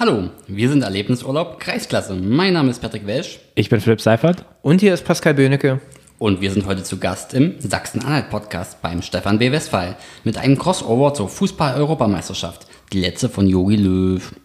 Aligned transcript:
Hallo, 0.00 0.30
wir 0.46 0.68
sind 0.68 0.82
Erlebnisurlaub 0.84 1.58
Kreisklasse. 1.58 2.14
Mein 2.14 2.52
Name 2.52 2.70
ist 2.70 2.78
Patrick 2.80 3.04
Welsch 3.04 3.40
Ich 3.56 3.68
bin 3.68 3.80
Philipp 3.80 4.00
Seifert. 4.00 4.44
Und 4.62 4.80
hier 4.80 4.94
ist 4.94 5.04
Pascal 5.04 5.34
Böhnecke. 5.34 5.80
und 6.20 6.40
wir 6.40 6.52
sind 6.52 6.66
heute 6.66 6.84
zu 6.84 6.98
Gast 6.98 7.34
im 7.34 7.56
Sachsen-Anhalt-Podcast 7.58 8.80
beim 8.80 9.02
Stefan 9.02 9.40
B. 9.40 9.50
Westphal 9.50 9.96
mit 10.22 10.38
einem 10.38 10.56
Crossover 10.56 11.14
zur 11.14 11.28
Fußball-Europameisterschaft, 11.28 12.68
die 12.92 13.00
letzte 13.00 13.28
von 13.28 13.48
Jogi 13.48 13.74
Löw. 13.74 14.36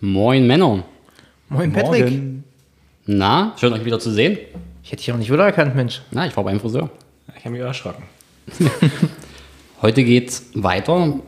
Moin 0.00 0.46
Männer. 0.46 0.84
Moin 1.50 1.70
Patrick. 1.70 2.04
Morgen. 2.04 2.44
Na, 3.04 3.54
schön 3.58 3.74
euch 3.74 3.84
wieder 3.84 4.00
zu 4.00 4.10
sehen. 4.10 4.38
Ich 4.82 4.90
hätte 4.90 5.02
dich 5.02 5.12
auch 5.12 5.18
nicht 5.18 5.30
wiedererkannt, 5.30 5.76
Mensch. 5.76 6.00
Na, 6.12 6.26
ich 6.26 6.34
war 6.34 6.44
beim 6.44 6.60
Friseur. 6.60 6.88
Ich 7.36 7.44
habe 7.44 7.50
mich 7.50 7.60
erschrocken. 7.60 8.04
Heute 9.82 10.04
geht's 10.04 10.44
weiter 10.54 11.18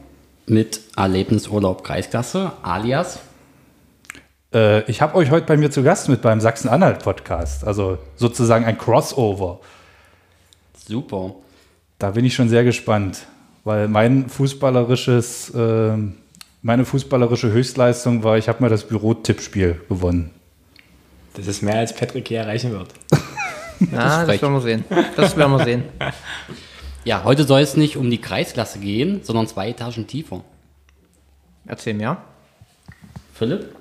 mit 0.47 0.81
Erlebnisurlaub 0.97 1.83
Kreisklasse, 1.83 2.53
alias 2.63 3.19
Äh, 4.55 4.89
ich 4.89 5.03
habe 5.03 5.17
euch 5.17 5.33
heute 5.33 5.47
bei 5.47 5.57
mir 5.57 5.73
zu 5.73 5.83
Gast 5.83 6.09
mit 6.09 6.23
beim 6.23 6.41
Sachsen-Anhalt-Podcast. 6.41 7.67
Also 7.67 7.99
sozusagen 8.15 8.65
ein 8.65 8.79
Crossover. 8.79 9.59
super. 10.87 11.35
Da 11.99 12.13
bin 12.13 12.25
ich 12.25 12.37
schon 12.37 12.49
sehr 12.49 12.63
gespannt, 12.63 13.27
weil 13.65 13.89
mein 13.89 14.29
fußballerisches, 14.29 15.53
ähm, 15.57 16.15
meine 16.63 16.85
fußballerische 16.85 17.51
Höchstleistung 17.51 18.23
war, 18.23 18.39
ich 18.39 18.49
habe 18.49 18.63
mal 18.63 18.71
das 18.71 18.85
Büro-Tippspiel 18.85 19.81
gewonnen. 19.89 20.31
Das 21.35 21.49
ist 21.49 21.61
mehr, 21.61 21.81
als 21.81 21.93
Patrick 21.93 22.29
hier 22.29 22.39
erreichen 22.43 22.71
wird. 22.71 22.91
Ja, 23.91 24.19
das, 24.19 24.27
frech. 24.27 24.41
werden 24.43 24.55
wir 24.55 24.61
sehen. 24.61 24.85
Das 25.17 25.37
werden 25.37 25.51
wir 25.51 25.65
sehen. 25.65 25.83
Ja, 27.05 27.25
heute 27.25 27.45
soll 27.45 27.61
es 27.61 27.77
nicht 27.77 27.97
um 27.97 28.11
die 28.11 28.21
Kreisklasse 28.21 28.79
gehen, 28.79 29.21
sondern 29.23 29.47
zwei 29.47 29.71
Etagen 29.71 30.07
tiefer. 30.07 30.43
Erzähl 31.67 31.95
mir. 31.95 32.17
Philipp? 33.35 33.75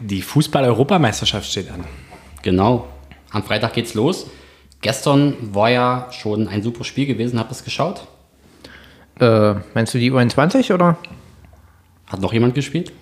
Die 0.00 0.22
Fußball-Europameisterschaft 0.22 1.50
steht 1.50 1.70
an. 1.70 1.84
Genau. 2.42 2.86
Am 3.30 3.42
Freitag 3.42 3.72
geht's 3.74 3.94
los. 3.94 4.26
Gestern 4.80 5.34
war 5.54 5.70
ja 5.70 6.08
schon 6.12 6.48
ein 6.48 6.62
super 6.62 6.84
Spiel 6.84 7.06
gewesen. 7.06 7.38
Habt 7.38 7.50
ihr 7.50 7.56
es 7.56 7.64
geschaut? 7.64 8.06
Äh, 9.20 9.54
meinst 9.74 9.94
du 9.94 9.98
die 9.98 10.12
U21 10.12 10.72
oder? 10.74 10.98
Hat 12.06 12.20
noch 12.20 12.32
jemand 12.32 12.54
gespielt? 12.54 12.92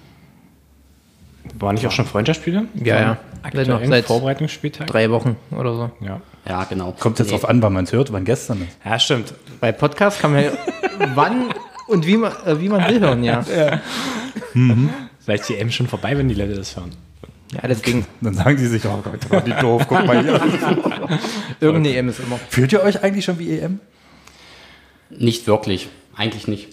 Waren 1.59 1.75
nicht 1.75 1.87
auch 1.87 1.93
schon 1.93 2.07
Freundschaftsspiele? 2.07 2.67
Ja, 2.77 3.01
ja. 3.01 3.17
Aktuell 3.43 3.67
Seit 3.67 3.81
noch- 3.83 3.89
seit 3.89 4.05
Vorbereitungsspieltag? 4.07 4.87
Drei 4.87 5.11
Wochen 5.11 5.37
oder 5.51 5.75
so. 5.75 5.91
Ja. 6.01 6.21
Ja, 6.47 6.65
genau. 6.65 6.93
Kommt 6.99 7.19
jetzt 7.19 7.29
Nee. 7.29 7.33
drauf 7.33 7.49
an, 7.49 7.63
wann 7.63 7.73
man 7.73 7.85
es 7.85 7.93
hört, 7.93 8.13
wann 8.13 8.25
gestern 8.25 8.63
ist. 8.63 8.77
ja, 8.85 8.99
stimmt. 8.99 9.33
Bei 9.61 9.73
Podcast 9.73 10.21
kann 10.21 10.33
man 10.33 10.45
ja 10.45 10.51
wann 11.15 11.55
und 11.87 12.07
wie 12.07 12.17
man, 12.17 12.33
äh, 12.45 12.61
wie 12.61 12.69
man 12.69 12.87
will 12.89 13.01
hören, 13.01 13.25
ja. 13.25 13.43
Vielleicht 15.21 15.41
ist 15.43 15.49
die 15.49 15.57
M 15.57 15.71
schon 15.71 15.87
vorbei, 15.87 16.17
wenn 16.19 16.29
die 16.29 16.35
Leute 16.35 16.55
das 16.55 16.77
hören. 16.77 16.93
Ja, 17.53 17.67
deswegen, 17.69 18.07
Dann 18.21 18.35
sagen 18.35 18.57
die 18.57 18.67
sich, 18.67 18.85
oh 18.85 19.01
Gott, 19.03 19.31
war 19.31 19.41
die 19.41 19.53
doof, 19.53 19.85
guck 19.89 20.07
mal 20.07 20.23
hier. 20.23 20.41
irgendeine 21.61 21.97
EM 21.97 22.09
ist 22.09 22.21
immer. 22.21 22.39
Fühlt 22.49 22.73
ihr 22.73 22.83
euch 22.83 23.03
eigentlich 23.03 23.25
schon 23.25 23.39
wie 23.39 23.59
EM? 23.59 23.81
Nicht 25.11 25.47
wirklich. 25.47 25.89
Eigentlich 26.17 26.49
nicht. 26.49 26.69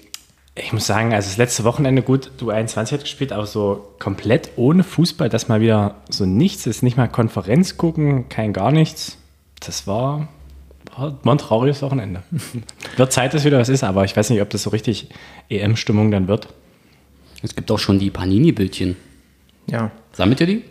Ich 0.56 0.74
muss 0.74 0.86
sagen, 0.86 1.14
also 1.14 1.30
das 1.30 1.38
letzte 1.38 1.64
Wochenende 1.64 2.02
gut, 2.02 2.32
du 2.38 2.50
21 2.50 2.94
hat 2.94 3.02
gespielt, 3.02 3.32
aber 3.32 3.46
so 3.46 3.94
komplett 4.00 4.52
ohne 4.58 4.84
Fußball, 4.84 5.30
dass 5.30 5.48
mal 5.48 5.62
wieder 5.62 5.96
so 6.10 6.26
nichts 6.26 6.66
ist, 6.68 6.84
nicht 6.84 6.98
mal 6.98 7.08
Konferenz 7.08 7.78
gucken, 7.78 8.28
kein 8.28 8.52
gar 8.52 8.72
nichts. 8.72 9.18
Das 9.62 9.88
war, 9.88 10.28
war 10.96 11.16
ein 11.26 11.38
trauriges 11.38 11.82
Wochenende. 11.82 12.24
wird 12.98 13.14
Zeit, 13.14 13.34
dass 13.34 13.46
wieder 13.46 13.60
was 13.60 13.70
ist, 13.70 13.84
aber 13.84 14.04
ich 14.04 14.16
weiß 14.18 14.30
nicht, 14.30 14.42
ob 14.42 14.50
das 14.50 14.64
so 14.64 14.72
richtig 14.72 15.10
EM-Stimmung 15.50 16.12
dann 16.12 16.28
wird. 16.28 16.50
Es 17.42 17.56
gibt 17.56 17.72
auch 17.72 17.80
schon 17.80 18.00
die 18.00 18.10
Panini-Bildchen. 18.10 18.98
Ja. 19.68 19.92
Sammelt 20.12 20.42
ihr 20.42 20.48
die? 20.48 20.64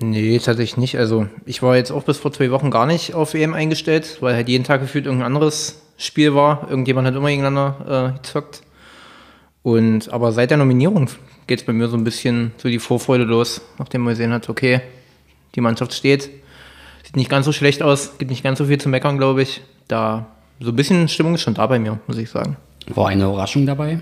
Nee, 0.00 0.38
tatsächlich 0.38 0.76
nicht. 0.76 0.98
Also, 0.98 1.26
ich 1.46 1.62
war 1.62 1.76
jetzt 1.76 1.90
auch 1.90 2.04
bis 2.04 2.18
vor 2.18 2.32
zwei 2.32 2.50
Wochen 2.50 2.70
gar 2.70 2.86
nicht 2.86 3.14
auf 3.14 3.34
EM 3.34 3.54
eingestellt, 3.54 4.18
weil 4.20 4.34
halt 4.34 4.48
jeden 4.48 4.64
Tag 4.64 4.80
gefühlt 4.80 5.06
irgendein 5.06 5.26
anderes 5.26 5.82
Spiel 5.96 6.34
war. 6.34 6.68
Irgendjemand 6.68 7.06
hat 7.06 7.14
immer 7.14 7.28
gegeneinander 7.28 8.12
äh, 8.14 8.18
gezockt. 8.18 8.62
Und, 9.62 10.12
aber 10.12 10.32
seit 10.32 10.50
der 10.50 10.58
Nominierung 10.58 11.08
geht 11.46 11.60
es 11.60 11.66
bei 11.66 11.72
mir 11.72 11.88
so 11.88 11.96
ein 11.96 12.04
bisschen 12.04 12.52
so 12.56 12.68
die 12.68 12.78
Vorfreude 12.78 13.24
los, 13.24 13.60
nachdem 13.78 14.02
man 14.02 14.12
gesehen 14.12 14.32
hat, 14.32 14.48
okay, 14.48 14.80
die 15.54 15.60
Mannschaft 15.60 15.92
steht. 15.92 16.30
Sieht 17.10 17.16
nicht 17.16 17.28
ganz 17.30 17.44
so 17.44 17.52
schlecht 17.52 17.82
aus, 17.82 18.18
gibt 18.18 18.30
nicht 18.30 18.44
ganz 18.44 18.58
so 18.58 18.66
viel 18.66 18.78
zu 18.78 18.88
meckern, 18.88 19.18
glaube 19.18 19.42
ich. 19.42 19.62
Da, 19.88 20.26
so 20.60 20.70
ein 20.70 20.76
bisschen 20.76 21.08
Stimmung 21.08 21.34
ist 21.34 21.42
schon 21.42 21.54
da 21.54 21.66
bei 21.66 21.78
mir, 21.80 21.98
muss 22.06 22.16
ich 22.18 22.30
sagen. 22.30 22.56
War 22.86 23.08
eine 23.08 23.24
Überraschung 23.24 23.66
dabei? 23.66 24.00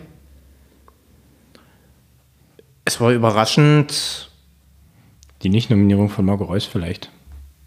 Es 2.85 3.01
war 3.01 3.11
überraschend, 3.13 4.31
Die 5.43 5.49
Nicht-Nominierung 5.49 6.09
von 6.11 6.25
Marco 6.25 6.45
Reus 6.45 6.65
vielleicht. 6.65 7.11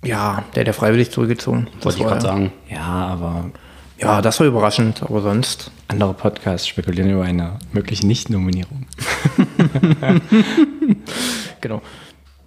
ja, 0.03 0.44
der 0.56 0.62
hat 0.62 0.68
ja 0.68 0.74
freiwillig 0.74 1.09
zurückgezogen. 1.12 1.68
Wollte 1.81 2.00
ich 2.00 2.06
gerade 2.06 2.22
sagen. 2.22 2.51
Ja, 2.69 2.84
aber 2.84 3.51
Ja, 4.00 4.22
das 4.22 4.40
war 4.40 4.47
überraschend, 4.47 5.01
aber 5.03 5.22
sonst. 5.22 5.72
andere 5.88 6.13
Podcasts 6.13 6.68
spekulieren 6.68 7.09
über 7.12 7.24
eine 7.24 7.57
mögliche 7.72 8.06
Nicht-Nominierung. 8.06 8.85
Genau. 11.62 11.81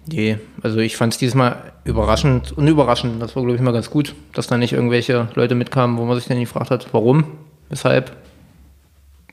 Nee, 0.07 0.37
also 0.61 0.79
ich 0.79 0.97
fand 0.97 1.13
es 1.13 1.19
diesmal 1.19 1.73
überraschend 1.83 2.51
und 2.51 2.67
überraschend. 2.67 3.21
Das 3.21 3.35
war, 3.35 3.43
glaube 3.43 3.55
ich, 3.55 3.61
mal 3.61 3.71
ganz 3.71 3.89
gut, 3.89 4.13
dass 4.33 4.47
da 4.47 4.57
nicht 4.57 4.73
irgendwelche 4.73 5.29
Leute 5.33 5.55
mitkamen, 5.55 5.97
wo 5.97 6.05
man 6.05 6.17
sich 6.17 6.27
dann 6.27 6.39
gefragt 6.39 6.69
hat, 6.69 6.93
warum, 6.93 7.25
weshalb. 7.69 8.15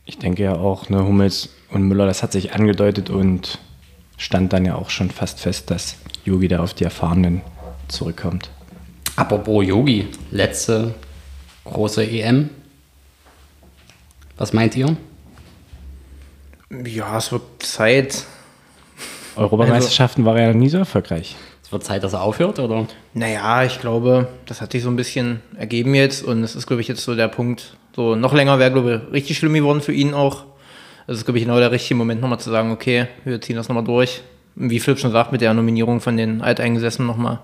Ich 0.06 0.19
denke 0.19 0.43
ja 0.43 0.55
auch, 0.55 0.88
ne, 0.88 1.05
Hummels 1.05 1.50
und 1.71 1.83
Müller, 1.83 2.06
das 2.06 2.22
hat 2.22 2.33
sich 2.33 2.55
angedeutet 2.55 3.10
und 3.10 3.59
stand 4.16 4.53
dann 4.53 4.65
ja 4.65 4.75
auch 4.77 4.91
schon 4.91 5.10
fast 5.10 5.41
fest, 5.41 5.71
dass 5.71 5.97
Yogi 6.25 6.49
da 6.49 6.60
auf 6.60 6.75
die 6.75 6.84
Erfahrenen 6.84 7.43
zurückkommt. 7.89 8.50
Apropos 9.16 9.66
Yogi, 9.66 10.09
letzte 10.31 10.94
große 11.65 12.04
EM. 12.04 12.50
Was 14.39 14.53
meint 14.53 14.75
ihr? 14.77 14.97
Ja, 16.84 17.19
es 17.19 17.31
wird 17.31 17.43
Zeit. 17.62 18.25
Europameisterschaften 19.37 20.25
war 20.25 20.38
ja 20.38 20.53
nie 20.53 20.69
so 20.69 20.78
erfolgreich. 20.78 21.37
Es 21.62 21.72
wird 21.72 21.84
Zeit, 21.84 22.04
dass 22.04 22.12
er 22.12 22.22
aufhört, 22.22 22.59
oder? 22.59 22.87
Naja, 23.15 23.65
ich 23.65 23.81
glaube, 23.81 24.28
das 24.47 24.60
hat 24.60 24.72
sich 24.72 24.82
so 24.82 24.91
ein 24.91 24.97
bisschen 24.97 25.41
ergeben 25.56 25.94
jetzt 25.94 26.22
und 26.22 26.43
es 26.43 26.54
ist, 26.54 26.66
glaube 26.66 26.82
ich, 26.82 26.88
jetzt 26.88 27.03
so 27.03 27.15
der 27.15 27.28
Punkt, 27.28 27.76
so 27.94 28.15
noch 28.15 28.34
länger 28.34 28.59
wäre, 28.59 28.72
glaube 28.72 29.03
ich, 29.06 29.12
richtig 29.12 29.38
schlimm 29.38 29.54
geworden 29.54 29.81
für 29.81 29.92
ihn 29.92 30.15
auch. 30.15 30.44
Das 31.06 31.19
ist, 31.19 31.25
glaube 31.25 31.38
ich, 31.38 31.44
genau 31.44 31.59
der 31.59 31.71
richtige 31.71 31.97
Moment, 31.97 32.21
nochmal 32.21 32.41
zu 32.41 32.50
sagen, 32.50 32.71
okay, 32.71 33.06
wir 33.25 33.41
ziehen 33.41 33.56
das 33.56 33.69
nochmal 33.69 33.84
durch. 33.84 34.22
Wie 34.54 34.81
Philipp 34.81 34.98
schon 34.98 35.12
sagt, 35.12 35.32
mit 35.32 35.41
der 35.41 35.54
Nominierung 35.54 36.00
von 36.00 36.16
den 36.16 36.42
Alteingesessenen 36.42 37.06
nochmal, 37.06 37.41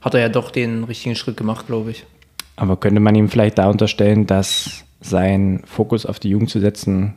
hat 0.00 0.14
er 0.14 0.20
ja 0.20 0.28
doch 0.28 0.50
den 0.50 0.84
richtigen 0.84 1.14
Schritt 1.14 1.36
gemacht, 1.36 1.66
glaube 1.66 1.92
ich. 1.92 2.04
Aber 2.56 2.76
könnte 2.76 3.00
man 3.00 3.14
ihm 3.14 3.28
vielleicht 3.28 3.58
da 3.58 3.68
unterstellen, 3.68 4.26
dass 4.26 4.84
sein 5.00 5.62
Fokus 5.66 6.06
auf 6.06 6.18
die 6.18 6.30
Jugend 6.30 6.50
zu 6.50 6.60
setzen 6.60 7.14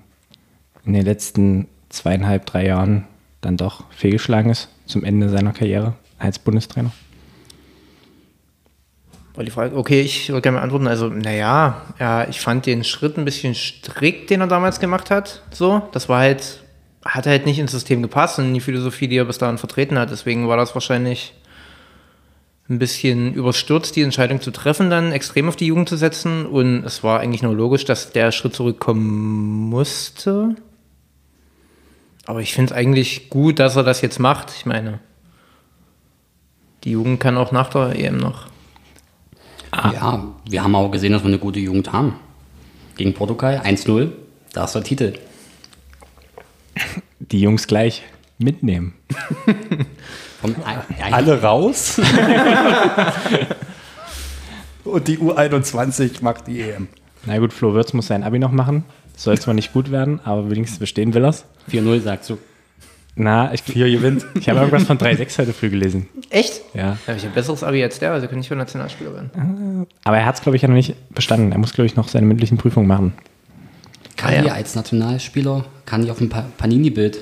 in 0.86 0.94
den 0.94 1.06
letzten 1.06 1.68
zweieinhalb, 1.90 2.46
drei 2.46 2.66
Jahren 2.68 3.06
dann 3.46 3.58
doch 3.58 3.84
fehlgeschlagen 3.92 4.52
ist 4.52 4.70
zum 4.86 5.04
Ende 5.04 5.30
seiner 5.30 5.54
Karriere 5.54 5.94
als 6.18 6.40
Bundestrainer? 6.40 6.92
Die 9.38 9.52
Frage, 9.52 9.76
okay, 9.76 10.00
ich 10.00 10.30
würde 10.30 10.42
gerne 10.42 10.62
antworten. 10.62 10.88
Also, 10.88 11.10
naja, 11.10 11.82
ja, 12.00 12.28
ich 12.30 12.40
fand 12.40 12.66
den 12.66 12.86
Schritt 12.86 13.18
ein 13.18 13.26
bisschen 13.26 13.54
strikt, 13.54 14.30
den 14.30 14.40
er 14.40 14.48
damals 14.48 14.80
gemacht 14.80 15.12
hat. 15.12 15.42
So, 15.52 15.82
das 15.92 16.08
war 16.08 16.20
halt, 16.20 16.64
hat 17.04 17.28
halt 17.28 17.46
nicht 17.46 17.60
ins 17.60 17.72
System 17.72 18.02
gepasst 18.02 18.40
und 18.40 18.46
in 18.46 18.54
die 18.54 18.62
Philosophie, 18.62 19.10
die 19.10 19.18
er 19.18 19.26
bis 19.26 19.38
dahin 19.38 19.58
vertreten 19.58 20.00
hat. 20.00 20.10
Deswegen 20.10 20.48
war 20.48 20.56
das 20.56 20.74
wahrscheinlich 20.74 21.34
ein 22.70 22.80
bisschen 22.80 23.34
überstürzt, 23.34 23.96
die 23.98 24.02
Entscheidung 24.04 24.42
zu 24.42 24.52
treffen, 24.52 24.90
dann 24.90 25.12
extrem 25.12 25.50
auf 25.50 25.58
die 25.58 25.68
Jugend 25.68 25.90
zu 25.90 25.98
setzen. 25.98 26.46
Und 26.46 26.86
es 26.86 27.04
war 27.04 27.20
eigentlich 27.20 27.44
nur 27.44 27.54
logisch, 27.54 27.84
dass 27.84 28.14
der 28.14 28.32
Schritt 28.32 28.56
zurückkommen 28.56 29.70
musste. 29.70 30.56
Aber 32.26 32.42
ich 32.42 32.54
finde 32.54 32.74
es 32.74 32.78
eigentlich 32.78 33.30
gut, 33.30 33.60
dass 33.60 33.76
er 33.76 33.84
das 33.84 34.02
jetzt 34.02 34.20
macht. 34.20 34.52
Ich 34.56 34.66
meine, 34.66 35.00
die 36.84 36.92
Jugend 36.92 37.20
kann 37.20 37.38
auch 37.38 37.52
nach 37.52 37.70
der 37.70 37.96
EM 37.96 38.18
noch. 38.18 38.48
Ja, 39.74 40.24
wir 40.50 40.64
haben 40.64 40.76
auch 40.76 40.90
gesehen, 40.90 41.12
dass 41.12 41.24
wir 41.24 41.28
eine 41.28 41.40
gute 41.40 41.60
Jugend 41.60 41.92
haben. 41.92 42.16
Gegen 42.96 43.14
Portugal 43.14 43.62
1-0, 43.64 44.12
da 44.54 44.64
ist 44.64 44.74
der 44.74 44.84
Titel. 44.84 45.14
Die 47.20 47.42
Jungs 47.42 47.68
gleich 47.68 48.04
mitnehmen. 48.38 48.94
Alle 51.12 51.42
raus. 51.42 52.00
Und 54.84 55.08
die 55.08 55.18
U21 55.18 56.22
macht 56.22 56.48
die 56.48 56.62
EM. 56.62 56.88
Na 57.26 57.40
gut, 57.40 57.52
Flo 57.52 57.74
Würz 57.74 57.94
muss 57.94 58.08
sein 58.08 58.24
Abi 58.24 58.38
noch 58.40 58.52
machen. 58.52 58.86
Soll 59.16 59.38
zwar 59.40 59.54
nicht 59.54 59.74
gut 59.74 59.92
werden, 59.92 60.20
aber 60.24 60.50
wenigstens 60.50 60.80
bestehen 60.80 61.14
will 61.14 61.24
er's. 61.24 61.46
4-0 61.72 62.02
sagst 62.02 62.30
du. 62.30 62.38
Na, 63.18 63.54
ich, 63.54 63.62
Vier 63.64 63.90
gewinnt. 63.90 64.26
ich 64.38 64.50
habe 64.50 64.60
irgendwas 64.60 64.84
von 64.84 64.98
3,6 64.98 65.38
heute 65.40 65.54
früh 65.54 65.70
gelesen. 65.70 66.10
Echt? 66.30 66.62
Ja. 66.74 66.98
Da 67.06 67.14
habe 67.14 67.18
ich 67.18 67.26
ein 67.26 67.32
besseres 67.32 67.64
Abi 67.64 67.82
als 67.82 67.98
der, 68.00 68.12
also 68.12 68.28
kann 68.28 68.40
ich 68.40 68.48
für 68.50 68.58
Nationalspieler 68.58 69.14
werden. 69.14 69.88
Aber 70.04 70.18
er 70.18 70.26
hat 70.26 70.36
es, 70.36 70.42
glaube 70.42 70.58
ich, 70.58 70.62
ja 70.64 70.68
noch 70.68 70.76
nicht 70.76 70.96
bestanden. 71.14 71.54
Er 71.54 71.58
muss, 71.58 71.72
glaube 71.74 71.86
ich, 71.86 71.96
noch 71.96 72.10
seine 72.10 72.26
mündlichen 72.26 72.58
Prüfungen 72.58 72.88
machen. 72.88 73.14
Kandi 74.18 74.48
ja. 74.48 74.54
als 74.54 74.76
Nationalspieler, 74.76 75.64
Kandi 75.86 76.12
auf 76.12 76.18
dem 76.18 76.28
pa 76.30 76.46
Panini-Bild. 76.58 77.20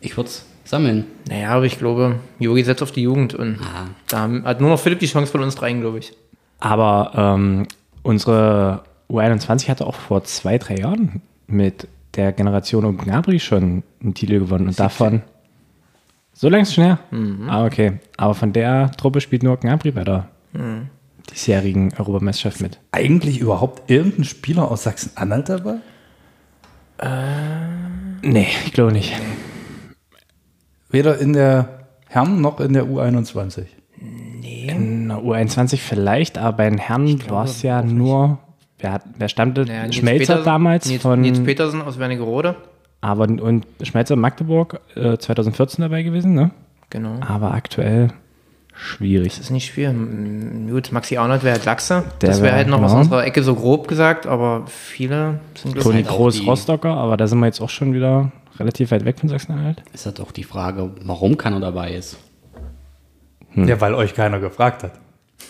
Ich 0.00 0.16
würde 0.16 0.28
es 0.30 0.44
sammeln. 0.64 1.04
Naja, 1.28 1.50
aber 1.50 1.66
ich 1.66 1.78
glaube, 1.78 2.16
Yogi 2.40 2.64
setzt 2.64 2.82
auf 2.82 2.90
die 2.92 3.02
Jugend 3.02 3.34
und 3.34 3.58
Ah. 3.60 3.86
da 4.08 4.28
hat 4.44 4.60
nur 4.60 4.70
noch 4.70 4.80
Philipp 4.80 4.98
die 4.98 5.06
Chance 5.06 5.30
von 5.30 5.42
uns 5.42 5.54
dreien, 5.54 5.80
glaube 5.80 5.98
ich. 6.00 6.12
Aber 6.60 7.12
ähm, 7.14 7.66
unsere 8.02 8.82
U21 9.10 9.68
hatte 9.68 9.86
auch 9.86 9.94
vor 9.94 10.24
zwei, 10.24 10.58
drei 10.58 10.76
Jahren 10.76 11.22
mit 11.46 11.88
der 12.14 12.32
Generation 12.32 12.84
um 12.84 12.98
Gnabry 12.98 13.40
schon 13.40 13.82
einen 14.02 14.14
Titel 14.14 14.40
gewonnen. 14.40 14.68
Und 14.68 14.78
davon. 14.78 15.22
So 16.32 16.48
längst 16.48 16.74
schon 16.74 16.84
her? 16.84 16.98
Ah, 17.48 17.64
okay. 17.64 18.00
Aber 18.16 18.34
von 18.34 18.52
der 18.52 18.90
Truppe 18.92 19.20
spielt 19.20 19.42
nur 19.42 19.56
Gnabry 19.56 19.90
bei 19.92 20.04
der 20.04 20.28
diesjährigen 21.30 21.92
Europameisterschaft 21.98 22.60
mit. 22.60 22.78
Eigentlich 22.92 23.40
überhaupt 23.40 23.90
irgendein 23.90 24.24
Spieler 24.24 24.70
aus 24.70 24.84
Sachsen-Anhalt 24.84 25.48
dabei? 25.48 25.76
Nee, 28.22 28.48
ich 28.64 28.72
glaube 28.72 28.92
nicht. 28.92 29.14
Weder 30.90 31.18
in 31.18 31.32
der 31.32 31.86
Herren 32.08 32.40
noch 32.40 32.60
in 32.60 32.72
der 32.72 32.84
U21. 32.84 33.66
In 34.00 35.08
der 35.08 35.18
U21 35.18 35.76
vielleicht, 35.76 36.38
aber 36.38 36.56
bei 36.58 36.70
den 36.70 36.78
Herren 36.78 37.22
war 37.28 37.44
es 37.44 37.62
ja 37.62 37.82
nur. 37.82 38.38
Wer, 38.80 38.92
hat, 38.92 39.02
wer 39.18 39.28
stammte? 39.28 39.64
Naja, 39.64 39.82
Nils 39.84 39.96
Schmelzer 39.96 40.34
Petersen- 40.34 40.44
damals 40.44 40.86
Nils, 40.88 41.02
von. 41.02 41.20
Nils 41.20 41.42
Petersen 41.42 41.82
aus 41.82 41.98
Wernigerode. 41.98 42.54
aber 43.00 43.24
und 43.24 43.66
Schmelzer 43.82 44.16
Magdeburg 44.16 44.80
äh, 44.94 45.16
2014 45.18 45.82
dabei 45.82 46.02
gewesen, 46.02 46.34
ne? 46.34 46.50
Genau. 46.90 47.16
Aber 47.20 47.52
aktuell 47.54 48.08
schwierig. 48.74 49.28
Das 49.34 49.40
ist 49.40 49.50
nicht 49.50 49.72
schwer. 49.72 49.92
Mm, 49.92 50.70
Gut, 50.70 50.92
Maxi 50.92 51.16
Arnold 51.16 51.42
wäre 51.42 51.54
halt 51.56 51.64
Lachse. 51.64 52.04
Der 52.20 52.28
das 52.30 52.38
wäre 52.40 52.52
wär- 52.52 52.56
halt 52.58 52.68
noch 52.68 52.80
aus 52.80 52.92
genau. 52.92 53.00
unserer 53.02 53.24
Ecke 53.24 53.42
so 53.42 53.54
grob 53.56 53.88
gesagt, 53.88 54.26
aber 54.26 54.62
viele 54.68 55.40
sind 55.54 55.76
Toni 55.80 55.96
halt 55.96 56.08
auch 56.10 56.16
Groß 56.16 56.40
die- 56.40 56.46
Rostocker, 56.46 56.90
aber 56.94 57.16
da 57.16 57.26
sind 57.26 57.40
wir 57.40 57.46
jetzt 57.46 57.60
auch 57.60 57.70
schon 57.70 57.92
wieder 57.92 58.30
relativ 58.60 58.90
weit 58.92 59.04
weg 59.04 59.18
von 59.18 59.28
Sachsen-Anhalt. 59.28 59.82
Ist 59.92 60.06
halt 60.06 60.20
auch 60.20 60.30
die 60.32 60.44
Frage, 60.44 60.90
warum 61.02 61.36
keiner 61.36 61.58
dabei 61.60 61.92
ist. 61.94 62.16
Ja, 63.54 63.80
weil 63.80 63.94
euch 63.94 64.14
keiner 64.14 64.38
gefragt 64.40 64.82
hat. 64.84 64.92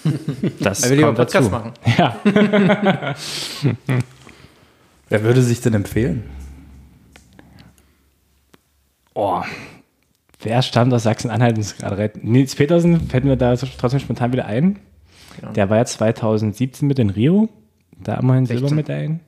Das 0.61 0.83
Weil 0.83 0.91
wir 0.91 0.97
lieber 0.97 1.13
Podcast 1.15 1.35
dazu. 1.35 1.51
machen. 1.51 1.73
Ja, 1.97 2.17
Wer 5.09 5.23
würde 5.23 5.43
sich 5.43 5.61
denn 5.61 5.75
empfehlen? 5.75 6.25
oh. 9.15 9.43
Wer 10.41 10.63
stammt 10.63 10.93
aus 10.95 11.03
Sachsen-Anhalt? 11.03 11.59
Ist 11.59 11.79
gerade 11.79 11.99
recht- 11.99 12.23
Nils 12.23 12.55
Petersen 12.55 13.09
fällt 13.09 13.25
mir 13.25 13.37
da 13.37 13.57
trotzdem 13.57 13.99
spontan 14.01 14.33
wieder 14.33 14.45
ein. 14.47 14.79
Genau. 15.41 15.53
Der 15.53 15.69
war 15.71 15.79
ja 15.79 15.85
2017 15.85 16.87
mit 16.87 16.99
in 17.01 17.11
Rio. 17.11 17.49
Da 18.01 18.15
immerhin 18.15 18.47
16. 18.47 18.69
Silbermedaillen. 18.69 19.21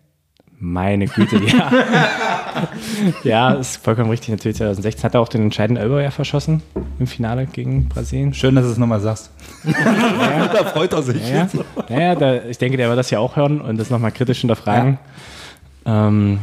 Meine 0.63 1.07
Güte, 1.07 1.41
ja. 1.43 1.73
ja, 3.25 3.53
ist 3.55 3.79
vollkommen 3.79 4.11
richtig. 4.11 4.29
Natürlich 4.29 4.59
2016 4.59 5.05
hat 5.05 5.15
er 5.15 5.23
auch 5.23 5.29
den 5.29 5.45
entscheidenden 5.45 5.83
Elber 5.83 6.03
ja 6.03 6.11
verschossen 6.11 6.63
im 6.99 7.07
Finale 7.07 7.47
gegen 7.47 7.89
Brasilien. 7.89 8.35
Schön, 8.35 8.55
dass 8.55 8.67
du 8.67 8.73
es 8.73 8.77
nochmal 8.77 9.01
sagst. 9.01 9.31
da 9.65 10.65
freut 10.67 10.93
er 10.93 11.03
sich. 11.03 11.27
Ja, 11.27 11.49
naja, 11.89 12.15
da, 12.15 12.45
ich 12.45 12.59
denke, 12.59 12.77
der 12.77 12.89
wird 12.89 12.99
das 12.99 13.11
ja 13.11 13.21
auch 13.21 13.37
hören 13.37 13.63
und 13.63 13.79
das 13.79 13.89
nochmal 13.89 14.13
kritisch 14.13 14.41
hinterfragen. 14.41 14.99
Ähm, 15.87 16.41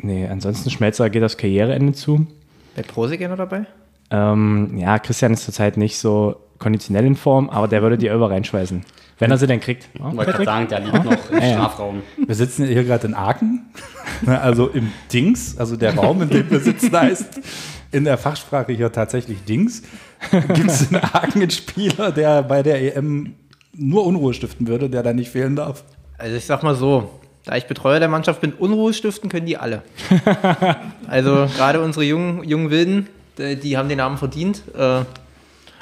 nee, 0.00 0.26
ansonsten 0.26 0.70
Schmelzer 0.70 1.10
geht 1.10 1.22
aufs 1.22 1.36
Karriereende 1.36 1.92
zu. 1.92 2.26
Bei 2.74 2.82
Prosig 2.82 3.20
noch 3.28 3.36
dabei? 3.36 3.66
Ähm, 4.10 4.78
ja, 4.78 4.98
Christian 4.98 5.34
ist 5.34 5.44
zurzeit 5.44 5.76
nicht 5.76 5.98
so 5.98 6.36
konditionell 6.58 7.04
in 7.04 7.14
Form, 7.14 7.50
aber 7.50 7.68
der 7.68 7.82
würde 7.82 7.98
die 7.98 8.08
Elber 8.08 8.30
reinschmeißen. 8.30 8.86
Wenn 9.20 9.30
er 9.30 9.38
sie 9.38 9.46
denn 9.46 9.60
kriegt. 9.60 9.88
Ja, 9.98 10.08
Ich 10.10 10.16
wollte 10.16 10.32
gerade 10.32 10.44
sagen, 10.44 10.68
der 10.68 10.80
liegt 10.80 11.04
noch 11.04 11.30
im. 11.30 11.38
Strafraum. 11.38 12.02
Wir 12.26 12.34
sitzen 12.34 12.66
hier 12.66 12.82
gerade 12.84 13.06
in 13.06 13.14
Aachen, 13.14 13.66
Ne, 14.22 14.40
also 14.40 14.68
im 14.68 14.92
Dings, 15.12 15.56
also 15.56 15.76
der 15.76 15.94
Raum, 15.94 16.22
in 16.22 16.28
dem 16.28 16.50
wir 16.50 16.60
sitzen, 16.60 16.92
heißt 16.92 17.40
in 17.92 18.04
der 18.04 18.18
Fachsprache 18.18 18.72
hier 18.72 18.92
tatsächlich 18.92 19.44
Dings. 19.44 19.82
Gibt 20.30 20.70
es 20.70 20.90
in 20.90 20.96
Aachen 20.96 21.40
einen 21.40 21.50
Spieler, 21.50 22.12
der 22.12 22.42
bei 22.42 22.62
der 22.62 22.96
EM 22.96 23.34
nur 23.72 24.04
Unruhe 24.04 24.34
stiften 24.34 24.68
würde, 24.68 24.90
der 24.90 25.02
da 25.02 25.12
nicht 25.12 25.30
fehlen 25.30 25.56
darf? 25.56 25.84
Also 26.18 26.36
ich 26.36 26.44
sag 26.44 26.62
mal 26.62 26.74
so, 26.74 27.10
da 27.44 27.56
ich 27.56 27.66
Betreuer 27.66 27.98
der 27.98 28.08
Mannschaft 28.08 28.40
bin, 28.40 28.52
Unruhe 28.52 28.92
stiften 28.92 29.30
können 29.30 29.46
die 29.46 29.56
alle. 29.56 29.82
also 31.08 31.46
gerade 31.56 31.80
unsere 31.80 32.04
jungen, 32.04 32.44
jungen 32.44 32.70
Wilden, 32.70 33.06
die, 33.38 33.56
die 33.56 33.76
haben 33.76 33.88
den 33.88 33.98
Namen 33.98 34.18
verdient. 34.18 34.62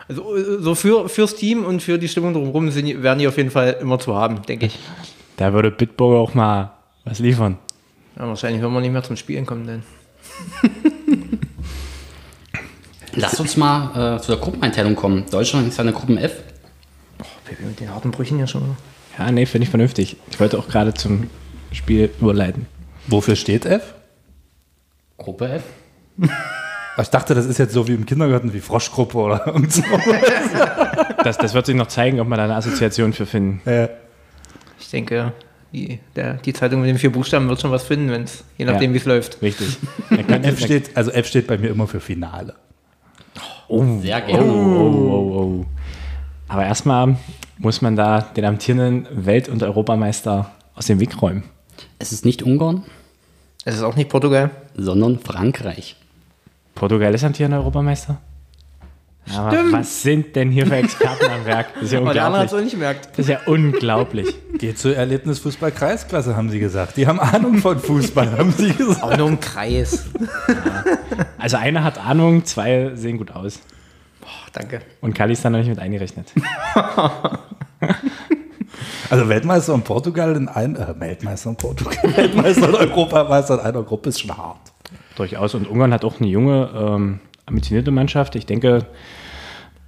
Also 0.09 0.37
äh, 0.37 0.61
so 0.61 0.75
für, 0.75 1.09
fürs 1.09 1.37
Team 1.37 1.65
und 1.65 1.83
für 1.83 1.99
die 1.99 2.09
Stimmung 2.09 2.33
drumherum 2.33 2.71
sind, 2.71 3.03
werden 3.03 3.19
die 3.19 3.29
auf 3.29 3.37
jeden 3.37 3.51
Fall 3.51 3.77
immer 3.81 3.99
zu 3.99 4.15
haben, 4.15 4.43
denke 4.43 4.67
ich. 4.67 4.79
Da 5.37 5.53
würde 5.53 5.71
Bitburger 5.71 6.19
auch 6.19 6.35
mal 6.35 6.73
was 7.05 7.19
liefern. 7.19 7.59
Ja, 8.17 8.27
wahrscheinlich 8.27 8.61
werden 8.61 8.73
wir 8.73 8.81
nicht 8.81 8.93
mehr 8.93 9.03
zum 9.03 9.17
Spielen 9.17 9.47
kommen, 9.47 9.67
denn. 9.67 9.83
Lass 13.15 13.39
uns 13.41 13.57
mal 13.57 14.17
äh, 14.17 14.21
zu 14.21 14.33
der 14.33 14.41
Gruppeneinteilung 14.41 14.95
kommen. 14.95 15.25
Deutschland 15.31 15.69
ist 15.69 15.77
ja 15.77 15.83
eine 15.83 15.93
Gruppen 15.93 16.19
F. 16.19 16.43
Baby, 17.45 17.65
mit 17.65 17.81
den 17.81 17.93
harten 17.93 18.11
Brüchen 18.11 18.39
ja 18.39 18.47
schon. 18.47 18.77
Ja, 19.19 19.31
nee, 19.33 19.47
finde 19.47 19.65
ich 19.65 19.71
vernünftig. 19.71 20.17
Ich 20.31 20.39
wollte 20.39 20.59
auch 20.59 20.69
gerade 20.69 20.95
zum 20.95 21.29
Spiel 21.73 22.11
überleiten. 22.21 22.67
Wofür 23.07 23.37
steht 23.37 23.67
F? 23.67 23.95
Gruppe 25.17 25.49
F? 25.49 25.63
Ich 27.01 27.11
dachte, 27.11 27.35
das 27.35 27.47
ist 27.47 27.59
jetzt 27.59 27.73
so 27.73 27.87
wie 27.87 27.95
im 27.95 28.07
Kindergarten, 28.07 28.53
wie 28.53 28.61
Froschgruppe 28.61 29.19
oder 29.19 29.47
irgend 29.49 29.73
so. 29.73 29.83
Das, 31.23 31.39
das 31.39 31.55
wird 31.55 31.67
sich 31.67 31.77
noch 31.77 31.87
zeigen, 31.89 32.19
ob 32.21 32.29
wir 32.29 32.37
da 32.37 32.45
eine 32.45 32.55
Assoziation 32.57 33.13
für 33.13 33.27
finden. 33.27 33.61
Äh, 33.69 33.89
Ich 34.81 34.91
denke, 34.91 35.33
die, 35.73 36.01
der, 36.17 36.35
die 36.35 36.53
Zeitung 36.53 36.81
mit 36.81 36.89
den 36.91 36.99
vier 36.99 37.13
Buchstaben 37.13 37.49
wird 37.49 37.61
schon 37.61 37.71
was 37.71 37.85
finden, 37.85 38.11
wenn's, 38.11 38.45
je 38.57 38.65
nachdem, 38.65 38.91
Ja. 38.91 38.95
wie 38.95 38.99
es 38.99 39.05
läuft. 39.05 39.43
Richtig. 39.43 39.77
F 40.43 40.59
steht, 40.61 40.97
also 40.97 41.11
F 41.11 41.27
steht 41.27 41.47
bei 41.47 41.59
mir 41.59 41.69
immer 41.71 41.87
für 41.87 42.01
Finale. 42.01 42.55
Sehr 44.01 44.21
gerne. 44.23 44.45
Oh, 44.45 45.11
oh, 45.11 45.41
oh. 45.61 45.67
Aber 46.49 46.65
erstmal 46.65 47.17
muss 47.59 47.83
man 47.83 47.97
da 47.97 48.23
den 48.23 48.45
amtierenden 48.47 49.07
Welt- 49.27 49.49
und 49.51 49.63
Europameister 49.63 50.51
aus 50.75 50.87
dem 50.87 51.01
Weg 51.01 51.21
räumen. 51.21 51.43
Es 51.99 52.13
ist 52.13 52.25
nicht 52.25 52.43
Ungarn, 52.43 52.85
Es 53.65 53.75
ist 53.77 53.83
auch 53.83 53.95
nicht 53.97 54.09
Portugal. 54.09 54.51
sondern 54.75 55.19
Frankreich. 55.19 55.97
Portugal 56.79 57.13
ist 57.13 57.25
amtierender 57.25 57.59
Europameister. 57.59 58.19
Aber 59.37 59.51
Stimmt. 59.51 59.73
was 59.73 60.03
sind 60.03 60.37
denn 60.37 60.51
hier 60.51 60.65
für 60.65 60.77
Experten 60.77 61.27
am 61.29 61.45
Werk? 61.45 61.75
Das 61.75 61.83
ist 61.83 61.93
ja 61.93 61.99
Aber 61.99 62.15
der 62.15 62.25
andere 62.25 62.43
hat 62.43 62.47
es 62.47 62.53
unglaublich. 62.53 62.61
auch 62.61 62.65
nicht 62.65 62.73
gemerkt. 62.73 63.09
Das 63.11 63.19
ist 63.19 63.29
ja 63.29 63.41
unglaublich. 63.47 64.35
Geht 64.59 64.79
zur 64.79 64.95
Erlebnisfußball-Kreisklasse, 64.97 66.37
haben 66.37 66.51
sie 66.51 66.61
gesagt. 66.61 66.97
Die 66.97 67.07
haben 67.09 67.19
Ahnung 67.19 67.59
von 67.59 67.81
Fußball, 67.81 68.31
haben 68.39 68.53
sie 68.53 68.73
gesagt. 68.73 69.19
Nur 69.19 69.29
im 69.29 69.41
Kreis. 69.41 70.05
Also 71.37 71.57
einer 71.57 71.83
hat 71.83 71.99
Ahnung, 71.99 72.45
zwei 72.45 72.93
sehen 72.95 73.19
gut 73.19 73.33
aus. 73.33 73.59
Ach, 74.25 74.49
danke. 74.51 74.81
Und 75.01 75.15
Kali 75.15 75.33
ist 75.33 75.45
da 75.45 75.51
noch 75.51 75.59
nicht 75.59 75.69
mit 75.69 75.81
eingerechnet. 75.81 76.33
Also 79.11 79.27
Weltmeister 79.29 79.73
in 79.75 79.83
Portugal 79.83 80.37
in 80.37 80.49
ein, 80.49 80.77
äh, 80.77 80.95
Weltmeister 81.01 81.49
in 81.49 81.57
Portugal, 81.57 81.97
Weltmeister 82.15 82.69
und 82.69 82.75
Europameister 82.75 83.55
in 83.55 83.61
einer 83.61 83.83
Gruppe 83.83 84.11
ist 84.11 84.21
schon 84.21 84.37
hart. 84.37 84.68
Durchaus. 85.19 85.55
Und 85.55 85.69
Ungarn 85.69 85.93
hat 85.93 86.05
auch 86.05 86.21
eine 86.21 86.29
junge, 86.29 86.71
ähm, 86.75 87.21
ambitionierte 87.47 87.91
Mannschaft. 87.91 88.37
Ich 88.37 88.47
denke, 88.47 88.87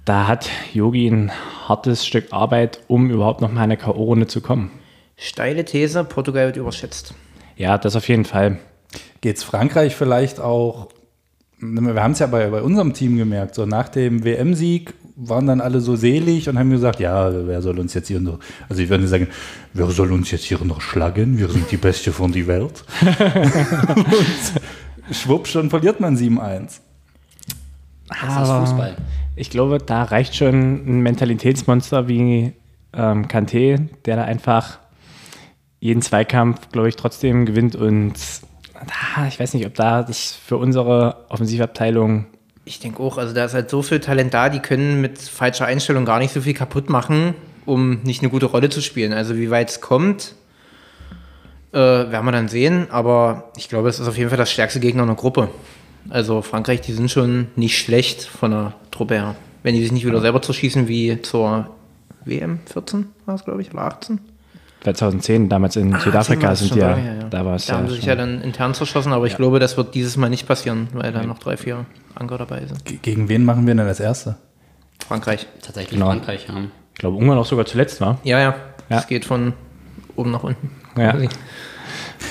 da 0.03 0.27
hat 0.27 0.49
Yogi 0.73 1.07
ein 1.07 1.31
hartes 1.67 2.05
Stück 2.05 2.27
Arbeit, 2.31 2.81
um 2.87 3.09
überhaupt 3.09 3.39
noch 3.41 3.49
mal 3.49 3.63
in 3.63 3.71
eine 3.71 3.77
K.O.-Runde 3.77 4.27
zu 4.27 4.41
kommen. 4.41 4.71
Steile 5.15 5.63
These, 5.63 6.03
Portugal 6.03 6.47
wird 6.47 6.57
überschätzt. 6.57 7.13
Ja, 7.55 7.77
das 7.77 7.95
auf 7.95 8.07
jeden 8.09 8.25
Fall. 8.25 8.57
Geht's 9.21 9.43
Frankreich 9.43 9.95
vielleicht 9.95 10.39
auch, 10.39 10.89
wir 11.59 12.01
haben 12.01 12.13
es 12.13 12.19
ja 12.19 12.27
bei, 12.27 12.49
bei 12.49 12.61
unserem 12.61 12.93
Team 12.93 13.17
gemerkt, 13.17 13.53
so 13.55 13.65
nach 13.67 13.87
dem 13.87 14.25
WM-Sieg 14.25 14.95
waren 15.15 15.45
dann 15.45 15.61
alle 15.61 15.79
so 15.79 15.95
selig 15.95 16.49
und 16.49 16.57
haben 16.57 16.71
gesagt, 16.71 16.99
ja, 16.99 17.31
wer 17.45 17.61
soll 17.61 17.77
uns 17.77 17.93
jetzt 17.93 18.07
hier 18.07 18.19
noch, 18.19 18.39
also 18.67 18.81
ich 18.81 18.89
würde 18.89 19.07
sagen, 19.07 19.27
wer 19.73 19.85
soll 19.91 20.11
uns 20.11 20.31
jetzt 20.31 20.45
hier 20.45 20.57
noch 20.63 20.81
schlagen? 20.81 21.37
Wir 21.37 21.49
sind 21.49 21.69
die 21.69 21.77
Beste 21.77 22.11
von 22.11 22.31
der 22.31 22.47
Welt. 22.47 22.83
und 24.90 24.90
schwupp, 25.11 25.47
schon 25.47 25.69
verliert 25.69 25.99
man 25.99 26.17
7-1. 26.17 26.79
Das 28.07 28.49
ist 28.49 28.69
Fußball. 28.69 28.97
Ich 29.35 29.49
glaube, 29.49 29.77
da 29.79 30.03
reicht 30.03 30.35
schon 30.35 30.55
ein 30.85 31.01
Mentalitätsmonster 31.01 32.07
wie 32.07 32.53
ähm, 32.93 33.27
Kanté, 33.27 33.87
der 34.05 34.17
da 34.17 34.23
einfach 34.23 34.79
jeden 35.79 36.01
Zweikampf, 36.01 36.69
glaube 36.71 36.89
ich, 36.89 36.95
trotzdem 36.95 37.45
gewinnt. 37.45 37.75
Und 37.75 38.13
ah, 39.15 39.27
ich 39.27 39.39
weiß 39.39 39.53
nicht, 39.53 39.65
ob 39.65 39.73
da 39.75 40.03
das 40.03 40.33
für 40.33 40.57
unsere 40.57 41.25
Offensivabteilung 41.29 42.25
Ich 42.65 42.79
denke 42.79 43.01
auch, 43.01 43.17
also 43.17 43.33
da 43.33 43.45
ist 43.45 43.53
halt 43.53 43.69
so 43.69 43.81
viel 43.81 43.99
Talent 43.99 44.33
da, 44.33 44.49
die 44.49 44.59
können 44.59 45.01
mit 45.01 45.17
falscher 45.17 45.65
Einstellung 45.65 46.05
gar 46.05 46.19
nicht 46.19 46.33
so 46.33 46.41
viel 46.41 46.53
kaputt 46.53 46.89
machen, 46.89 47.33
um 47.65 48.01
nicht 48.03 48.21
eine 48.21 48.29
gute 48.29 48.47
Rolle 48.47 48.69
zu 48.69 48.81
spielen. 48.81 49.13
Also 49.13 49.37
wie 49.37 49.49
weit 49.49 49.69
es 49.69 49.81
kommt, 49.81 50.35
äh, 51.73 51.77
werden 51.77 52.25
wir 52.25 52.31
dann 52.31 52.47
sehen. 52.47 52.87
Aber 52.91 53.51
ich 53.57 53.69
glaube, 53.69 53.89
es 53.89 53.99
ist 53.99 54.07
auf 54.07 54.17
jeden 54.17 54.29
Fall 54.29 54.37
das 54.37 54.51
stärkste 54.51 54.79
Gegner 54.79 55.03
in 55.03 55.07
der 55.07 55.15
Gruppe. 55.17 55.49
Also 56.09 56.41
Frankreich, 56.41 56.81
die 56.81 56.93
sind 56.93 57.11
schon 57.11 57.47
nicht 57.55 57.77
schlecht 57.77 58.23
von 58.23 58.51
der 58.51 58.73
Truppe 58.91 59.15
her. 59.15 59.35
Wenn 59.63 59.75
die 59.75 59.81
sich 59.83 59.91
nicht 59.91 60.05
wieder 60.05 60.19
selber 60.21 60.41
zerschießen 60.41 60.87
wie 60.87 61.21
zur 61.21 61.67
WM 62.25 62.59
14 62.65 63.07
war 63.25 63.35
es, 63.35 63.45
glaube 63.45 63.61
ich, 63.61 63.71
oder 63.73 63.83
18. 63.83 64.19
2010, 64.83 65.47
damals 65.47 65.75
in 65.75 65.95
Südafrika 65.99 66.49
das 66.49 66.61
ist 66.61 66.69
sind 66.69 66.75
die 66.77 66.79
ja, 66.81 66.95
her, 66.95 67.15
ja. 67.21 67.29
da 67.29 67.45
war 67.45 67.55
es 67.55 67.67
Da 67.67 67.73
ja, 67.73 67.79
haben 67.79 67.87
sie 67.87 67.95
sich 67.97 68.05
ja 68.05 68.15
dann 68.15 68.41
intern 68.41 68.73
zerschossen, 68.73 69.13
aber 69.13 69.27
ich 69.27 69.35
glaube, 69.37 69.59
das 69.59 69.77
wird 69.77 69.93
dieses 69.93 70.17
Mal 70.17 70.31
nicht 70.31 70.47
passieren, 70.47 70.87
weil 70.93 71.11
da 71.11 71.21
noch 71.23 71.37
drei, 71.37 71.55
vier 71.55 71.85
Anker 72.15 72.39
dabei 72.39 72.65
sind. 72.65 72.83
Ge- 72.85 72.97
Gegen 72.99 73.29
wen 73.29 73.45
machen 73.45 73.67
wir 73.67 73.75
denn 73.75 73.85
das 73.85 73.99
erste? 73.99 74.37
Frankreich. 75.07 75.45
Tatsächlich 75.61 75.91
Genau. 75.99 76.07
Frankreich, 76.07 76.47
ja. 76.47 76.55
ich 76.93 76.99
glaube, 76.99 77.17
Ungarn 77.17 77.37
auch 77.37 77.45
sogar 77.45 77.67
zuletzt 77.67 78.01
war. 78.01 78.17
Ja, 78.23 78.39
ja. 78.39 78.55
Ja. 78.89 78.97
Es 78.97 79.05
geht 79.07 79.23
von 79.25 79.53
oben 80.15 80.31
nach 80.31 80.41
unten. 80.43 80.71
Ja. 80.97 81.17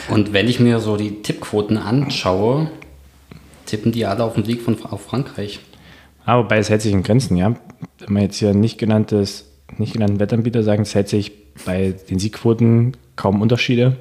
Und 0.09 0.33
wenn 0.33 0.49
ich 0.49 0.61
mir 0.61 0.81
so 0.81 0.97
die 0.97 1.23
Tippquoten 1.23 1.79
anschaue, 1.79 2.71
tippen 3.67 3.93
die 3.93 4.07
alle 4.07 4.25
auf 4.25 4.35
den 4.35 4.45
Sieg 4.45 4.63
von 4.63 4.83
auf 4.85 5.05
Frankreich. 5.05 5.61
Aber 6.25 6.45
wobei 6.45 6.59
es 6.59 6.69
hält 6.69 6.83
sich 6.83 6.93
in 6.93 7.03
Grenzen, 7.03 7.37
ja. 7.37 7.55
Wenn 7.99 8.15
wir 8.15 8.23
jetzt 8.23 8.37
hier 8.37 8.55
nicht 8.55 8.79
genanntes, 8.79 9.47
nicht 9.79 9.93
genannten 9.93 10.21
Wettanbieter 10.21 10.63
sagen, 10.63 10.83
es 10.83 10.95
hält 10.95 11.09
sich 11.09 11.33
bei 11.65 11.95
den 12.09 12.19
Siegquoten 12.19 12.97
kaum 13.17 13.41
Unterschiede. 13.41 13.97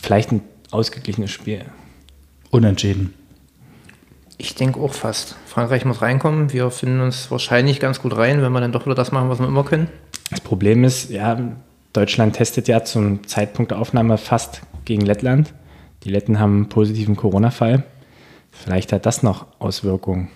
Vielleicht 0.00 0.32
ein 0.32 0.42
ausgeglichenes 0.70 1.30
Spiel. 1.30 1.64
Unentschieden. 2.50 3.14
Ich 4.36 4.54
denke 4.54 4.80
auch 4.80 4.92
fast. 4.92 5.36
Frankreich 5.46 5.84
muss 5.84 6.02
reinkommen. 6.02 6.52
Wir 6.52 6.70
finden 6.70 7.00
uns 7.00 7.30
wahrscheinlich 7.30 7.80
ganz 7.80 8.00
gut 8.00 8.16
rein, 8.16 8.42
wenn 8.42 8.52
wir 8.52 8.60
dann 8.60 8.72
doch 8.72 8.84
wieder 8.84 8.94
das 8.94 9.12
machen, 9.12 9.28
was 9.28 9.38
wir 9.38 9.46
immer 9.46 9.64
können. 9.64 9.88
Das 10.30 10.40
Problem 10.40 10.84
ist, 10.84 11.10
ja, 11.10 11.38
Deutschland 11.94 12.36
testet 12.36 12.68
ja 12.68 12.84
zum 12.84 13.26
Zeitpunkt 13.26 13.70
der 13.70 13.78
Aufnahme 13.78 14.18
fast 14.18 14.60
gegen 14.84 15.06
Lettland. 15.06 15.54
Die 16.02 16.10
Letten 16.10 16.38
haben 16.40 16.54
einen 16.56 16.68
positiven 16.68 17.16
Corona-Fall. 17.16 17.84
Vielleicht 18.50 18.92
hat 18.92 19.06
das 19.06 19.22
noch 19.22 19.46
Auswirkungen. 19.60 20.28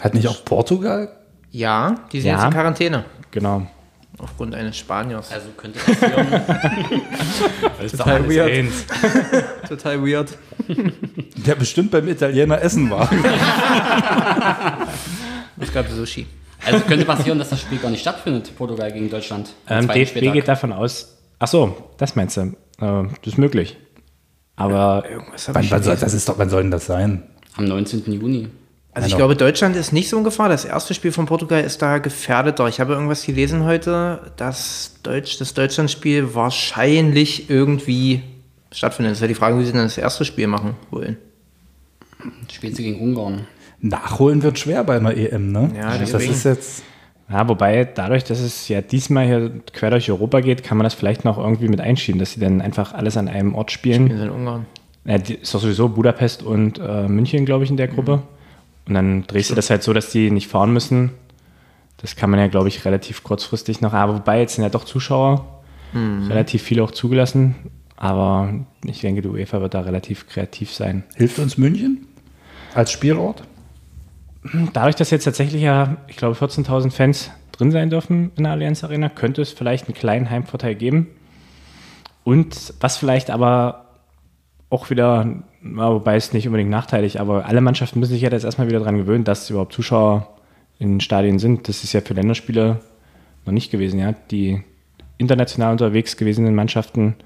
Hat 0.00 0.14
nicht 0.14 0.28
auch 0.28 0.44
Portugal? 0.44 1.14
Ja, 1.50 1.96
die 2.12 2.20
sind 2.20 2.30
Ja. 2.30 2.36
jetzt 2.36 2.44
in 2.46 2.50
Quarantäne. 2.52 3.04
Genau. 3.32 3.66
Aufgrund 4.18 4.54
eines 4.54 4.76
Spaniers. 4.76 5.32
Also 5.32 5.48
könnte 5.56 5.78
passieren. 5.80 6.42
Total 7.90 8.28
weird. 8.30 8.72
Total 9.68 10.02
weird. 10.06 10.36
Der 11.36 11.54
bestimmt 11.56 11.90
beim 11.90 12.06
Italiener 12.06 12.60
essen 12.62 12.88
war. 12.90 13.10
Es 15.58 15.72
gab 15.72 15.88
Sushi. 15.88 16.26
Also 16.64 16.80
könnte 16.80 17.04
passieren, 17.04 17.38
dass 17.38 17.50
das 17.50 17.60
Spiel 17.60 17.78
gar 17.78 17.90
nicht 17.90 18.00
stattfindet, 18.00 18.56
Portugal 18.56 18.92
gegen 18.92 19.10
Deutschland. 19.10 19.50
Ähm, 19.68 19.88
DFB 19.88 20.08
Spieltag. 20.08 20.32
geht 20.34 20.48
davon 20.48 20.72
aus. 20.72 21.16
Ach 21.38 21.48
so, 21.48 21.90
das 21.96 22.16
meinst 22.16 22.36
du. 22.36 22.40
Äh, 22.40 22.54
das 22.78 23.08
ist 23.24 23.38
möglich. 23.38 23.76
Aber 24.56 25.04
Irgendwas 25.08 25.48
hab 25.48 25.54
wann, 25.54 25.70
wann, 25.70 25.82
soll, 25.82 25.96
das 25.96 26.12
ist 26.12 26.28
doch, 26.28 26.38
wann 26.38 26.50
soll 26.50 26.62
denn 26.62 26.70
das 26.70 26.86
sein? 26.86 27.22
Am 27.56 27.64
19. 27.64 28.12
Juni. 28.12 28.48
Also 28.92 29.08
ich 29.08 29.16
glaube, 29.16 29.36
Deutschland 29.36 29.76
ist 29.76 29.92
nicht 29.92 30.08
so 30.08 30.18
in 30.18 30.24
Gefahr. 30.24 30.48
Das 30.48 30.64
erste 30.64 30.94
Spiel 30.94 31.12
von 31.12 31.26
Portugal 31.26 31.62
ist 31.62 31.80
da 31.80 31.98
gefährdeter. 31.98 32.68
Ich 32.68 32.80
habe 32.80 32.92
irgendwas 32.92 33.24
gelesen 33.24 33.64
heute, 33.64 34.32
dass 34.36 34.96
Deutsch, 35.02 35.38
das 35.38 35.54
Deutschlandspiel 35.54 36.34
wahrscheinlich 36.34 37.48
irgendwie 37.48 38.22
stattfindet. 38.72 39.12
Das 39.12 39.18
ist 39.18 39.22
ja 39.22 39.28
die 39.28 39.34
Frage, 39.34 39.58
wie 39.58 39.64
sie 39.64 39.72
denn 39.72 39.82
das 39.82 39.96
erste 39.96 40.24
Spiel 40.24 40.48
machen 40.48 40.74
wollen. 40.90 41.16
Spielt 42.52 42.76
sie 42.76 42.82
gegen 42.82 43.00
Ungarn. 43.00 43.46
Nachholen 43.80 44.42
wird 44.42 44.58
schwer 44.58 44.84
bei 44.84 44.96
einer 44.96 45.16
EM, 45.16 45.52
ne? 45.52 45.70
Ja, 45.76 45.96
das 45.96 46.12
ist 46.12 46.44
jetzt. 46.44 46.82
Ja, 47.30 47.48
wobei 47.48 47.84
dadurch, 47.84 48.24
dass 48.24 48.40
es 48.40 48.68
ja 48.68 48.80
diesmal 48.80 49.24
hier 49.24 49.52
quer 49.72 49.90
durch 49.90 50.10
Europa 50.10 50.40
geht, 50.40 50.64
kann 50.64 50.76
man 50.76 50.84
das 50.84 50.94
vielleicht 50.94 51.24
noch 51.24 51.38
irgendwie 51.38 51.68
mit 51.68 51.80
einschieben, 51.80 52.18
dass 52.18 52.32
sie 52.32 52.40
dann 52.40 52.60
einfach 52.60 52.92
alles 52.92 53.16
an 53.16 53.28
einem 53.28 53.54
Ort 53.54 53.70
spielen. 53.70 54.08
Wir 54.08 54.16
sind 54.16 54.26
in 54.26 54.32
Ungarn. 54.32 54.66
Ja, 55.04 55.18
die 55.18 55.34
ist 55.34 55.54
doch 55.54 55.60
sowieso 55.60 55.88
Budapest 55.88 56.42
und 56.42 56.78
äh, 56.78 57.08
München, 57.08 57.46
glaube 57.46 57.64
ich, 57.64 57.70
in 57.70 57.76
der 57.76 57.88
Gruppe. 57.88 58.22
Und 58.86 58.94
dann 58.94 59.26
drehst 59.26 59.50
du 59.50 59.54
das 59.54 59.70
halt 59.70 59.84
so, 59.84 59.92
dass 59.92 60.10
die 60.10 60.30
nicht 60.30 60.48
fahren 60.48 60.72
müssen. 60.72 61.10
Das 61.98 62.16
kann 62.16 62.30
man 62.30 62.40
ja, 62.40 62.48
glaube 62.48 62.68
ich, 62.68 62.84
relativ 62.84 63.22
kurzfristig 63.22 63.80
noch. 63.80 63.92
Aber 63.92 64.16
wobei, 64.16 64.40
jetzt 64.40 64.56
sind 64.56 64.64
ja 64.64 64.70
doch 64.70 64.84
Zuschauer, 64.84 65.62
relativ 65.94 66.62
viele 66.62 66.82
auch 66.82 66.90
zugelassen. 66.90 67.54
Aber 67.96 68.52
ich 68.84 69.00
denke, 69.00 69.22
die 69.22 69.28
UEFA 69.28 69.60
wird 69.60 69.74
da 69.74 69.80
relativ 69.80 70.26
kreativ 70.26 70.72
sein. 70.72 71.04
Hilft 71.14 71.38
uns 71.38 71.58
München 71.58 72.06
als 72.74 72.90
Spielort? 72.90 73.42
Dadurch, 74.72 74.96
dass 74.96 75.10
jetzt 75.10 75.24
tatsächlich 75.24 75.62
ja, 75.62 75.98
ich 76.08 76.16
glaube, 76.16 76.34
14.000 76.34 76.90
Fans 76.90 77.30
drin 77.52 77.70
sein 77.70 77.90
dürfen 77.90 78.32
in 78.36 78.44
der 78.44 78.52
Allianz 78.52 78.82
Arena, 78.84 79.08
könnte 79.08 79.42
es 79.42 79.52
vielleicht 79.52 79.86
einen 79.86 79.94
kleinen 79.94 80.30
Heimvorteil 80.30 80.74
geben. 80.74 81.08
Und 82.24 82.74
was 82.80 82.96
vielleicht 82.96 83.30
aber 83.30 83.86
auch 84.70 84.88
wieder, 84.88 85.42
wobei 85.62 86.16
es 86.16 86.32
nicht 86.32 86.46
unbedingt 86.46 86.70
nachteilig, 86.70 87.20
aber 87.20 87.44
alle 87.44 87.60
Mannschaften 87.60 88.00
müssen 88.00 88.12
sich 88.12 88.22
ja 88.22 88.30
jetzt 88.30 88.44
erstmal 88.44 88.68
wieder 88.68 88.78
daran 88.78 88.96
gewöhnen, 88.96 89.24
dass 89.24 89.50
überhaupt 89.50 89.72
Zuschauer 89.72 90.28
in 90.78 91.00
Stadien 91.00 91.38
sind. 91.38 91.68
Das 91.68 91.84
ist 91.84 91.92
ja 91.92 92.00
für 92.00 92.14
Länderspiele 92.14 92.80
noch 93.44 93.52
nicht 93.52 93.70
gewesen. 93.70 93.98
Ja? 93.98 94.14
Die 94.30 94.62
international 95.18 95.72
unterwegs 95.72 96.16
gewesenen 96.16 96.54
Mannschaften, 96.54 97.16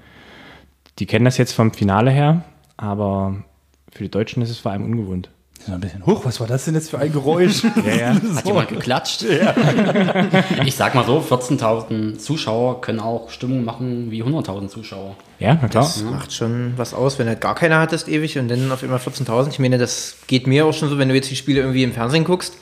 die 0.99 1.05
kennen 1.05 1.25
das 1.25 1.37
jetzt 1.37 1.53
vom 1.53 1.71
Finale 1.71 2.11
her, 2.11 2.43
aber 2.77 3.43
für 3.91 4.03
die 4.03 4.11
Deutschen 4.11 4.41
ist 4.41 4.49
es 4.49 4.59
vor 4.59 4.71
allem 4.71 4.83
ungewohnt. 4.83 5.29
Ja, 5.67 5.73
ein 5.75 5.81
bisschen. 5.81 6.05
Huch, 6.05 6.23
was 6.25 6.39
war 6.39 6.47
das 6.47 6.65
denn 6.65 6.75
jetzt 6.75 6.89
für 6.89 6.99
ein 6.99 7.11
Geräusch? 7.11 7.63
Ja, 7.85 7.95
ja. 7.95 8.15
Hat 8.35 8.45
jemand 8.45 8.69
geklatscht? 8.69 9.23
ich 10.65 10.75
sag 10.75 10.95
mal 10.95 11.05
so, 11.05 11.19
14.000 11.19 12.17
Zuschauer 12.17 12.81
können 12.81 12.99
auch 12.99 13.29
Stimmung 13.29 13.63
machen 13.63 14.11
wie 14.11 14.23
100.000 14.23 14.67
Zuschauer. 14.67 15.15
Ja, 15.39 15.57
na 15.61 15.67
klar. 15.67 15.83
Das 15.83 16.03
macht 16.03 16.33
schon 16.33 16.73
was 16.77 16.93
aus, 16.93 17.17
wenn 17.19 17.25
du 17.25 17.31
halt 17.31 17.41
gar 17.41 17.55
keiner 17.55 17.79
hattest 17.79 18.07
ewig 18.07 18.37
und 18.37 18.47
dann 18.47 18.71
auf 18.71 18.83
einmal 18.83 18.99
14.000. 18.99 19.49
Ich 19.49 19.59
meine, 19.59 19.77
das 19.77 20.17
geht 20.27 20.47
mir 20.47 20.65
auch 20.65 20.73
schon 20.73 20.89
so, 20.89 20.97
wenn 20.97 21.09
du 21.09 21.15
jetzt 21.15 21.29
die 21.29 21.35
Spiele 21.35 21.61
irgendwie 21.61 21.83
im 21.83 21.93
Fernsehen 21.93 22.23
guckst. 22.23 22.57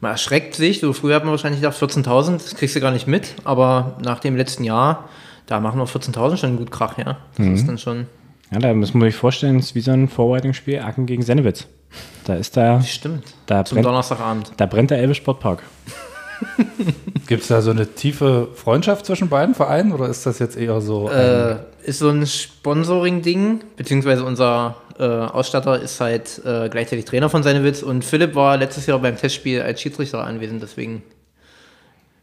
Man 0.00 0.12
erschreckt 0.12 0.54
sich. 0.54 0.80
So 0.80 0.92
früher 0.92 1.16
hat 1.16 1.24
man 1.24 1.30
wahrscheinlich 1.30 1.60
gedacht, 1.60 1.76
14.000, 1.80 2.32
das 2.34 2.54
kriegst 2.54 2.76
du 2.76 2.80
gar 2.80 2.90
nicht 2.92 3.06
mit. 3.06 3.34
Aber 3.44 3.96
nach 4.02 4.20
dem 4.20 4.36
letzten 4.36 4.64
Jahr, 4.64 5.08
da 5.46 5.60
machen 5.60 5.78
wir 5.78 5.86
14.000 5.86 6.36
schon 6.36 6.56
gut 6.56 6.70
Krach, 6.70 6.98
ja. 6.98 7.18
Das 7.36 7.46
ist 7.46 7.66
dann 7.68 7.78
schon, 7.78 8.06
Ja, 8.52 8.58
da 8.60 8.72
muss 8.74 8.94
man 8.94 9.08
sich 9.08 9.16
vorstellen, 9.16 9.56
es 9.58 9.66
ist 9.66 9.74
wie 9.74 9.80
so 9.80 9.90
ein 9.90 10.08
Vorbereitungsspiel 10.08 10.78
Aachen 10.80 11.06
gegen 11.06 11.22
Sennewitz. 11.22 11.66
Da 12.24 12.34
ist 12.34 12.56
da, 12.56 12.80
stimmt. 12.82 13.24
Da 13.46 13.64
Zum 13.64 13.76
brennt- 13.76 13.86
Donnerstagabend. 13.86 14.52
da 14.56 14.66
brennt 14.66 14.90
der 14.90 14.98
Elbe 14.98 15.14
Sportpark. 15.14 15.62
Gibt 17.26 17.42
es 17.42 17.48
da 17.48 17.62
so 17.62 17.70
eine 17.70 17.86
tiefe 17.86 18.48
Freundschaft 18.54 19.06
zwischen 19.06 19.28
beiden 19.28 19.54
Vereinen 19.54 19.92
oder 19.92 20.08
ist 20.08 20.26
das 20.26 20.38
jetzt 20.38 20.56
eher 20.56 20.80
so? 20.80 21.08
Äh, 21.10 21.56
ist 21.84 21.98
so 21.98 22.08
ein 22.10 22.26
Sponsoring-Ding, 22.26 23.60
beziehungsweise 23.76 24.22
unser 24.24 24.76
äh, 24.98 25.02
Ausstatter 25.04 25.80
ist 25.80 26.00
halt 26.00 26.40
äh, 26.44 26.68
gleichzeitig 26.68 27.04
Trainer 27.06 27.30
von 27.30 27.42
Seinewitz 27.42 27.82
und 27.82 28.04
Philipp 28.04 28.34
war 28.34 28.56
letztes 28.58 28.86
Jahr 28.86 28.98
beim 28.98 29.16
Testspiel 29.16 29.62
als 29.62 29.80
Schiedsrichter 29.80 30.22
anwesend, 30.24 30.62
deswegen 30.62 31.02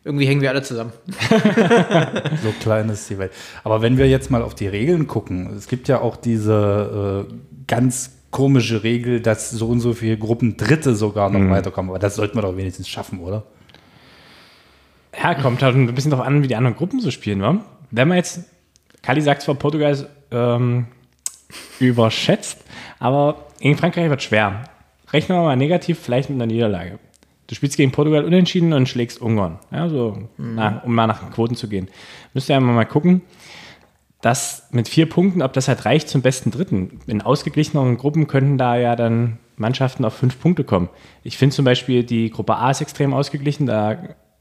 irgendwie 0.04 0.26
hängen 0.26 0.42
wir 0.42 0.50
alle 0.50 0.64
zusammen. 0.64 0.92
So 2.44 2.52
klein 2.60 2.90
ist 2.90 3.10
die 3.10 3.18
Welt. 3.18 3.32
Aber 3.64 3.82
wenn 3.82 3.98
wir 3.98 4.08
jetzt 4.08 4.30
mal 4.30 4.42
auf 4.42 4.56
die 4.56 4.68
Regeln 4.68 5.08
gucken, 5.08 5.56
es 5.56 5.68
gibt 5.68 5.88
ja 5.88 6.02
auch 6.02 6.18
diese 6.18 7.28
äh, 7.30 7.34
ganz 7.68 8.12
komische 8.32 8.84
Regel, 8.84 9.22
dass 9.22 9.52
so 9.52 9.68
und 9.68 9.80
so 9.80 9.94
viele 9.94 10.18
Gruppen 10.18 10.58
Dritte 10.58 10.96
sogar 10.96 11.30
noch 11.30 11.50
weiterkommen. 11.50 11.90
Aber 11.92 12.00
das 12.00 12.16
sollten 12.16 12.36
wir 12.36 12.42
doch 12.42 12.58
wenigstens 12.58 12.90
schaffen, 12.90 13.20
oder? 13.20 13.44
Ja, 15.22 15.36
kommt 15.36 15.62
halt 15.62 15.76
ein 15.76 15.94
bisschen 15.94 16.12
darauf 16.12 16.26
an, 16.26 16.42
wie 16.42 16.48
die 16.48 16.56
anderen 16.56 16.76
Gruppen 16.76 17.00
so 17.00 17.12
spielen, 17.12 17.42
wa? 17.42 17.64
Wenn 17.92 18.08
man 18.08 18.18
jetzt, 18.18 18.42
Kali 19.04 19.22
sagt 19.22 19.44
zwar, 19.44 19.56
Portugal 19.56 19.92
ist 19.92 20.08
ähm, 20.32 20.88
überschätzt, 21.80 22.58
aber 23.00 23.46
gegen 23.60 23.78
Frankreich 23.78 24.10
wird 24.10 24.24
schwer. 24.24 24.64
Rechnen 25.12 25.38
wir 25.38 25.44
mal 25.44 25.56
negativ, 25.56 26.00
vielleicht 26.00 26.30
mit 26.30 26.38
einer 26.38 26.52
Niederlage. 26.52 26.98
Du 27.54 27.58
spielst 27.58 27.78
gegen 27.78 27.92
Portugal 27.92 28.26
unentschieden 28.26 28.74
und 28.74 28.90
schlägst 28.90 29.22
Ungarn. 29.22 29.60
Ja, 29.72 29.88
so, 29.88 30.28
na, 30.40 30.82
um 30.84 30.96
mal 30.96 31.06
nach 31.06 31.20
den 31.20 31.30
Quoten 31.30 31.56
zu 31.56 31.68
gehen. 31.70 31.88
Müsst 32.34 32.50
ihr 32.50 32.56
einmal 32.58 32.74
mal 32.74 32.84
gucken, 32.86 33.22
dass 34.22 34.70
mit 34.72 34.90
vier 34.90 35.08
Punkten, 35.08 35.44
ob 35.44 35.54
das 35.54 35.68
halt 35.68 35.86
reicht 35.86 36.10
zum 36.10 36.24
besten 36.24 36.50
Dritten. 36.50 37.00
In 37.06 37.22
ausgeglicheneren 37.22 37.98
Gruppen 37.98 38.26
könnten 38.26 38.58
da 38.58 38.76
ja 38.76 38.96
dann 38.96 39.38
Mannschaften 39.56 40.04
auf 40.04 40.16
fünf 40.16 40.40
Punkte 40.40 40.64
kommen. 40.64 40.90
Ich 41.22 41.38
finde 41.38 41.56
zum 41.56 41.64
Beispiel, 41.64 42.04
die 42.04 42.32
Gruppe 42.32 42.56
A 42.56 42.72
ist 42.72 42.82
extrem 42.82 43.14
ausgeglichen. 43.14 43.68
Da 43.68 43.98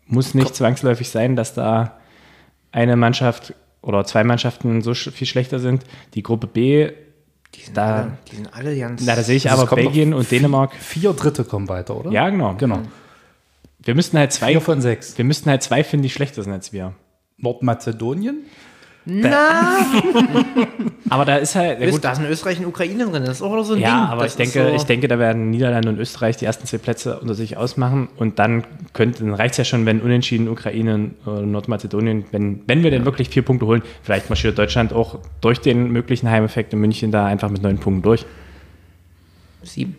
muss 0.07 0.33
nicht 0.33 0.54
zwangsläufig 0.57 1.11
sein, 1.11 1.37
dass 1.37 1.52
da 1.52 1.99
eine 2.71 2.97
Mannschaft 2.97 3.52
oder 3.83 4.07
zwei 4.07 4.25
Mannschaften 4.25 4.81
so 4.81 4.95
viel 4.95 5.26
schlechter 5.26 5.59
sind. 5.59 5.85
Die 6.14 6.23
Gruppe 6.23 6.47
B, 6.47 6.92
Die 7.54 7.61
sind, 7.61 7.76
Da- 7.76 7.95
alle, 8.04 8.12
die 8.31 8.37
sind 8.37 8.54
alle 8.54 8.78
ganz. 8.78 9.04
na, 9.04 9.14
da 9.16 9.23
sehe 9.23 9.37
ich 9.37 9.50
Also 9.50 9.64
aber 9.66 9.76
Belgien 9.76 10.14
und 10.14 10.31
Dänemark. 10.31 10.75
Vier 10.76 11.12
Dritte 11.12 11.45
kommen 11.45 11.69
weiter, 11.69 11.95
oder? 11.95 12.11
Ja, 12.11 12.31
genau. 12.31 12.54
Genau. 12.54 12.78
Wir 13.85 13.95
müssten 13.95 14.19
halt 14.19 14.33
zwei, 14.33 14.53
Vier 14.53 14.61
von 14.61 14.81
sechs. 14.81 15.17
wir 15.19 15.25
müssten 15.25 15.51
halt 15.51 15.62
zwei 15.62 15.83
finden, 15.85 16.05
die 16.05 16.11
schlechter 16.11 16.43
sind 16.43 16.53
als 16.53 16.73
wir. 16.73 16.95
Nordmazedonien? 17.39 18.45
Aber 21.09 21.25
da 21.25 21.37
ist 21.37 21.57
halt, 21.57 21.81
ja, 21.81 21.91
gut, 21.91 22.05
da 22.05 22.15
sind 22.15 22.27
Österreich 22.27 22.61
und 22.61 22.67
Ukraine 22.67 23.05
drin, 23.05 23.25
das 23.25 23.39
ist 23.39 23.43
auch 23.43 23.61
so 23.65 23.73
ein 23.73 23.81
Ding. 23.81 23.89
Ja, 23.89 24.05
aber 24.07 24.23
Das 24.23 24.33
ich 24.33 24.37
denke, 24.37 24.71
so, 24.71 24.77
ich 24.77 24.85
denke, 24.85 25.09
da 25.09 25.19
werden 25.19 25.51
Niederlande 25.51 25.89
und 25.89 25.99
Österreich 25.99 26.37
die 26.37 26.45
ersten 26.45 26.69
zwei 26.69 26.79
Plätze 26.79 27.19
unter 27.19 27.35
sich 27.35 27.57
ausmachen 27.57 28.09
und 28.17 28.39
dann 28.39 28.62
könnte, 28.93 29.25
dann 29.25 29.35
reicht 29.35 29.53
es 29.53 29.59
ja 29.59 29.65
schon, 29.65 29.87
wenn 29.87 30.01
unentschieden 30.01 30.49
Ukraine 30.49 31.11
und 31.25 31.51
Nordmazedonien, 31.51 32.27
wenn, 32.31 32.62
wenn 32.69 32.85
wir 32.85 32.93
denn 32.93 33.05
wirklich 33.05 33.29
vier 33.29 33.43
Punkte 33.43 33.67
holen, 33.67 33.83
vielleicht 34.05 34.29
marschiert 34.29 34.57
Deutschland 34.57 34.93
auch 34.93 35.19
durch 35.41 35.61
den 35.61 35.91
möglichen 35.91 36.31
Heimeffekt 36.31 36.73
in 36.73 36.79
München 36.79 37.11
da 37.11 37.27
einfach 37.27 37.51
mit 37.51 37.61
neun 37.62 37.79
Punkten 37.79 38.03
durch. 38.03 38.25
Sieben. 39.65 39.97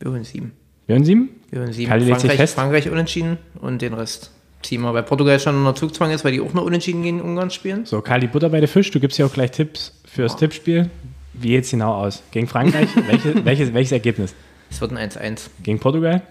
Wir 0.00 0.10
holen 0.10 0.24
sieben. 0.24 0.52
Wir 0.86 0.94
hören 0.94 1.04
sieben? 1.04 1.30
Wir 1.50 1.60
holen 1.60 1.72
sieben. 1.72 1.88
Kali 1.88 2.06
Frankreich, 2.06 2.36
fest. 2.36 2.54
Frankreich 2.54 2.90
unentschieden 2.90 3.38
und 3.60 3.82
den 3.82 3.92
Rest 3.92 4.30
zieh 4.62 4.78
mal, 4.78 4.94
weil 4.94 5.02
Portugal 5.02 5.38
schon 5.40 5.56
unter 5.56 5.74
Zugzwang 5.74 6.10
ist, 6.10 6.24
weil 6.24 6.32
die 6.32 6.40
auch 6.40 6.54
noch 6.54 6.64
unentschieden 6.64 7.02
gegen 7.02 7.20
Ungarn 7.20 7.50
spielen. 7.50 7.86
So, 7.86 8.00
Kali 8.00 8.28
Butter 8.28 8.50
bei 8.50 8.60
der 8.60 8.68
Fisch, 8.68 8.90
du 8.90 9.00
gibst 9.00 9.18
ja 9.18 9.26
auch 9.26 9.32
gleich 9.32 9.50
Tipps 9.50 10.00
fürs 10.04 10.36
Tippspiel. 10.36 10.90
Wie 11.32 11.48
geht's 11.48 11.70
genau 11.70 11.92
aus? 11.94 12.22
Gegen 12.30 12.46
Frankreich? 12.46 12.88
Welche, 13.06 13.44
welches, 13.44 13.74
welches 13.74 13.92
Ergebnis? 13.92 14.34
Es 14.70 14.80
wird 14.80 14.92
ein 14.92 15.10
1-1. 15.10 15.50
Gegen 15.62 15.78
Portugal? 15.78 16.22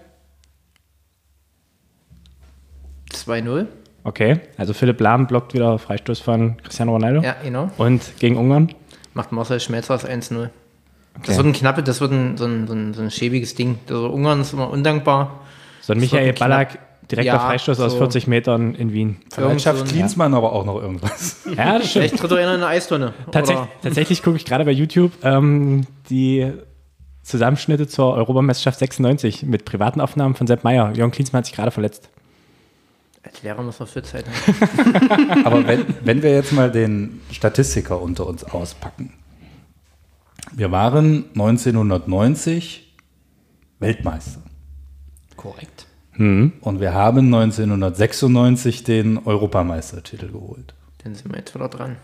2-0. 3.12 3.66
Okay, 4.04 4.40
also 4.56 4.72
Philipp 4.72 5.00
Lahm 5.00 5.26
blockt 5.26 5.54
wieder 5.54 5.78
Freistoß 5.78 6.20
von 6.20 6.56
Cristiano 6.62 6.92
Ronaldo. 6.92 7.22
Ja, 7.22 7.36
genau. 7.42 7.70
Und 7.76 8.18
gegen 8.18 8.36
Ungarn? 8.36 8.74
Macht 9.14 9.32
Marcel 9.32 9.60
Schmelzer 9.60 9.94
das 9.94 10.08
1-0. 10.08 10.50
Okay. 11.18 11.26
Das 11.28 11.36
wird 11.36 11.46
ein 11.46 11.52
knappe, 11.52 11.82
das 11.82 12.00
wird 12.00 12.12
ein, 12.12 12.36
so, 12.36 12.44
ein, 12.44 12.66
so, 12.66 12.74
ein, 12.74 12.94
so 12.94 13.02
ein 13.02 13.10
schäbiges 13.10 13.54
Ding. 13.54 13.78
Also 13.88 14.08
Ungarn 14.08 14.40
ist 14.40 14.52
immer 14.52 14.70
undankbar. 14.70 15.40
So 15.80 15.92
ein 15.92 16.00
Michael 16.00 16.32
Ballack, 16.32 16.78
direkter 17.10 17.34
Ja, 17.34 17.38
Freistoß 17.38 17.80
aus 17.80 17.92
so. 17.92 17.98
40 17.98 18.26
Metern 18.26 18.74
in 18.74 18.92
Wien. 18.92 19.16
Vielleicht 19.32 19.62
schafft 19.62 19.86
Klinsmann 19.88 20.34
aber 20.34 20.52
auch 20.52 20.64
noch 20.64 20.80
irgendwas. 20.80 21.44
Ja, 21.56 21.78
das 21.78 21.90
stimmt. 21.90 22.10
Vielleicht 22.10 22.18
tritt 22.18 22.32
einer 22.32 22.54
in 22.54 22.60
eine 22.62 22.66
Eistonne. 22.66 23.14
Tatsächlich, 23.30 23.66
Oder 23.66 23.80
tatsächlich 23.82 24.22
gucke 24.22 24.36
ich 24.36 24.44
gerade 24.44 24.64
bei 24.64 24.72
YouTube 24.72 25.12
ähm, 25.22 25.86
die 26.10 26.52
Zusammenschnitte 27.22 27.88
zur 27.88 28.14
Europameisterschaft 28.14 28.78
96 28.78 29.42
mit 29.44 29.64
privaten 29.64 30.00
Aufnahmen 30.00 30.34
von 30.34 30.46
Sepp 30.46 30.64
Meier. 30.64 30.92
Jörn 30.94 31.10
Klinsmann 31.10 31.38
hat 31.38 31.46
sich 31.46 31.54
gerade 31.54 31.70
verletzt. 31.70 32.08
als 33.24 33.42
Lehrer 33.42 33.62
muss 33.62 33.78
man 33.78 33.88
fit 33.88 34.06
sein. 34.06 34.22
ne? 34.24 35.44
Aber 35.44 35.66
wenn, 35.66 35.84
wenn 36.04 36.22
wir 36.22 36.30
jetzt 36.32 36.52
mal 36.52 36.70
den 36.70 37.20
Statistiker 37.32 38.00
unter 38.00 38.26
uns 38.26 38.44
auspacken. 38.44 39.12
Wir 40.58 40.70
waren 40.72 41.26
1990 41.34 42.94
Weltmeister. 43.78 44.40
Korrekt. 45.36 45.84
Und 46.18 46.80
wir 46.80 46.94
haben 46.94 47.26
1996 47.26 48.82
den 48.84 49.18
Europameistertitel 49.26 50.32
geholt. 50.32 50.72
Dann 51.04 51.14
sind 51.14 51.30
wir 51.30 51.38
jetzt 51.38 51.54
wieder 51.54 51.68
dran. 51.68 51.96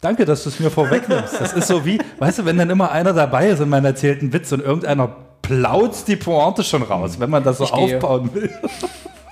Danke, 0.00 0.24
dass 0.24 0.44
du 0.44 0.50
es 0.50 0.60
mir 0.60 0.70
vorwegnimmst. 0.70 1.40
Das 1.40 1.52
ist 1.54 1.66
so 1.66 1.84
wie, 1.84 1.98
weißt 2.20 2.38
du, 2.38 2.44
wenn 2.44 2.56
dann 2.56 2.70
immer 2.70 2.92
einer 2.92 3.12
dabei 3.12 3.48
ist 3.48 3.58
und 3.58 3.68
man 3.68 3.84
erzählt 3.84 4.20
einen 4.22 4.32
Witz 4.32 4.52
und 4.52 4.60
irgendeiner 4.60 5.08
plaut 5.42 6.06
die 6.06 6.14
Pointe 6.14 6.62
schon 6.62 6.82
raus, 6.84 7.18
wenn 7.18 7.30
man 7.30 7.42
das 7.42 7.58
so 7.58 7.64
Ich 7.64 7.72
gehe. 7.72 7.96
aufbauen 7.96 8.32
will. 8.32 8.48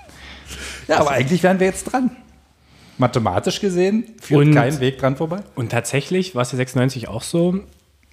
ja, 0.89 0.99
aber 0.99 1.13
eigentlich 1.13 1.45
wären 1.45 1.61
wir 1.61 1.69
jetzt 1.69 1.85
dran. 1.85 2.11
Mathematisch 2.99 3.61
gesehen 3.61 4.07
führt 4.21 4.47
Und- 4.49 4.55
kein 4.55 4.81
Weg 4.81 4.99
dran 4.99 5.15
vorbei. 5.15 5.39
Und 5.55 5.71
tatsächlich 5.71 6.35
war 6.35 6.43
es 6.43 6.51
ja 6.51 6.57
96 6.57 7.07
auch 7.07 7.23
so. 7.23 7.61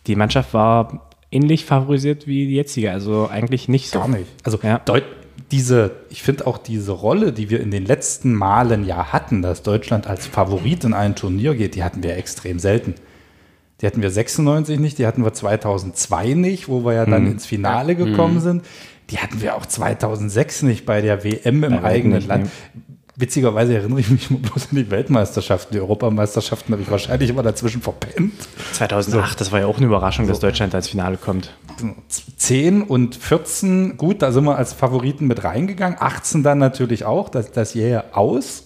Die 0.08 0.16
Mannschaft 0.16 0.54
war 0.54 1.12
ähnlich 1.32 1.66
favorisiert 1.66 2.28
wie 2.28 2.48
die 2.48 2.56
jetzige. 2.56 2.92
Also 2.92 3.30
eigentlich 3.30 3.68
nicht 3.68 3.90
so. 3.90 4.00
Gar 4.00 4.08
nicht. 4.10 4.28
Also 4.44 4.60
Ja. 4.64 4.80
Deut 4.80 5.04
diese, 5.52 5.92
ich 6.10 6.24
finde 6.24 6.48
auch 6.48 6.58
diese 6.58 6.94
Rolle, 6.94 7.34
die 7.34 7.50
wir 7.50 7.60
in 7.60 7.72
den 7.72 7.86
letzten 7.86 8.34
Malen 8.34 8.86
ja 8.86 9.12
hatten, 9.12 9.42
dass 9.42 9.64
Deutschland 9.64 10.08
als 10.08 10.26
Favorit 10.26 10.86
in 10.86 10.94
ein 10.94 11.16
Turnier 11.16 11.56
geht, 11.56 11.76
die 11.76 11.84
hatten 11.84 12.04
wir 12.04 12.16
extrem 12.16 12.58
selten. 12.58 12.96
Die 13.82 13.88
hatten 13.88 14.02
wir 14.02 14.12
96 14.12 14.80
nicht, 14.80 14.98
die 14.98 15.08
hatten 15.08 15.24
wir 15.24 15.34
2002 15.34 16.36
nicht, 16.36 16.70
wo 16.70 16.86
wir 16.86 16.94
ja 16.94 17.06
dann 17.06 17.28
ins 17.28 17.46
Finale 17.46 17.96
gekommen 17.96 18.40
sind. 18.40 18.64
Die 19.10 19.18
hatten 19.18 19.42
wir 19.42 19.56
auch 19.56 19.66
2006 19.66 20.64
nicht 20.64 20.86
bei 20.86 21.02
der 21.02 21.24
WM 21.24 21.64
im 21.64 21.80
eigenen 21.80 22.20
nicht, 22.20 22.28
Land. 22.28 22.46
nee. 22.46 22.82
Witzigerweise 23.22 23.76
erinnere 23.76 24.00
ich 24.00 24.10
mich 24.10 24.28
bloß 24.30 24.70
an 24.72 24.78
die 24.78 24.90
Weltmeisterschaften. 24.90 25.76
Die 25.76 25.80
Europameisterschaften 25.80 26.74
habe 26.74 26.82
ich 26.82 26.90
wahrscheinlich 26.90 27.30
immer 27.30 27.44
dazwischen 27.44 27.84
verpennt. 27.84 28.34
2008, 28.74 29.40
das 29.40 29.52
war 29.52 29.60
ja 29.60 29.68
auch 29.68 29.78
eine 29.78 29.86
Überraschung, 29.86 30.28
dass 30.28 30.40
Deutschland 30.40 30.74
als 30.74 30.88
Finale 30.88 31.18
kommt. 31.18 31.56
10 32.38 32.82
und 32.82 33.16
14, 33.16 33.98
gut, 33.98 34.24
da 34.24 34.32
sind 34.32 34.46
wir 34.46 34.58
als 34.58 34.74
Favoriten 34.74 35.28
mit 35.28 35.44
reingegangen. 35.44 35.98
18 36.00 36.42
dann 36.42 36.58
natürlich 36.58 37.06
auch, 37.06 37.30
das, 37.30 37.52
das 37.52 37.76
jähe 37.76 38.16
aus, 38.16 38.64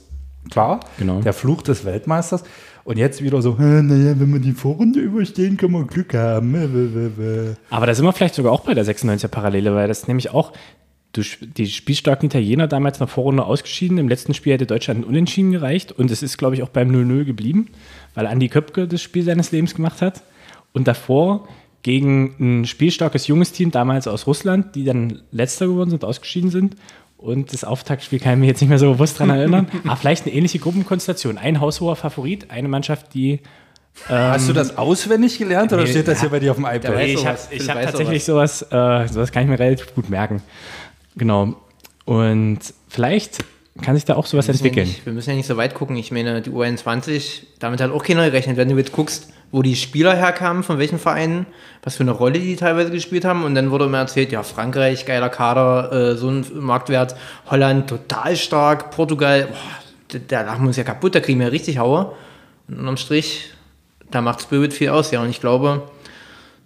klar. 0.50 0.80
Genau. 0.98 1.20
Der 1.20 1.34
Fluch 1.34 1.62
des 1.62 1.84
Weltmeisters. 1.84 2.46
Und 2.86 2.98
jetzt 2.98 3.22
wieder 3.22 3.42
so, 3.42 3.56
naja, 3.60 4.18
wenn 4.18 4.32
wir 4.32 4.40
die 4.40 4.54
Vorrunde 4.54 5.02
überstehen, 5.02 5.58
kann 5.58 5.72
man 5.72 5.86
Glück 5.88 6.14
haben. 6.14 6.56
Aber 7.70 7.88
da 7.88 7.94
sind 7.94 8.06
wir 8.06 8.14
vielleicht 8.14 8.36
sogar 8.36 8.54
auch 8.54 8.62
bei 8.62 8.74
der 8.74 8.86
96er 8.86 9.28
Parallele, 9.28 9.76
weil 9.76 9.90
das 9.90 10.08
nämlich 10.08 10.30
auch, 10.30 10.54
die 11.22 11.68
spielstarken 11.68 12.28
Italiener 12.28 12.68
damals 12.68 12.98
in 12.98 13.06
der 13.06 13.08
Vorrunde 13.08 13.46
ausgeschieden. 13.46 13.98
Im 13.98 14.10
letzten 14.10 14.34
Spiel 14.34 14.54
hätte 14.54 14.66
Deutschland 14.66 15.02
ein 15.02 15.04
Unentschieden 15.04 15.52
gereicht. 15.52 15.92
Und 15.92 16.12
es 16.12 16.24
ist, 16.24 16.38
glaube 16.38 16.56
ich, 16.56 16.64
auch 16.64 16.70
beim 16.70 16.90
0-0 16.90 17.26
geblieben, 17.26 17.68
weil 18.14 18.28
Andi 18.28 18.50
Köpke 18.50 18.88
das 18.88 19.02
Spiel 19.02 19.24
seines 19.24 19.52
Lebens 19.52 19.76
gemacht 19.76 20.02
hat. 20.02 20.24
Und 20.74 20.88
davor 20.88 21.48
gegen 21.84 22.36
ein 22.40 22.66
spielstarkes 22.66 23.28
junges 23.28 23.52
Team, 23.52 23.72
damals 23.72 24.08
aus 24.08 24.28
Russland, 24.28 24.76
die 24.76 24.86
dann 24.86 25.22
letzter 25.32 25.68
geworden 25.68 25.92
sind, 25.92 26.04
ausgeschieden 26.04 26.50
sind. 26.50 26.76
Und 27.18 27.54
das 27.54 27.64
Auftaktspiel 27.64 28.20
kann 28.20 28.34
ich 28.34 28.40
mich 28.40 28.48
jetzt 28.50 28.62
nicht 28.62 28.70
mehr 28.70 28.80
so 28.80 28.94
bewusst 28.94 29.20
daran 29.20 29.38
erinnern. 29.38 29.68
Aber 29.84 29.96
vielleicht 29.96 30.26
eine 30.26 30.36
ähnliche 30.36 30.60
Gruppenkonstellation. 30.60 31.38
Ein 31.38 31.62
haushoher 31.62 31.96
Favorit, 31.96 32.52
eine 32.52 32.68
Mannschaft, 32.68 33.14
die 33.14 33.40
Hast 34.08 34.50
du 34.50 34.54
das 34.54 34.78
auswendig 34.78 35.38
gelernt 35.38 35.72
oder 35.72 35.84
nee, 35.84 35.90
steht 35.90 36.08
das 36.08 36.18
ja. 36.18 36.22
hier 36.22 36.30
bei 36.30 36.40
dir 36.40 36.52
auf 36.52 36.58
dem 36.58 36.66
iPad? 36.66 37.02
ich 37.02 37.26
habe 37.26 37.38
hab 37.38 37.52
weiß 37.52 37.86
tatsächlich 37.86 38.26
sowas, 38.26 38.62
äh, 38.64 39.08
sowas 39.08 39.32
kann 39.32 39.44
ich 39.44 39.50
mir 39.50 39.58
relativ 39.58 39.96
gut 39.96 40.10
merken. 40.10 40.42
Genau. 41.16 41.56
Und 42.06 42.60
vielleicht 42.88 43.44
kann 43.82 43.96
sich 43.96 44.06
da 44.06 44.16
auch 44.16 44.26
sowas 44.26 44.48
Wir 44.48 44.54
müssen, 44.54 44.64
ja 44.64 44.70
entwickeln. 44.70 44.88
nicht, 44.88 45.06
wir 45.06 45.14
müssen 45.14 45.30
ja 45.32 45.36
nicht 45.36 45.48
so 45.48 45.58
weit 45.58 45.74
gucken. 45.74 45.98
Ich 45.98 46.12
meine, 46.12 46.42
die 46.42 46.50
U21, 46.50 47.44
damit 47.60 47.82
hat 47.82 47.92
auch 47.92 48.04
keiner 48.04 48.26
gerechnet. 48.26 48.58
Wenn 48.58 48.70
du 48.70 48.78
jetzt 48.78 48.92
guckst, 48.92 49.30
wo 49.52 49.62
die 49.62 49.76
Spieler 49.76 50.16
herkamen, 50.16 50.64
von 50.64 50.80
welchen 50.80 51.00
Vereinen, 51.00 51.46
was 51.84 51.96
für 51.96 52.04
eine 52.04 52.12
Rolle 52.12 52.40
die 52.40 52.56
teilweise 52.56 52.92
gespielt 52.92 53.26
haben. 53.26 53.44
Und 53.44 53.56
dann 53.56 53.72
wurde 53.72 53.86
immer 53.86 54.00
erzählt, 54.00 54.32
ja, 54.32 54.44
Frankreich, 54.44 55.06
geiler 55.06 55.30
Kader, 55.30 55.92
äh, 55.92 56.16
so 56.16 56.30
ein 56.30 56.46
Marktwert. 56.54 57.16
Holland, 57.50 57.90
total 57.90 58.36
stark. 58.36 58.92
Portugal, 58.92 59.50
boah, 59.52 60.20
da, 60.28 60.42
lachen 60.42 60.62
wir 60.62 60.68
uns 60.68 60.78
ja 60.78 60.84
kaputt, 60.84 61.16
da 61.16 61.20
kriegen 61.20 61.40
wir 61.40 61.48
ja 61.48 61.52
richtig 61.52 61.78
Haue. 61.78 62.14
Und 62.68 62.80
unterm 62.80 62.98
Strich, 62.98 63.52
da 64.12 64.22
macht 64.22 64.42
Spirit 64.42 64.74
viel 64.74 64.90
aus, 64.90 65.12
ja. 65.12 65.22
Und 65.22 65.30
ich 65.30 65.42
glaube, 65.42 65.84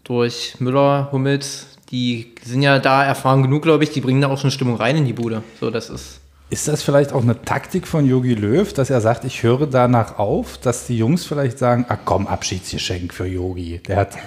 durch 0.03 0.55
Müller, 0.59 1.09
Hummels, 1.12 1.77
die 1.91 2.34
sind 2.43 2.62
ja 2.62 2.80
da 2.80 3.04
erfahren 3.04 3.41
genug, 3.41 3.63
glaube 3.63 3.84
ich, 3.84 3.89
die 3.91 4.02
bringen 4.02 4.21
da 4.21 4.28
auch 4.28 4.38
schon 4.39 4.52
Stimmung 4.52 4.75
rein 4.75 4.97
in 4.97 5.06
die 5.06 5.13
Bude. 5.13 5.43
So, 5.60 5.69
das 5.71 5.89
ist. 5.89 6.19
Ist 6.52 6.67
das 6.67 6.82
vielleicht 6.82 7.12
auch 7.13 7.21
eine 7.21 7.41
Taktik 7.43 7.88
von 7.88 8.08
Yogi 8.08 8.34
Löw, 8.34 8.71
dass 8.73 8.89
er 8.89 9.02
sagt, 9.02 9.23
ich 9.23 9.43
höre 9.43 9.67
danach 9.67 10.17
auf, 10.17 10.58
dass 10.58 10.88
die 10.88 10.97
Jungs 10.97 11.25
vielleicht 11.25 11.60
sagen, 11.60 11.86
ach 11.89 11.99
komm, 12.06 12.25
Abschiedsgeschenk 12.25 13.13
für 13.13 13.28
Yogi. 13.28 13.82
Der 13.88 13.97
hat 13.97 14.17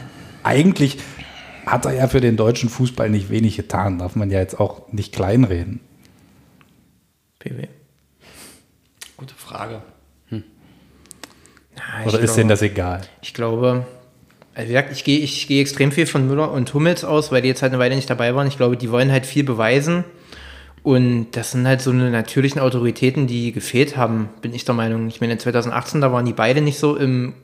eigentlich 0.44 0.98
hat 1.66 1.84
er 1.84 1.92
ja 1.94 2.08
für 2.08 2.20
den 2.20 2.36
deutschen 2.36 2.68
Fußball 2.68 3.08
nicht 3.10 3.30
wenig 3.30 3.56
getan, 3.56 3.98
darf 3.98 4.16
man 4.16 4.30
ja 4.30 4.38
jetzt 4.40 4.58
auch 4.58 4.92
nicht 4.92 5.12
kleinreden. 5.14 5.80
PW. 7.38 7.66
Gute 9.16 9.34
Frage. 9.34 9.82
Ja, 10.30 10.40
ich 12.00 12.06
Oder 12.06 12.18
ist 12.18 12.24
glaube- 12.26 12.32
denen 12.36 12.48
das 12.50 12.62
egal? 12.62 13.00
Ich 13.22 13.34
glaube, 13.34 13.86
also 14.54 14.68
wie 14.68 14.72
gesagt, 14.72 14.92
ich 14.92 15.04
gehe 15.04 15.18
ich 15.18 15.46
gehe 15.46 15.60
extrem 15.60 15.92
viel 15.92 16.06
von 16.06 16.26
Müller 16.26 16.50
und 16.50 16.72
Hummels 16.74 17.04
aus, 17.04 17.32
weil 17.32 17.42
die 17.42 17.48
jetzt 17.48 17.62
halt 17.62 17.72
eine 17.72 17.80
Weile 17.80 17.96
nicht 17.96 18.10
dabei 18.10 18.34
waren. 18.34 18.46
Ich 18.46 18.56
glaube, 18.56 18.76
die 18.76 18.90
wollen 18.90 19.10
halt 19.10 19.26
viel 19.26 19.44
beweisen. 19.44 20.04
Und 20.82 21.28
das 21.32 21.52
sind 21.52 21.66
halt 21.66 21.80
so 21.80 21.90
eine 21.90 22.10
natürlichen 22.10 22.60
Autoritäten, 22.60 23.26
die 23.26 23.52
gefehlt 23.52 23.96
haben, 23.96 24.28
bin 24.40 24.52
ich 24.52 24.64
der 24.64 24.74
Meinung. 24.74 25.06
Ich 25.06 25.20
meine, 25.20 25.38
2018, 25.38 26.00
da 26.00 26.12
waren 26.12 26.26
die 26.26 26.32
beide 26.32 26.60
nicht 26.60 26.78
so 26.78 26.96
im, 26.96 27.34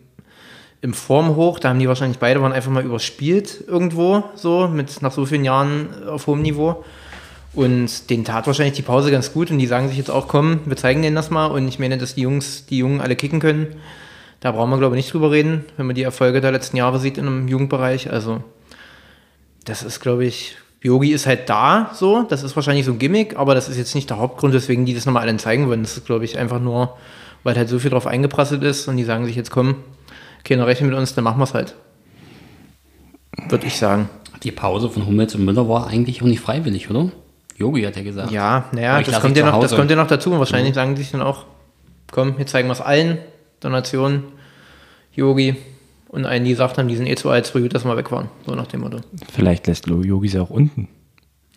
im 0.83 0.93
Formhoch. 0.93 1.61
Da 1.61 1.69
haben 1.69 1.79
die 1.79 1.87
wahrscheinlich 1.87 2.19
beide 2.19 2.43
waren 2.43 2.53
einfach 2.53 2.71
mal 2.71 2.85
überspielt 2.85 3.63
irgendwo, 3.67 4.25
so, 4.35 4.67
mit 4.67 5.03
nach 5.03 5.13
so 5.13 5.25
vielen 5.25 5.45
Jahren 5.45 5.89
auf 6.09 6.27
hohem 6.27 6.43
Niveau. 6.43 6.85
Und 7.55 8.11
denen 8.11 8.25
tat 8.25 8.47
wahrscheinlich 8.47 8.77
die 8.77 8.83
Pause 8.83 9.11
ganz 9.11 9.33
gut 9.33 9.51
und 9.51 9.59
die 9.59 9.67
sagen 9.67 9.89
sich 9.89 9.99
jetzt 9.99 10.11
auch, 10.11 10.29
komm, 10.29 10.61
wir 10.67 10.77
zeigen 10.77 11.03
denen 11.03 11.17
das 11.17 11.31
mal. 11.31 11.47
Und 11.47 11.69
ich 11.69 11.79
meine, 11.79 11.97
dass 11.97 12.17
die 12.17 12.23
Jungs, 12.23 12.67
die 12.67 12.79
Jungen 12.79 13.01
alle 13.01 13.15
kicken 13.15 13.41
können. 13.41 13.77
Da 14.41 14.53
brauchen 14.53 14.71
wir, 14.71 14.79
glaube 14.79 14.97
ich, 14.97 15.05
nicht 15.05 15.13
drüber 15.13 15.31
reden, 15.31 15.65
wenn 15.77 15.87
man 15.87 15.97
die 15.97 16.03
Erfolge 16.03 16.41
der 16.41 16.53
letzten 16.53 16.77
Jahre 16.77 17.01
sieht 17.01 17.19
in 17.19 17.27
einem 17.27 17.49
Jugendbereich. 17.49 18.13
Also, 18.13 18.43
das 19.65 19.83
ist, 19.83 20.01
glaube 20.01 20.25
ich, 20.25 20.57
Yogi 20.81 21.11
ist 21.11 21.27
halt 21.27 21.49
da, 21.49 21.91
so. 21.93 22.23
Das 22.23 22.43
ist 22.43 22.55
wahrscheinlich 22.55 22.87
so 22.87 22.93
ein 22.93 22.99
Gimmick, 22.99 23.37
aber 23.37 23.55
das 23.55 23.69
ist 23.69 23.77
jetzt 23.77 23.95
nicht 23.95 24.11
der 24.11 24.19
Hauptgrund, 24.19 24.55
weswegen 24.55 24.87
die 24.87 24.95
das 24.95 25.07
nochmal 25.07 25.25
allen 25.25 25.39
zeigen 25.39 25.69
wollen. 25.69 25.83
Das 25.83 25.97
ist, 25.97 26.07
glaube 26.07 26.25
ich, 26.25 26.39
einfach 26.39 26.61
nur, 26.61 26.97
weil 27.43 27.57
halt 27.57 27.69
so 27.69 27.79
viel 27.79 27.91
drauf 27.91 28.07
eingeprasselt 28.07 28.63
ist 28.63 28.87
und 28.87 28.97
die 28.97 29.05
sagen 29.05 29.25
sich 29.25 29.35
jetzt, 29.35 29.51
komm, 29.51 29.77
keiner 30.45 30.67
rechnet 30.67 30.91
mit 30.91 30.99
uns, 30.99 31.15
dann 31.15 31.25
machen 31.25 31.39
wir 31.39 31.45
es 31.45 31.55
halt. 31.55 31.75
Würde 33.49 33.67
ich 33.67 33.77
sagen. 33.77 34.09
Die 34.45 34.53
Pause 34.53 34.89
von 34.89 35.05
Hummels 35.05 35.35
und 35.35 35.45
Müller 35.45 35.69
war 35.69 35.89
eigentlich 35.89 36.23
auch 36.23 36.27
nicht 36.27 36.41
freiwillig, 36.41 36.89
oder? 36.91 37.11
Yogi 37.57 37.83
hat 37.83 37.97
ja 37.97 38.03
gesagt. 38.03 38.31
Ja, 38.31 38.67
naja, 38.71 39.03
das 39.03 39.21
kommt 39.21 39.37
ja, 39.37 39.45
noch, 39.45 39.61
das 39.61 39.75
kommt 39.75 39.91
ja 39.91 39.97
noch 39.97 40.07
dazu. 40.07 40.31
Und 40.31 40.39
wahrscheinlich 40.39 40.75
sagen 40.75 40.95
die 40.95 41.03
sich 41.03 41.11
dann 41.11 41.23
auch, 41.23 41.45
komm, 42.13 42.37
jetzt 42.39 42.53
zeigen 42.53 42.69
wir 42.69 42.73
es 42.73 42.81
allen, 42.81 43.19
der 43.63 43.71
Nation, 43.71 44.25
Yogi 45.15 45.57
und 46.09 46.25
allen, 46.27 46.45
die 46.45 46.51
gesagt 46.51 46.79
haben, 46.79 46.89
die 46.89 46.97
sind 46.97 47.07
eh 47.07 47.17
zu 47.17 47.31
alt, 47.31 47.47
so 47.47 47.59
gut, 47.59 47.75
dass 47.75 47.85
wir 47.85 47.97
weg 47.97 48.11
waren. 48.13 48.29
So 48.47 48.55
nach 48.55 48.67
dem 48.67 48.81
Motto. 48.81 49.01
Vielleicht 49.33 49.67
lässt 49.67 49.87
Lo 49.87 50.03
Yogi 50.03 50.29
sie 50.29 50.39
auch 50.39 50.51
unten. 50.51 50.89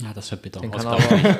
Ja, 0.01 0.13
das 0.15 0.31
wird 0.31 0.41
bitter. 0.41 0.61
Den 0.61 0.71
Das 0.71 0.83
kann 0.83 0.97
glaube 0.97 1.15
ich, 1.15 1.23
nicht. 1.23 1.39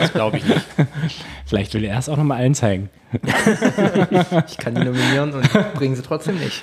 das 0.00 0.12
glaub 0.12 0.34
ich 0.34 0.44
nicht. 0.44 0.60
Vielleicht 1.46 1.74
will 1.74 1.84
er 1.84 1.98
es 1.98 2.08
auch 2.08 2.16
nochmal 2.16 2.38
allen 2.38 2.54
zeigen. 2.54 2.90
Ich 4.48 4.58
kann 4.58 4.74
die 4.74 4.84
nominieren 4.84 5.32
und 5.32 5.74
bringen 5.74 5.94
sie 5.94 6.02
trotzdem 6.02 6.38
nicht. 6.38 6.62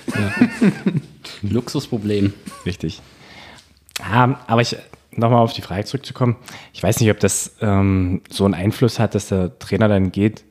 Luxusproblem. 1.42 2.34
Richtig. 2.66 3.02
Ja, 4.00 4.40
aber 4.48 4.62
ich, 4.62 4.76
nochmal 5.12 5.42
auf 5.42 5.54
die 5.54 5.62
Frage 5.62 5.86
zurückzukommen, 5.86 6.36
ich 6.74 6.82
weiß 6.84 7.00
nicht, 7.00 7.10
ob 7.12 7.20
das 7.20 7.56
ähm, 7.62 8.22
so 8.30 8.44
einen 8.46 8.54
Einfluss 8.54 9.00
hat, 9.00 9.16
dass 9.16 9.30
der 9.30 9.58
Trainer 9.60 9.88
dann 9.88 10.12
geht. 10.12 10.44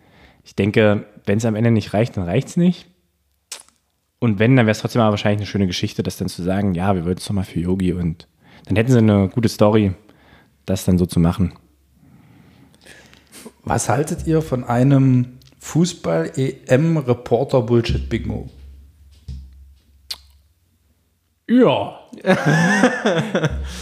Ich 0.44 0.54
denke, 0.54 1.04
wenn 1.30 1.38
es 1.38 1.44
am 1.44 1.54
Ende 1.54 1.70
nicht 1.70 1.94
reicht, 1.94 2.16
dann 2.16 2.24
reicht 2.24 2.48
es 2.48 2.56
nicht. 2.56 2.88
Und 4.18 4.40
wenn, 4.40 4.56
dann 4.56 4.66
wäre 4.66 4.72
es 4.72 4.80
trotzdem 4.80 5.00
aber 5.00 5.12
wahrscheinlich 5.12 5.38
eine 5.38 5.46
schöne 5.46 5.68
Geschichte, 5.68 6.02
das 6.02 6.16
dann 6.16 6.26
zu 6.26 6.42
sagen, 6.42 6.74
ja, 6.74 6.96
wir 6.96 7.04
wollten 7.04 7.20
es 7.20 7.26
doch 7.26 7.34
mal 7.34 7.44
für 7.44 7.60
Yogi 7.60 7.92
und 7.92 8.26
dann 8.64 8.74
hätten 8.74 8.90
sie 8.90 8.98
eine 8.98 9.28
gute 9.28 9.48
Story, 9.48 9.92
das 10.66 10.84
dann 10.84 10.98
so 10.98 11.06
zu 11.06 11.20
machen. 11.20 11.52
Was 13.62 13.88
haltet 13.88 14.26
ihr 14.26 14.42
von 14.42 14.64
einem 14.64 15.38
Fußball-EM-Reporter-Bullshit-Bingo? 15.60 18.50
Ja. 21.48 22.00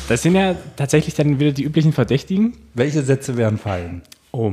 das 0.08 0.22
sind 0.22 0.34
ja 0.34 0.54
tatsächlich 0.76 1.14
dann 1.14 1.40
wieder 1.40 1.52
die 1.52 1.64
üblichen 1.64 1.94
Verdächtigen. 1.94 2.58
Welche 2.74 3.02
Sätze 3.02 3.38
werden 3.38 3.56
fallen? 3.56 4.02
Oh. 4.32 4.52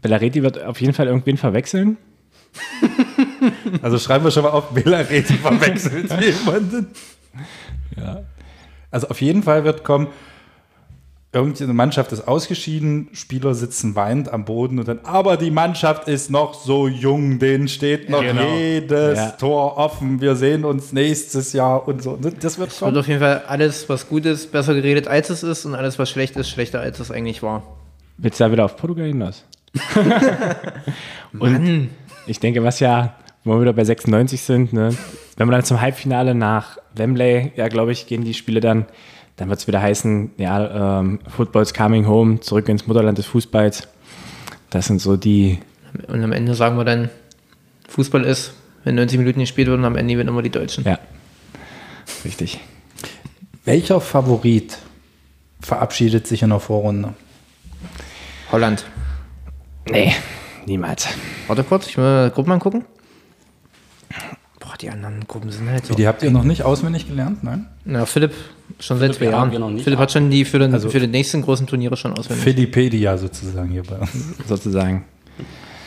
Bellaretti 0.00 0.42
wird 0.42 0.62
auf 0.62 0.80
jeden 0.80 0.92
Fall 0.92 1.06
irgendwen 1.06 1.36
verwechseln. 1.36 1.96
Also 3.82 3.98
schreiben 3.98 4.24
wir 4.24 4.30
schon 4.30 4.42
mal 4.44 4.50
auf, 4.50 4.70
Bellaretti 4.70 5.34
verwechselt 5.34 6.10
jemanden. 6.20 6.88
Ja. 7.96 8.22
Also 8.90 9.08
auf 9.08 9.20
jeden 9.20 9.42
Fall 9.42 9.64
wird 9.64 9.84
kommen, 9.84 10.08
irgendeine 11.32 11.74
Mannschaft 11.74 12.12
ist 12.12 12.26
ausgeschieden, 12.26 13.08
Spieler 13.12 13.54
sitzen 13.54 13.94
weinend 13.94 14.32
am 14.32 14.44
Boden 14.44 14.78
und 14.78 14.88
dann, 14.88 15.00
aber 15.04 15.36
die 15.36 15.50
Mannschaft 15.50 16.08
ist 16.08 16.30
noch 16.30 16.54
so 16.54 16.88
jung, 16.88 17.38
denen 17.38 17.68
steht 17.68 18.08
noch 18.10 18.22
Genau. 18.22 18.42
jedes 18.56 19.18
Ja. 19.18 19.30
Tor 19.32 19.76
offen, 19.76 20.20
wir 20.20 20.34
sehen 20.34 20.64
uns 20.64 20.92
nächstes 20.92 21.52
Jahr 21.52 21.86
und 21.86 22.02
so. 22.02 22.16
Das 22.16 22.32
wird 22.32 22.44
Es 22.44 22.58
wird 22.58 22.78
kommen. 22.78 22.96
auf 22.96 23.06
jeden 23.06 23.20
Fall 23.20 23.44
alles, 23.46 23.88
was 23.88 24.08
gut 24.08 24.24
ist, 24.24 24.50
besser 24.50 24.74
geredet, 24.74 25.08
als 25.08 25.30
es 25.30 25.42
ist 25.42 25.66
und 25.66 25.74
alles, 25.74 25.98
was 25.98 26.08
schlecht 26.10 26.36
ist, 26.36 26.48
schlechter, 26.48 26.80
als 26.80 27.00
es 27.00 27.10
eigentlich 27.10 27.42
war. 27.42 27.62
Willst 28.18 28.40
du 28.40 28.44
da 28.44 28.52
wieder 28.52 28.64
auf 28.64 28.76
Portugal 28.76 29.06
hinaus? 29.06 29.44
Und 31.38 31.90
ich 32.26 32.40
denke, 32.40 32.62
was 32.62 32.80
ja, 32.80 33.14
wo 33.44 33.54
wir 33.54 33.60
wieder 33.62 33.72
bei 33.72 33.84
96 33.84 34.40
sind, 34.40 34.72
ne, 34.72 34.90
wenn 35.36 35.48
wir 35.48 35.52
dann 35.52 35.64
zum 35.64 35.80
Halbfinale 35.80 36.34
nach 36.34 36.78
Wembley, 36.94 37.52
ja, 37.56 37.68
glaube 37.68 37.92
ich, 37.92 38.06
gehen 38.06 38.24
die 38.24 38.34
Spiele 38.34 38.60
dann, 38.60 38.86
dann 39.36 39.48
wird 39.48 39.60
es 39.60 39.66
wieder 39.66 39.82
heißen, 39.82 40.32
ja, 40.38 40.98
ähm, 41.00 41.20
Football's 41.28 41.74
coming 41.74 42.06
home, 42.06 42.40
zurück 42.40 42.68
ins 42.68 42.86
Mutterland 42.86 43.18
des 43.18 43.26
Fußballs. 43.26 43.88
Das 44.70 44.86
sind 44.86 45.00
so 45.00 45.16
die, 45.16 45.60
Und 46.08 46.22
am 46.24 46.32
Ende 46.32 46.54
sagen 46.54 46.76
wir 46.76 46.84
dann, 46.84 47.10
Fußball 47.88 48.24
ist, 48.24 48.54
wenn 48.84 48.94
90 48.94 49.18
Minuten 49.18 49.40
gespielt 49.40 49.68
wird 49.68 49.78
und 49.78 49.84
am 49.84 49.96
Ende 49.96 50.14
gewinnen 50.14 50.30
immer 50.30 50.42
die 50.42 50.50
Deutschen. 50.50 50.84
ja, 50.84 50.98
richtig. 52.24 52.60
Welcher 53.64 54.00
Favorit 54.00 54.78
verabschiedet 55.60 56.26
sich 56.26 56.42
in 56.42 56.50
der 56.50 56.60
Vorrunde? 56.60 57.14
Holland. 58.52 58.84
Nee, 59.90 60.14
niemals. 60.66 61.08
Warte 61.46 61.64
kurz, 61.64 61.86
ich 61.86 61.96
will 61.96 62.04
mal 62.04 62.30
Gruppen 62.30 62.52
angucken. 62.52 62.84
Boah, 64.60 64.74
die 64.80 64.90
anderen 64.90 65.26
Gruppen 65.26 65.50
sind 65.50 65.68
halt 65.70 65.86
so. 65.86 65.94
Die 65.94 66.06
habt 66.08 66.22
ihr 66.22 66.30
noch 66.30 66.44
nicht 66.44 66.62
auswendig 66.62 67.06
gelernt, 67.08 67.44
nein? 67.44 67.66
Na, 67.84 68.04
Philipp, 68.06 68.32
schon 68.80 68.98
seit 68.98 69.14
zwei 69.14 69.26
ja, 69.26 69.30
Jahren. 69.32 69.78
Philipp 69.78 69.98
hat 69.98 70.10
schon 70.12 70.30
die 70.30 70.44
für 70.44 70.58
den, 70.58 70.78
für 70.80 70.98
den 71.00 71.10
nächsten 71.10 71.42
großen 71.42 71.66
Turniere 71.66 71.96
schon 71.96 72.12
auswendig. 72.18 72.42
Philippedia 72.44 73.16
sozusagen 73.16 73.70
hier 73.70 73.84
bei 73.84 73.98
uns. 73.98 74.10
Sozusagen. 74.46 75.04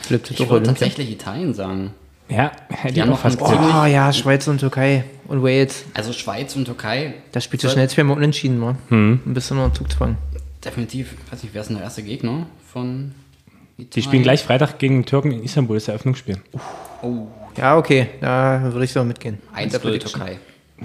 Philipp 0.02 0.30
Ich 0.30 0.40
Olympia. 0.40 0.72
tatsächlich 0.72 1.10
Italien 1.10 1.52
sagen. 1.54 1.90
Ja, 2.28 2.52
hätte 2.68 2.94
Die 2.94 3.00
ich 3.00 3.02
haben 3.02 3.08
auch 3.08 3.14
noch 3.14 3.20
fast 3.20 3.38
gesagt. 3.38 3.58
Oh 3.60 3.84
ja, 3.86 4.12
Schweiz 4.12 4.46
und 4.46 4.58
Türkei 4.58 5.04
und 5.26 5.42
Wales. 5.42 5.84
Also 5.94 6.12
Schweiz 6.12 6.54
und 6.56 6.64
Türkei, 6.64 7.14
Da 7.32 7.40
spielt 7.40 7.62
du 7.64 7.68
schnell 7.68 7.88
zweimal 7.90 8.16
unentschieden, 8.16 8.58
man. 8.58 8.78
Hm. 8.88 9.20
Ein 9.26 9.34
bisschen 9.34 9.58
unter 9.58 9.74
Zugzwang. 9.74 10.16
definitiv, 10.64 11.14
ich 11.26 11.32
weiß 11.32 11.42
nicht, 11.42 11.54
wer 11.54 11.60
ist 11.62 11.68
denn 11.68 11.76
der 11.76 11.84
erste 11.84 12.02
Gegner 12.04 12.46
von 12.72 13.12
Italien? 13.82 13.90
Die 13.94 14.02
spielen 14.02 14.22
gleich 14.22 14.42
Freitag 14.42 14.78
gegen 14.78 15.04
Türken 15.04 15.32
in 15.32 15.42
Istanbul, 15.42 15.76
das 15.76 15.88
Eröffnungsspiel. 15.88 16.38
Oh, 17.02 17.26
Ja, 17.56 17.76
okay, 17.76 18.08
da 18.20 18.60
würde 18.72 18.84
ich 18.84 18.92
so 18.92 19.02
mitgehen. 19.04 19.38
1 19.52 19.64
Mit 19.64 19.72
der 19.72 19.80
für 19.80 19.88
Prediction. 19.88 20.20
Türkei. 20.20 20.38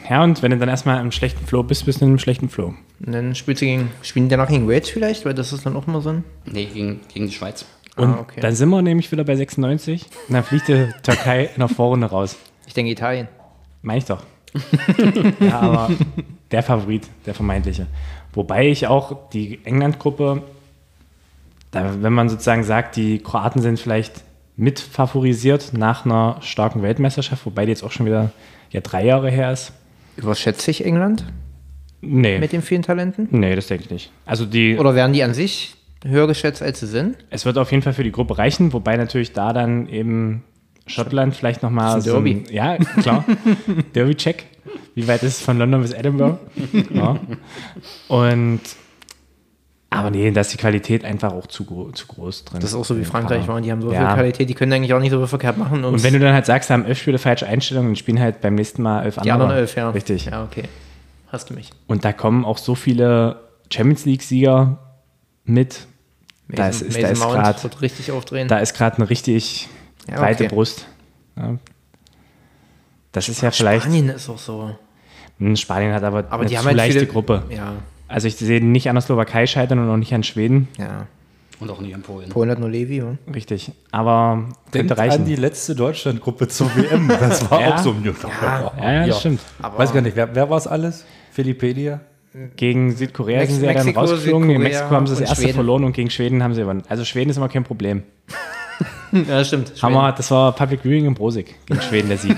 Ja, 0.09 0.23
und 0.23 0.41
wenn 0.41 0.51
du 0.51 0.57
dann 0.57 0.67
erstmal 0.69 0.99
im 1.01 1.11
schlechten 1.11 1.45
Flow 1.45 1.63
bist, 1.63 1.85
bist 1.85 2.01
du 2.01 2.05
in 2.05 2.11
einem 2.11 2.19
schlechten 2.19 2.49
Flow. 2.49 2.73
Und 3.05 3.11
dann 3.13 3.33
spielt 3.35 3.57
sie 3.59 3.67
gegen, 3.67 3.91
spielen 4.01 4.25
die 4.27 4.31
danach 4.31 4.49
gegen 4.49 4.67
Wales 4.67 4.89
vielleicht, 4.89 5.25
weil 5.25 5.33
das 5.33 5.53
ist 5.53 5.65
dann 5.65 5.75
auch 5.77 5.87
immer 5.87 6.01
so 6.01 6.09
ein. 6.09 6.23
Nee, 6.45 6.65
gegen, 6.65 6.99
gegen 7.13 7.27
die 7.27 7.31
Schweiz. 7.33 7.65
Und 7.95 8.09
Ah, 8.09 8.17
okay. 8.19 8.41
dann 8.41 8.53
sind 8.53 8.67
wir 8.69 8.81
nämlich 8.81 9.09
wieder 9.13 9.23
bei 9.23 9.37
96 9.37 10.05
und 10.27 10.33
dann 10.33 10.43
fliegt 10.43 10.67
die 10.67 10.89
Türkei 11.01 11.45
in 11.45 11.59
der 11.59 11.69
Vorrunde 11.69 12.07
raus. 12.07 12.35
Ich 12.67 12.73
denke 12.73 12.91
Italien. 12.91 13.29
Meine 13.83 13.99
ich 13.99 14.05
doch. 14.05 14.21
ja, 15.39 15.59
aber 15.59 15.91
der 16.51 16.63
Favorit, 16.63 17.07
der 17.25 17.33
vermeintliche. 17.33 17.87
Wobei 18.33 18.67
ich 18.67 18.87
auch 18.87 19.29
die 19.29 19.59
England-Gruppe, 19.63 20.41
da, 21.75 22.01
wenn 22.01 22.13
man 22.13 22.29
sozusagen 22.29 22.63
sagt, 22.63 22.95
die 22.95 23.19
Kroaten 23.19 23.61
sind 23.61 23.79
vielleicht 23.79 24.23
mit 24.57 24.79
favorisiert 24.79 25.71
nach 25.73 26.05
einer 26.05 26.37
starken 26.41 26.81
Weltmeisterschaft, 26.81 27.45
wobei 27.45 27.65
die 27.65 27.71
jetzt 27.71 27.83
auch 27.83 27.91
schon 27.91 28.05
wieder 28.05 28.31
ja, 28.71 28.81
drei 28.81 29.05
Jahre 29.05 29.29
her 29.29 29.51
ist. 29.51 29.73
Überschätze 30.17 30.71
ich 30.71 30.85
England 30.85 31.25
Nee, 32.01 32.39
mit 32.39 32.51
den 32.51 32.61
vielen 32.61 32.81
Talenten? 32.83 33.27
nee, 33.31 33.55
das 33.55 33.67
denke 33.67 33.85
ich 33.85 33.89
nicht. 33.91 34.11
Also 34.25 34.45
die, 34.45 34.77
Oder 34.77 34.95
werden 34.95 35.13
die 35.13 35.23
an 35.23 35.33
sich 35.33 35.75
höher 36.05 36.27
geschätzt, 36.27 36.61
als 36.61 36.79
sie 36.79 36.87
sind? 36.87 37.17
es 37.31 37.45
wird 37.45 37.57
auf 37.57 37.71
jeden 37.71 37.81
Fall 37.83 37.93
für 37.93 38.03
die 38.03 38.11
Gruppe 38.11 38.37
reichen, 38.37 38.71
wobei 38.73 38.95
natürlich 38.95 39.33
da 39.33 39.53
dann 39.53 39.87
eben 39.89 40.43
Schottland 40.87 41.35
vielleicht 41.35 41.63
nochmal 41.63 41.95
ein 41.95 42.01
so 42.01 42.17
ein, 42.17 42.23
Derby. 42.25 42.53
ja, 42.53 42.77
klar, 42.77 43.25
Derby-Check. 43.93 44.45
Wie 44.93 45.07
weit 45.07 45.23
ist 45.23 45.39
es 45.39 45.41
von 45.41 45.57
London 45.57 45.81
bis 45.81 45.91
Edinburgh? 45.93 46.37
ja. 46.93 47.19
Und 48.07 48.61
aber 49.99 50.11
nee, 50.11 50.29
da 50.31 50.41
ist 50.41 50.53
die 50.53 50.57
Qualität 50.57 51.03
einfach 51.05 51.31
auch 51.33 51.47
zu, 51.47 51.91
zu 51.93 52.07
groß 52.07 52.45
drin. 52.45 52.59
Das 52.61 52.71
ist 52.71 52.75
auch 52.75 52.85
so 52.85 52.97
wie 52.97 53.05
Frankreich 53.05 53.47
waren. 53.47 53.63
Die 53.63 53.71
haben 53.71 53.81
so 53.81 53.91
Ja. 53.91 54.07
viel 54.07 54.15
Qualität, 54.15 54.49
die 54.49 54.53
können 54.53 54.71
eigentlich 54.73 54.93
auch 54.93 54.99
nicht 54.99 55.11
so 55.11 55.17
viel 55.19 55.27
verkehrt 55.27 55.57
machen. 55.57 55.83
Und 55.83 56.03
wenn 56.03 56.13
du 56.13 56.19
dann 56.19 56.33
halt 56.33 56.45
sagst, 56.45 56.69
da 56.69 56.73
haben 56.75 56.85
elf 56.85 56.99
Spieler 56.99 57.19
falsche 57.19 57.47
Einstellungen, 57.47 57.89
dann 57.91 57.95
spielen 57.95 58.19
halt 58.19 58.41
beim 58.41 58.55
nächsten 58.55 58.81
Mal 58.81 59.03
elf 59.03 59.15
die 59.15 59.31
andere. 59.31 59.33
anderen 59.49 59.57
elf, 59.61 59.75
ja. 59.75 59.89
Richtig. 59.89 60.25
Ja, 60.25 60.43
okay. 60.43 60.63
Hast 61.31 61.49
du 61.49 61.53
mich. 61.53 61.69
Und 61.87 62.05
da 62.05 62.13
kommen 62.13 62.45
auch 62.45 62.57
so 62.57 62.75
viele 62.75 63.41
Champions 63.73 64.05
League-Sieger 64.05 64.77
mit. 65.43 65.87
Da 66.47 66.69
ist, 66.69 66.81
ist, 66.81 67.01
da 67.01 67.07
ist 67.07 67.19
Mount 67.19 67.33
gerade 67.33 67.81
richtig 67.81 68.11
aufdrehen. 68.11 68.47
da 68.47 68.59
ist 68.59 68.75
gerade 68.75 68.97
eine 68.97 69.09
richtig 69.09 69.67
Ja, 70.09 70.17
breite 70.17 70.43
okay. 70.45 70.53
Brust. 70.53 70.85
Ja. 71.35 71.55
Das 73.11 73.29
ist 73.29 73.41
ja 73.41 73.51
vielleicht. 73.51 73.83
Spanien 73.83 74.09
ist 74.09 74.29
auch 74.29 74.37
so. 74.37 74.75
Hm, 75.39 75.55
Spanien 75.55 75.93
hat 75.93 76.03
aber, 76.03 76.19
Aber 76.19 76.33
eine 76.41 76.45
die 76.45 76.53
zu 76.53 76.59
haben 76.59 76.65
halt 76.67 76.77
leichte 76.77 76.99
viele, 76.99 77.11
Gruppe. 77.11 77.43
Ja, 77.49 77.73
Also 78.07 78.27
ich 78.27 78.35
sehe 78.35 78.63
nicht 78.63 78.87
an 78.89 78.95
der 78.95 79.01
Slowakei 79.01 79.47
scheitern 79.47 79.79
und 79.79 79.89
auch 79.89 79.97
nicht 79.97 80.13
an 80.13 80.23
Schweden. 80.23 80.67
ja. 80.77 81.07
Und 81.61 81.71
auch 81.71 81.79
nicht 81.79 81.95
an 81.95 82.01
Polen. 82.01 82.27
Polen 82.27 82.49
hat 82.49 82.59
nur 82.59 82.69
Levi, 82.69 82.97
ja. 82.97 83.15
Richtig. 83.33 83.71
Aber 83.89 84.43
Denkt 84.73 84.89
könnte 84.89 84.97
reichen. 84.97 85.21
an 85.21 85.25
die 85.25 85.37
letzte 85.37 85.73
Deutschlandgruppe 85.73 86.49
zur 86.49 86.67
WM. 86.75 87.07
Das 87.07 87.49
war 87.49 87.61
Ja. 87.65 87.75
auch 87.75 87.77
so. 87.77 87.95
Ja. 88.03 88.91
ja, 88.91 89.07
das 89.07 89.21
stimmt. 89.21 89.39
Weiß 89.59 89.93
gar 89.93 90.01
nicht, 90.01 90.17
wer, 90.17 90.35
wer 90.35 90.49
war 90.49 90.57
es 90.57 90.67
alles? 90.67 91.05
Philippedia? 91.31 92.01
Gegen 92.57 92.91
Südkorea 92.93 93.37
Mex- 93.39 93.51
sind 93.53 93.61
sie 93.61 93.65
ja 93.67 93.71
dann 93.73 93.85
Mexiko, 93.85 93.99
rausgeflogen. 94.01 94.49
In 94.49 94.55
Südkorea 94.57 94.69
Mexiko 94.79 94.95
haben 94.95 95.07
sie 95.07 95.13
das 95.13 95.21
erste 95.21 95.35
Schweden. 95.43 95.53
verloren 95.55 95.83
und 95.85 95.93
gegen 95.93 96.09
Schweden 96.09 96.43
haben 96.43 96.53
sie 96.53 96.59
gewonnen. 96.61 96.83
Also 96.89 97.05
Schweden 97.05 97.29
ist 97.29 97.37
immer 97.37 97.47
kein 97.49 97.63
Problem. 97.63 98.03
Ja, 99.29 99.41
stimmt. 99.45 99.71
Haben 99.81 99.93
wir, 99.93 100.11
das 100.11 100.29
war 100.31 100.51
Public 100.51 100.81
Viewing 100.83 101.05
in 101.05 101.13
Brosig 101.13 101.55
gegen 101.67 101.79
Schweden 101.81 102.09
der 102.09 102.17
Sieg. 102.17 102.35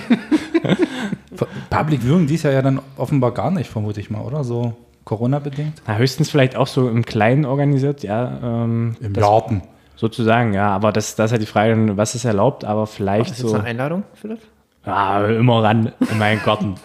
Public 1.72 2.02
Viewing 2.04 2.28
dies 2.28 2.44
Jahr 2.44 2.54
ja 2.54 2.62
dann 2.62 2.80
offenbar 2.98 3.34
gar 3.34 3.50
nicht, 3.50 3.68
vermute 3.70 4.00
ich 4.00 4.12
mal, 4.12 4.22
oder? 4.22 4.44
So 4.44 4.76
Corona-bedingt? 5.08 5.82
Na, 5.88 5.96
höchstens 5.96 6.30
vielleicht 6.30 6.58
auch 6.58 6.67
so 6.67 6.89
im 6.89 7.06
Kleinen 7.06 7.46
organisiert, 7.46 8.04
ja. 8.04 8.39
Ähm, 8.43 8.98
Im 9.00 9.13
Garten. 9.13 9.62
Sozusagen, 9.96 10.54
ja. 10.54 10.70
Aber 10.70 10.91
das, 10.91 11.15
das 11.15 11.28
ist 11.28 11.32
halt 11.32 11.41
die 11.41 11.48
Frage, 11.48 11.96
was 11.96 12.13
ist 12.13 12.26
erlaubt, 12.26 12.65
aber 12.65 12.88
vielleicht 12.88 13.32
Ist 13.32 13.43
das 13.43 13.52
so. 13.52 13.56
eine 13.56 13.63
Einladung, 13.63 14.04
Philipp? 14.13 14.39
Ja, 14.86 15.26
immer 15.28 15.63
ran 15.63 15.93
in 16.12 16.17
meinen 16.17 16.41
Garten. 16.43 16.76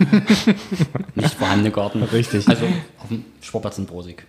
Nicht 1.16 1.34
vorhandene 1.34 1.72
Garten. 1.72 2.02
Richtig. 2.04 2.48
Also 2.48 2.64
auf 3.00 3.08
dem 3.08 3.24
Sportplatz 3.40 3.78
in 3.78 3.86
Brosig. 3.86 4.24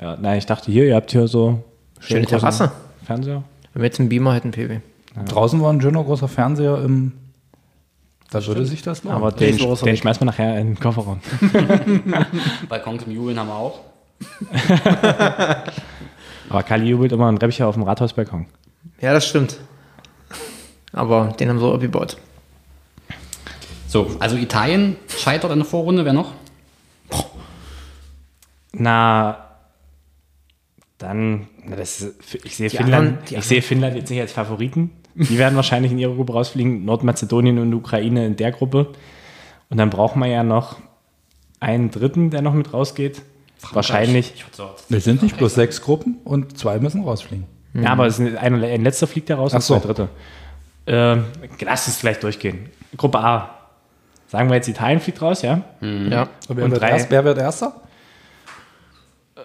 Ja, 0.00 0.16
nein, 0.20 0.38
ich 0.38 0.46
dachte 0.46 0.72
hier, 0.72 0.86
ihr 0.86 0.96
habt 0.96 1.10
hier 1.10 1.28
so 1.28 1.62
Schöne 2.00 2.24
Terrasse. 2.26 2.72
Fernseher. 3.04 3.44
Wenn 3.74 3.82
wir 3.82 3.86
jetzt 3.86 4.00
einen 4.00 4.08
Beamer 4.08 4.34
hätten, 4.34 4.52
PW. 4.52 4.80
Draußen 5.28 5.60
war 5.60 5.70
ein 5.70 5.80
schöner 5.82 6.02
großer 6.02 6.28
Fernseher 6.28 6.82
im. 6.82 7.12
Da 8.34 8.44
würde 8.46 8.66
sich 8.66 8.82
das 8.82 9.04
lohnen. 9.04 9.16
Aber 9.16 9.30
den, 9.30 9.56
den 9.56 9.70
weg. 9.82 9.96
schmeißen 9.98 10.20
wir 10.22 10.26
nachher 10.26 10.58
in 10.58 10.74
den 10.74 10.80
Kofferraum. 10.80 11.20
Balkon 12.68 12.98
zum 12.98 13.12
Jubeln 13.12 13.38
haben 13.38 13.46
wir 13.46 13.54
auch. 13.54 13.80
Aber 16.50 16.62
Kali 16.64 16.88
jubelt 16.88 17.12
immer 17.12 17.28
einen 17.28 17.38
Reppicher 17.38 17.68
auf 17.68 17.74
dem 17.76 17.84
Rathausbalkon. 17.84 18.46
Ja, 19.00 19.12
das 19.12 19.26
stimmt. 19.28 19.56
Aber 20.92 21.32
den 21.38 21.48
haben 21.48 21.58
sie 21.60 21.64
auch 21.64 21.74
abgebaut. 21.74 22.16
So, 23.86 24.10
also 24.18 24.36
Italien 24.36 24.96
scheitert 25.08 25.52
in 25.52 25.58
der 25.58 25.66
Vorrunde, 25.66 26.04
wer 26.04 26.12
noch? 26.12 26.32
Na, 28.72 29.38
dann, 30.98 31.46
na, 31.64 31.76
das 31.76 32.00
ist, 32.00 32.44
ich 32.44 32.56
sehe 32.56 32.68
Finnland, 32.70 33.18
anderen- 33.18 33.38
ich 33.38 33.44
sehe 33.44 33.62
Finnland 33.62 33.94
jetzt 33.96 34.10
nicht 34.10 34.20
als 34.20 34.32
Favoriten. 34.32 34.90
Die 35.14 35.38
werden 35.38 35.54
wahrscheinlich 35.56 35.92
in 35.92 35.98
ihre 35.98 36.14
Gruppe 36.14 36.32
rausfliegen. 36.32 36.84
Nordmazedonien 36.84 37.58
und 37.58 37.72
Ukraine 37.74 38.26
in 38.26 38.36
der 38.36 38.50
Gruppe. 38.52 38.88
Und 39.70 39.76
dann 39.78 39.90
brauchen 39.90 40.20
wir 40.20 40.26
ja 40.28 40.42
noch 40.42 40.76
einen 41.60 41.90
Dritten, 41.90 42.30
der 42.30 42.42
noch 42.42 42.52
mit 42.54 42.72
rausgeht. 42.72 43.22
Wahrscheinlich. 43.72 44.32
Ich 44.34 44.44
würd 44.46 44.54
so- 44.54 44.70
Es 44.94 45.04
sind 45.04 45.22
nicht 45.22 45.36
bloß 45.38 45.54
sechs 45.54 45.80
Gruppen 45.80 46.16
und 46.24 46.58
zwei 46.58 46.78
müssen 46.78 47.02
rausfliegen. 47.04 47.46
Ja, 47.74 47.90
aber 47.90 48.06
es 48.06 48.18
ist 48.18 48.36
ein, 48.36 48.62
ein 48.62 48.82
letzter 48.84 49.06
fliegt 49.06 49.28
ja 49.30 49.36
raus 49.36 49.52
Ach 49.52 49.56
und 49.56 49.62
zwei 49.62 49.78
so. 49.78 49.86
dritte. 49.86 50.08
Ähm, 50.86 51.24
lass 51.60 51.88
es 51.88 51.96
vielleicht 51.96 52.22
durchgehen. 52.22 52.68
Gruppe 52.96 53.18
A. 53.20 53.50
Sagen 54.28 54.48
wir 54.48 54.56
jetzt, 54.56 54.68
Italien 54.68 55.00
fliegt 55.00 55.22
raus, 55.22 55.42
ja? 55.42 55.62
Ja. 55.80 56.28
Und 56.48 56.56
wer, 56.56 56.64
Und 56.64 56.70
wird 56.72 56.82
drei- 56.82 56.90
erst, 56.90 57.10
wer 57.10 57.24
wird 57.24 57.38
Erster? 57.38 57.80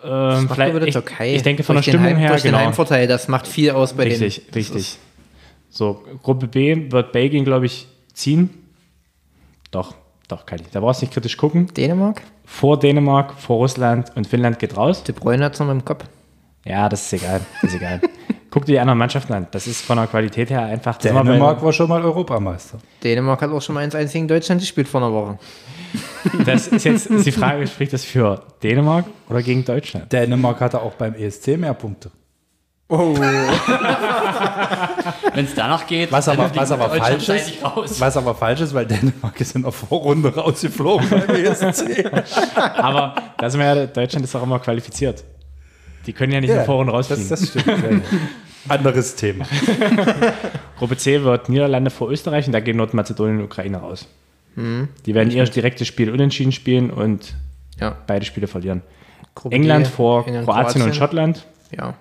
Ähm, 0.03 0.49
vielleicht, 0.53 0.75
ich, 0.97 1.19
ich 1.35 1.41
denke 1.43 1.63
von 1.63 1.75
der 1.75 1.83
den 1.83 1.89
Stimmung 1.91 2.07
Heim, 2.07 2.17
her, 2.17 2.29
durch 2.29 2.41
den 2.43 2.51
genau. 2.51 2.63
Heimvorteil, 2.63 3.07
das 3.07 3.27
macht 3.27 3.47
viel 3.47 3.71
aus 3.71 3.93
bei 3.93 4.03
Richtig, 4.03 4.45
den. 4.45 4.53
richtig. 4.53 4.97
So, 5.69 6.03
Gruppe 6.23 6.47
B 6.47 6.91
wird 6.91 7.11
Belgien, 7.11 7.45
glaube 7.45 7.67
ich, 7.67 7.87
ziehen. 8.13 8.49
Doch, 9.71 9.95
doch, 10.27 10.45
kann 10.45 10.59
ich. 10.59 10.69
Da 10.71 10.79
brauchst 10.79 11.01
du 11.01 11.05
nicht 11.05 11.13
kritisch 11.13 11.37
gucken. 11.37 11.67
Dänemark? 11.75 12.21
Vor 12.45 12.79
Dänemark, 12.79 13.33
vor 13.33 13.57
Russland 13.57 14.11
und 14.15 14.25
Finnland 14.27 14.57
geht 14.57 14.75
raus. 14.75 15.03
De 15.03 15.13
Bruyne 15.13 15.45
hat 15.45 15.53
es 15.53 15.59
noch 15.59 15.69
im 15.69 15.85
Kopf. 15.85 16.05
Ja, 16.65 16.89
das 16.89 17.03
ist 17.05 17.21
egal. 17.21 17.41
Das 17.61 17.71
ist 17.71 17.77
egal. 17.77 18.01
Guck 18.51 18.65
dir 18.65 18.73
die 18.73 18.79
anderen 18.79 18.97
Mannschaften 18.97 19.33
an. 19.33 19.47
Das 19.51 19.67
ist 19.67 19.81
von 19.81 19.97
der 19.97 20.07
Qualität 20.07 20.49
her 20.49 20.63
einfach. 20.63 20.97
Dänemark 20.97 21.61
war 21.61 21.71
schon 21.71 21.87
mal 21.87 22.01
Europameister. 22.01 22.79
Dänemark 23.03 23.41
hat 23.41 23.51
auch 23.51 23.61
schon 23.61 23.75
mal 23.75 23.87
1-1 23.87 24.11
gegen 24.11 24.27
Deutschland 24.27 24.61
gespielt 24.61 24.87
vor 24.87 25.01
einer 25.01 25.13
Woche. 25.13 25.37
Das 26.45 26.67
ist 26.67 26.85
jetzt 26.85 27.09
die 27.09 27.31
Frage, 27.31 27.65
spricht 27.65 27.93
das 27.93 28.05
für 28.05 28.43
Dänemark 28.61 29.05
oder 29.27 29.41
gegen 29.41 29.65
Deutschland? 29.65 30.11
Dänemark 30.11 30.61
hatte 30.61 30.81
auch 30.81 30.93
beim 30.93 31.15
ESC 31.15 31.57
mehr 31.57 31.73
Punkte. 31.73 32.11
Wenn 35.33 35.45
es 35.45 35.53
danach 35.55 35.85
geht, 35.85 36.11
Was 36.11 36.27
aber- 36.27 36.47
dann 36.47 36.55
was 36.55 36.71
aber 36.71 36.89
falsch 36.89 37.29
ist-. 37.29 37.61
Was 38.01 38.17
aber 38.17 38.33
falsch 38.35 38.61
ist, 38.61 38.73
weil 38.73 38.85
Dänemark 38.87 39.39
ist 39.39 39.55
in 39.55 39.61
der 39.61 39.71
Vorrunde 39.71 40.33
rausgeflogen 40.33 41.07
beim 41.09 41.29
ESC. 41.29 42.05
Aber 42.55 43.15
da 43.37 43.49
sind 43.49 43.59
wir 43.59 43.67
ja, 43.75 43.85
Deutschland 43.85 44.25
ist 44.25 44.35
auch 44.35 44.41
immer 44.43 44.57
qualifiziert. 44.59 45.23
Die 46.07 46.13
können 46.13 46.33
ja 46.33 46.41
nicht 46.41 46.49
in 46.49 46.55
der 46.55 46.65
Vorrunde 46.65 46.91
rausfliegen. 46.93 47.29
das, 47.29 47.39
das 47.41 47.49
stimmt. 47.61 48.03
Anderes 48.67 49.15
Thema. 49.15 49.45
Gruppe 50.79 50.97
C 50.97 51.23
wird 51.23 51.47
Niederlande 51.49 51.91
vor 51.91 52.09
Österreich 52.09 52.47
und 52.47 52.53
da 52.53 52.59
gehen 52.59 52.77
Nordmazedonien 52.77 53.37
und 53.37 53.45
Ukraine 53.45 53.77
raus. 53.77 54.07
Mhm. 54.55 54.89
Die 55.05 55.13
werden 55.13 55.29
ihr 55.31 55.43
direktes 55.45 55.87
Spiel 55.87 56.09
unentschieden 56.11 56.51
spielen 56.51 56.89
und 56.89 57.35
Ja. 57.79 57.95
beide 58.07 58.25
Spiele 58.25 58.47
verlieren. 58.47 58.81
Gruppe 59.35 59.55
England 59.55 59.85
D, 59.85 59.89
vor 59.91 60.25
England, 60.27 60.45
Kroatien, 60.47 60.81
und 60.81 60.95
Schottland. 60.95 61.45
Ja. 61.75 61.93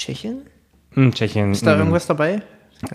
Tschechien? 0.00 0.46
Hm, 0.92 1.12
Tschechien 1.12 1.52
Ist 1.52 1.66
da 1.66 1.72
hm, 1.72 1.80
irgendwas 1.80 2.06
dabei? 2.06 2.42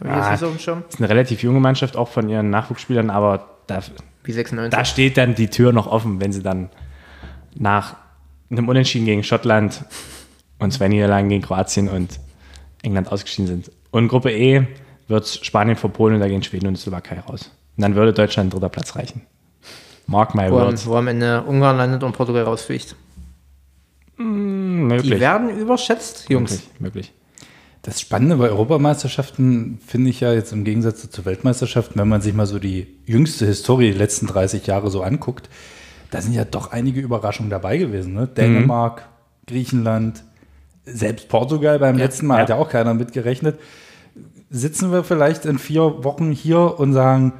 Ah. 0.04 0.36
Schirm. 0.58 0.84
ist 0.90 1.00
eine 1.00 1.10
relativ 1.10 1.44
junge 1.44 1.60
Mannschaft, 1.60 1.96
auch 1.96 2.08
von 2.08 2.28
ihren 2.28 2.50
Nachwuchsspielern, 2.50 3.12
aber 3.12 3.48
da, 3.68 3.82
Wie 4.24 4.32
96. 4.32 4.76
da 4.76 4.84
steht 4.84 5.18
dann 5.18 5.36
die 5.36 5.50
Tür 5.50 5.72
noch 5.72 5.86
offen, 5.86 6.20
wenn 6.20 6.32
sie 6.32 6.42
dann 6.42 6.70
nach 7.54 7.96
einem 8.50 8.68
Unentschieden 8.68 9.06
gegen 9.06 9.24
Schottland 9.24 9.86
und 10.58 10.72
zwei 10.72 10.88
Niederlagen 10.88 11.30
gegen 11.30 11.44
Kroatien 11.44 11.88
und 11.88 12.20
England 12.82 13.12
ausgeschieden 13.12 13.48
sind. 13.48 13.72
Und 13.92 14.08
Gruppe 14.08 14.32
E 14.32 14.66
wird 15.08 15.28
Spanien 15.28 15.78
vor 15.78 15.92
Polen 15.92 16.16
und 16.16 16.22
da 16.22 16.28
gehen 16.28 16.42
Schweden 16.42 16.68
und 16.68 16.78
Slowakei 16.78 17.20
raus. 17.20 17.52
Und 17.78 17.82
dann 17.84 17.96
würde 17.96 18.14
Deutschland 18.14 18.54
dritter 18.54 18.70
Platz 18.70 18.96
reichen. 18.96 19.22
Mark 20.08 20.34
my 20.34 20.50
words. 20.52 20.86
wo 20.88 20.96
am 20.96 21.08
Ende 21.08 21.44
Ungarn 21.44 21.78
landet 21.78 22.04
und 22.04 22.14
Portugal 22.14 22.44
rausfliegt. 22.44 22.96
Hm, 24.18 24.88
möglich. 24.88 25.14
Die 25.14 25.20
werden 25.20 25.50
überschätzt, 25.50 26.30
Jungs. 26.30 26.52
Möglich, 26.52 26.70
möglich. 26.80 27.14
Das 27.82 28.02
Spannende 28.02 28.38
bei 28.38 28.50
Europameisterschaften 28.50 29.80
finde 29.86 30.10
ich 30.10 30.20
ja 30.20 30.34
jetzt 30.34 30.52
im 30.52 30.64
Gegensatz 30.64 31.08
zu 31.08 31.26
Weltmeisterschaften, 31.26 32.00
wenn 32.00 32.08
man 32.08 32.22
sich 32.22 32.34
mal 32.34 32.48
so 32.48 32.58
die 32.58 32.88
jüngste 33.06 33.46
Historie, 33.46 33.92
die 33.92 33.98
letzten 33.98 34.26
30 34.26 34.66
Jahre 34.66 34.90
so 34.90 35.04
anguckt, 35.04 35.50
da 36.10 36.20
sind 36.20 36.34
ja 36.34 36.46
doch 36.46 36.72
einige 36.72 37.02
Überraschungen 37.02 37.52
dabei 37.52 37.78
gewesen. 37.78 38.14
Ne? 38.14 38.26
Dänemark, 38.26 39.08
Griechenland, 39.46 40.24
selbst 40.86 41.30
Portugal 41.30 41.78
beim 41.78 41.98
letzten 41.98 42.26
Mal 42.26 42.38
ja. 42.38 42.42
hat 42.42 42.50
ja 42.50 42.56
auch 42.56 42.70
keiner 42.70 42.96
mitgerechnet. 42.96 43.60
Sitzen 44.50 44.92
wir 44.92 45.04
vielleicht 45.04 45.46
in 45.46 45.60
vier 45.60 46.04
Wochen 46.04 46.32
hier 46.32 46.80
und 46.80 46.94
sagen, 46.94 47.34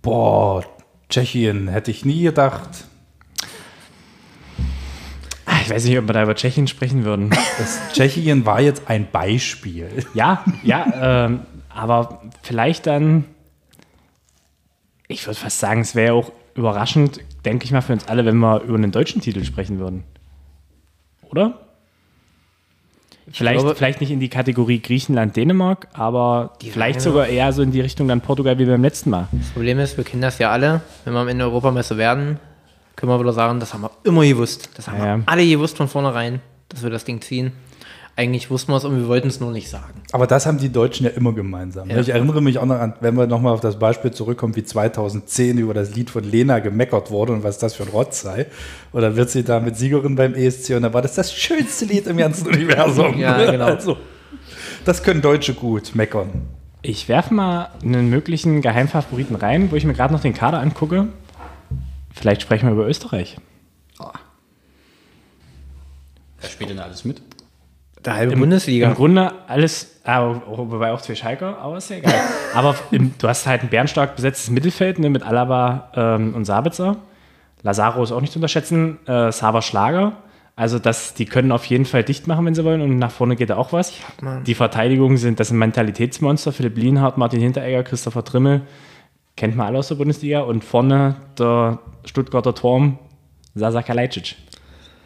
boah, 0.00 0.64
Tschechien, 1.10 1.68
hätte 1.68 1.90
ich 1.90 2.04
nie 2.04 2.22
gedacht. 2.22 2.87
Ich 5.68 5.74
weiß 5.74 5.84
nicht, 5.84 5.98
ob 5.98 6.06
wir 6.06 6.14
da 6.14 6.22
über 6.22 6.34
Tschechien 6.34 6.66
sprechen 6.66 7.04
würden. 7.04 7.28
Das 7.58 7.78
Tschechien 7.92 8.46
war 8.46 8.62
jetzt 8.62 8.88
ein 8.88 9.06
Beispiel. 9.12 9.86
Ja, 10.14 10.42
ja, 10.62 11.26
ähm, 11.26 11.40
aber 11.68 12.22
vielleicht 12.42 12.86
dann, 12.86 13.26
ich 15.08 15.26
würde 15.26 15.38
fast 15.38 15.58
sagen, 15.58 15.82
es 15.82 15.94
wäre 15.94 16.14
auch 16.14 16.32
überraschend, 16.54 17.20
denke 17.44 17.66
ich 17.66 17.72
mal, 17.72 17.82
für 17.82 17.92
uns 17.92 18.08
alle, 18.08 18.24
wenn 18.24 18.38
wir 18.38 18.62
über 18.62 18.76
einen 18.76 18.92
deutschen 18.92 19.20
Titel 19.20 19.44
sprechen 19.44 19.78
würden. 19.78 20.04
Oder? 21.30 21.58
Vielleicht, 23.30 23.60
glaube- 23.60 23.74
vielleicht 23.74 24.00
nicht 24.00 24.10
in 24.10 24.20
die 24.20 24.30
Kategorie 24.30 24.80
Griechenland, 24.80 25.36
Dänemark, 25.36 25.88
aber 25.92 26.54
vielleicht 26.66 27.02
sogar 27.02 27.26
eher 27.26 27.52
so 27.52 27.60
in 27.60 27.72
die 27.72 27.82
Richtung 27.82 28.08
dann 28.08 28.22
Portugal 28.22 28.58
wie 28.58 28.64
beim 28.64 28.80
letzten 28.80 29.10
Mal. 29.10 29.28
Das 29.32 29.50
Problem 29.50 29.78
ist, 29.80 29.98
wir 29.98 30.04
kennen 30.04 30.22
das 30.22 30.38
ja 30.38 30.50
alle. 30.50 30.80
Wenn 31.04 31.12
wir 31.12 31.20
am 31.20 31.28
Ende 31.28 31.44
Europameister 31.44 31.98
werden, 31.98 32.40
können 32.98 33.12
wir 33.12 33.20
wieder 33.20 33.32
sagen, 33.32 33.60
das 33.60 33.72
haben 33.72 33.82
wir 33.82 33.90
immer 34.04 34.24
gewusst. 34.26 34.68
Das 34.76 34.88
haben 34.88 34.98
Ja, 34.98 35.16
wir 35.18 35.22
alle 35.26 35.46
gewusst 35.48 35.76
von 35.76 35.86
vornherein, 35.88 36.40
dass 36.68 36.82
wir 36.82 36.90
das 36.90 37.04
Ding 37.04 37.20
ziehen. 37.22 37.52
Eigentlich 38.16 38.50
wussten 38.50 38.72
wir 38.72 38.76
es 38.78 38.84
und 38.84 38.96
wir 38.98 39.06
wollten 39.06 39.28
es 39.28 39.38
nur 39.38 39.52
nicht 39.52 39.70
sagen. 39.70 40.02
Aber 40.10 40.26
das 40.26 40.44
haben 40.44 40.58
die 40.58 40.70
Deutschen 40.72 41.06
ja 41.06 41.12
immer 41.12 41.32
gemeinsam. 41.32 41.88
Ja. 41.88 41.98
Ich 42.00 42.08
erinnere 42.08 42.42
mich 42.42 42.58
auch 42.58 42.66
noch 42.66 42.80
an, 42.80 42.94
wenn 43.00 43.14
wir 43.16 43.28
nochmal 43.28 43.54
auf 43.54 43.60
das 43.60 43.78
Beispiel 43.78 44.10
zurückkommen, 44.10 44.56
wie 44.56 44.64
2010 44.64 45.56
über 45.58 45.72
das 45.72 45.94
Lied 45.94 46.10
von 46.10 46.24
Lena 46.24 46.58
gemeckert 46.58 47.12
wurde 47.12 47.32
und 47.32 47.44
was 47.44 47.58
das 47.58 47.74
für 47.74 47.84
ein 47.84 47.90
Rotz 47.90 48.22
sei. 48.22 48.46
Und 48.90 49.02
dann 49.02 49.14
wird 49.14 49.30
sie 49.30 49.44
da 49.44 49.60
mit 49.60 49.76
Siegerin 49.76 50.16
beim 50.16 50.34
ESC 50.34 50.74
und 50.74 50.82
dann 50.82 50.92
war 50.92 51.02
das 51.02 51.14
das 51.14 51.32
schönste 51.32 51.84
Lied 51.84 52.08
im 52.08 52.16
ganzen 52.16 52.48
Universum. 52.52 53.16
Ja, 53.16 53.48
genau. 53.48 53.66
Also, 53.66 53.96
das 54.84 55.04
können 55.04 55.22
Deutsche 55.22 55.54
gut 55.54 55.94
meckern. 55.94 56.28
Ich 56.82 57.08
werfe 57.08 57.32
mal 57.32 57.68
einen 57.84 58.10
möglichen 58.10 58.62
Geheimfavoriten 58.62 59.36
rein, 59.36 59.70
wo 59.70 59.76
ich 59.76 59.84
mir 59.84 59.94
gerade 59.94 60.12
noch 60.12 60.20
den 60.22 60.34
Kader 60.34 60.58
angucke. 60.58 61.06
Vielleicht 62.10 62.42
sprechen 62.42 62.66
wir 62.66 62.72
über 62.72 62.86
Österreich. 62.86 63.36
Wer 66.40 66.48
spielt 66.48 66.70
denn 66.70 66.78
alles 66.78 67.04
mit? 67.04 67.20
Der 68.04 68.14
halbe 68.14 68.36
Bundesliga. 68.36 68.88
Im 68.88 68.94
Grunde 68.94 69.32
alles, 69.48 70.00
aber 70.04 70.42
wobei 70.46 70.92
auch 70.92 71.00
zwei 71.00 71.16
Schalker, 71.16 71.58
aber 71.58 71.78
ist 71.78 71.90
ja 71.90 71.96
egal. 71.96 72.14
aber 72.54 72.76
im, 72.92 73.12
du 73.18 73.28
hast 73.28 73.46
halt 73.46 73.62
ein 73.62 73.68
bärenstark 73.68 74.14
besetztes 74.14 74.50
Mittelfeld 74.50 74.98
ne, 75.00 75.10
mit 75.10 75.24
Alaba 75.24 75.90
ähm, 75.94 76.34
und 76.34 76.44
Sabitzer. 76.44 76.96
Lazaro 77.62 78.02
ist 78.04 78.12
auch 78.12 78.20
nicht 78.20 78.32
zu 78.32 78.38
unterschätzen. 78.38 78.98
Äh, 79.06 79.32
Sava 79.32 79.62
Schlager. 79.62 80.12
Also 80.54 80.78
das, 80.78 81.14
die 81.14 81.24
können 81.24 81.52
auf 81.52 81.64
jeden 81.66 81.84
Fall 81.84 82.04
dicht 82.04 82.26
machen, 82.28 82.46
wenn 82.46 82.54
sie 82.54 82.64
wollen. 82.64 82.80
Und 82.82 82.98
nach 82.98 83.10
vorne 83.10 83.36
geht 83.36 83.50
da 83.50 83.56
auch 83.56 83.72
was. 83.72 83.92
Die 84.46 84.54
Verteidigungen 84.54 85.16
sind, 85.16 85.40
das 85.40 85.48
sind 85.48 85.58
Mentalitätsmonster. 85.58 86.52
Philipp 86.52 86.76
Lienhardt, 86.76 87.18
Martin 87.18 87.40
Hinteregger, 87.40 87.82
Christopher 87.82 88.24
Trimmel. 88.24 88.62
Kennt 89.38 89.54
man 89.54 89.68
alle 89.68 89.78
aus 89.78 89.86
der 89.86 89.94
Bundesliga. 89.94 90.40
Und 90.40 90.64
vorne 90.64 91.14
der 91.38 91.78
Stuttgarter 92.04 92.56
Turm, 92.56 92.98
Sasa 93.54 93.82
Kalajdzic. 93.82 94.34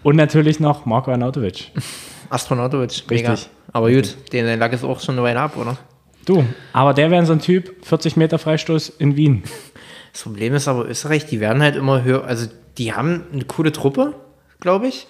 Und 0.03 0.17
natürlich 0.17 0.59
noch 0.59 0.87
Marko 0.87 1.11
Arnautovic. 1.11 1.71
Astronautovic, 2.31 3.05
mega. 3.11 3.33
Richtig. 3.33 3.51
Aber 3.75 3.93
gut, 3.93 4.17
den 4.33 4.59
lag 4.59 4.73
es 4.73 4.85
auch 4.85 5.01
schon 5.01 5.17
eine 5.17 5.25
Weile 5.25 5.41
ab, 5.41 5.59
oder? 5.59 5.77
Du, 6.25 6.47
aber 6.73 6.95
der 6.95 7.11
wäre 7.11 7.27
so 7.27 7.35
ein 7.35 7.41
Typ, 7.41 7.85
40 7.85 8.17
Meter 8.17 8.39
Freistoß 8.39 8.89
in 8.99 9.17
Wien. 9.17 9.43
Das 10.15 10.23
Problem 10.23 10.55
ist 10.55 10.67
aber 10.67 10.89
Österreich, 10.89 11.27
die 11.27 11.41
werden 11.41 11.63
halt 11.63 11.77
immer 11.77 12.03
höher, 12.03 12.25
also 12.25 12.47
die 12.79 12.95
haben 12.95 13.25
eine 13.33 13.45
coole 13.45 13.71
Truppe, 13.71 14.15
glaube 14.61 14.89
ich. 14.89 15.09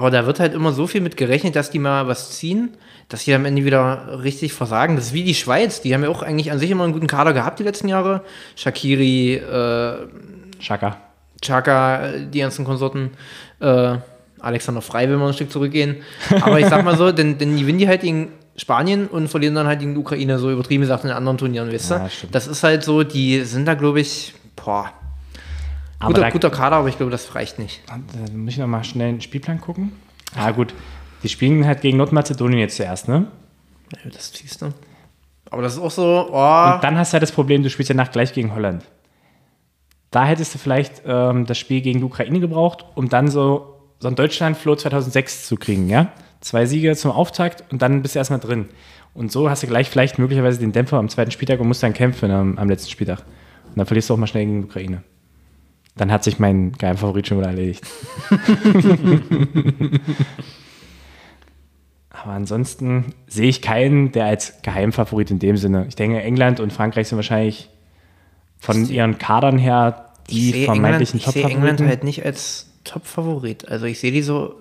Aber 0.00 0.10
da 0.10 0.24
wird 0.24 0.40
halt 0.40 0.54
immer 0.54 0.72
so 0.72 0.86
viel 0.86 1.02
mit 1.02 1.18
gerechnet, 1.18 1.56
dass 1.56 1.70
die 1.70 1.78
mal 1.78 2.08
was 2.08 2.30
ziehen, 2.30 2.70
dass 3.10 3.24
die 3.24 3.34
am 3.34 3.44
Ende 3.44 3.66
wieder 3.66 4.22
richtig 4.22 4.54
versagen. 4.54 4.96
Das 4.96 5.08
ist 5.08 5.12
wie 5.12 5.24
die 5.24 5.34
Schweiz, 5.34 5.82
die 5.82 5.92
haben 5.92 6.02
ja 6.02 6.08
auch 6.08 6.22
eigentlich 6.22 6.50
an 6.50 6.58
sich 6.58 6.70
immer 6.70 6.84
einen 6.84 6.94
guten 6.94 7.06
Kader 7.06 7.34
gehabt 7.34 7.58
die 7.58 7.64
letzten 7.64 7.86
Jahre. 7.86 8.22
Shakiri, 8.56 9.34
äh. 9.34 9.94
Chaka, 11.42 12.06
äh, 12.06 12.26
die 12.32 12.38
ganzen 12.38 12.64
Konsorten, 12.64 13.10
äh, 13.60 13.96
Alexander 14.38 14.80
Frei, 14.80 15.10
wenn 15.10 15.18
wir 15.18 15.26
ein 15.26 15.34
Stück 15.34 15.52
zurückgehen. 15.52 15.96
Aber 16.40 16.58
ich 16.58 16.66
sag 16.66 16.82
mal 16.82 16.96
so, 16.96 17.12
denn, 17.12 17.36
denn 17.36 17.58
gewinnen 17.58 17.78
die 17.78 17.86
halt 17.86 18.00
gegen 18.00 18.28
Spanien 18.56 19.06
und 19.06 19.28
verlieren 19.28 19.54
dann 19.54 19.66
halt 19.66 19.80
gegen 19.80 19.92
die 19.92 20.00
Ukraine, 20.00 20.38
so 20.38 20.50
übertrieben 20.50 20.80
gesagt, 20.80 21.04
in 21.04 21.10
anderen 21.10 21.36
Turnieren, 21.36 21.70
weißt 21.70 21.90
du? 21.90 21.94
Ja, 21.96 22.08
das 22.32 22.46
ist 22.46 22.62
halt 22.62 22.84
so, 22.84 23.02
die 23.02 23.44
sind 23.44 23.68
da, 23.68 23.74
glaube 23.74 24.00
ich, 24.00 24.32
boah, 24.56 24.90
Aber 26.00 26.14
guter, 26.14 26.20
da, 26.22 26.30
guter 26.30 26.50
Kader, 26.50 26.76
aber 26.76 26.88
ich 26.88 26.96
glaube, 26.96 27.12
das 27.12 27.34
reicht 27.34 27.58
nicht. 27.58 27.82
da 27.86 27.98
muss 28.32 28.54
ich 28.54 28.58
noch 28.58 28.66
mal 28.66 28.82
schnell 28.82 29.10
einen 29.10 29.20
Spielplan 29.20 29.60
gucken. 29.60 29.92
Ah, 30.34 30.50
gut. 30.50 30.74
Die 31.22 31.28
spielen 31.28 31.66
halt 31.66 31.82
gegen 31.82 31.98
Nordmazedonien 31.98 32.58
jetzt 32.58 32.76
zuerst, 32.76 33.06
ne? 33.06 33.26
Ja, 33.92 34.10
Das 34.10 34.32
siehst 34.32 34.62
du. 34.62 34.72
Aber 35.50 35.62
das 35.62 35.74
ist 35.74 35.80
auch 35.80 35.90
so, 35.90 36.30
oh, 36.32 36.74
Und 36.74 36.84
dann 36.84 36.96
hast 36.96 37.12
du 37.12 37.14
halt 37.14 37.22
das 37.22 37.32
Problem, 37.32 37.62
du 37.62 37.70
spielst 37.70 37.88
ja 37.90 37.94
nach 37.94 38.10
gleich 38.10 38.32
gegen 38.32 38.54
Holland. 38.54 38.84
Da 40.10 40.24
hättest 40.24 40.54
du 40.54 40.58
vielleicht 40.58 41.02
ähm, 41.04 41.44
das 41.44 41.58
Spiel 41.58 41.82
gegen 41.82 41.98
die 41.98 42.04
Ukraine 42.04 42.40
gebraucht, 42.40 42.84
um 42.94 43.08
dann 43.08 43.28
so, 43.28 43.80
so 43.98 44.08
ein 44.08 44.14
Deutschland-Flow 44.14 44.76
2006 44.76 45.46
zu 45.46 45.56
kriegen, 45.56 45.88
ja? 45.88 46.12
Zwei 46.40 46.64
Siege 46.66 46.96
zum 46.96 47.10
Auftakt 47.10 47.64
und 47.70 47.82
dann 47.82 48.00
bist 48.00 48.14
du 48.14 48.18
erstmal 48.18 48.40
drin. 48.40 48.68
Und 49.12 49.30
so 49.30 49.50
hast 49.50 49.62
du 49.62 49.66
gleich 49.66 49.90
vielleicht 49.90 50.18
möglicherweise 50.18 50.58
den 50.58 50.72
Dämpfer 50.72 50.96
am 50.96 51.08
zweiten 51.08 51.30
Spieltag 51.30 51.60
und 51.60 51.68
musst 51.68 51.82
dann 51.82 51.92
kämpfen 51.92 52.30
am, 52.30 52.56
am 52.56 52.68
letzten 52.68 52.90
Spieltag. 52.90 53.24
Und 53.68 53.76
dann 53.76 53.86
verlierst 53.86 54.08
du 54.08 54.14
auch 54.14 54.18
mal 54.18 54.26
schnell 54.26 54.46
gegen 54.46 54.62
die 54.62 54.68
Ukraine. 54.68 55.02
Dann 56.00 56.10
hat 56.10 56.24
sich 56.24 56.38
mein 56.38 56.72
Geheimfavorit 56.72 57.26
schon 57.26 57.36
wieder 57.36 57.48
erledigt. 57.48 57.84
Aber 62.08 62.32
ansonsten 62.32 63.12
sehe 63.26 63.50
ich 63.50 63.60
keinen, 63.60 64.10
der 64.10 64.24
als 64.24 64.62
Geheimfavorit 64.62 65.30
in 65.30 65.38
dem 65.40 65.58
Sinne. 65.58 65.84
Ich 65.90 65.96
denke, 65.96 66.22
England 66.22 66.58
und 66.58 66.72
Frankreich 66.72 67.08
sind 67.08 67.16
wahrscheinlich 67.16 67.68
von 68.58 68.88
ihren 68.88 69.18
Kadern 69.18 69.58
her 69.58 70.06
die 70.30 70.64
vermeintlichen 70.64 71.20
England, 71.20 71.36
ich 71.36 71.42
sehe 71.42 71.54
England 71.54 71.80
halt 71.82 72.02
nicht 72.02 72.24
als 72.24 72.70
Top-Favorit. 72.84 73.68
Also 73.68 73.84
ich 73.84 74.00
sehe 74.00 74.10
die 74.10 74.22
so, 74.22 74.54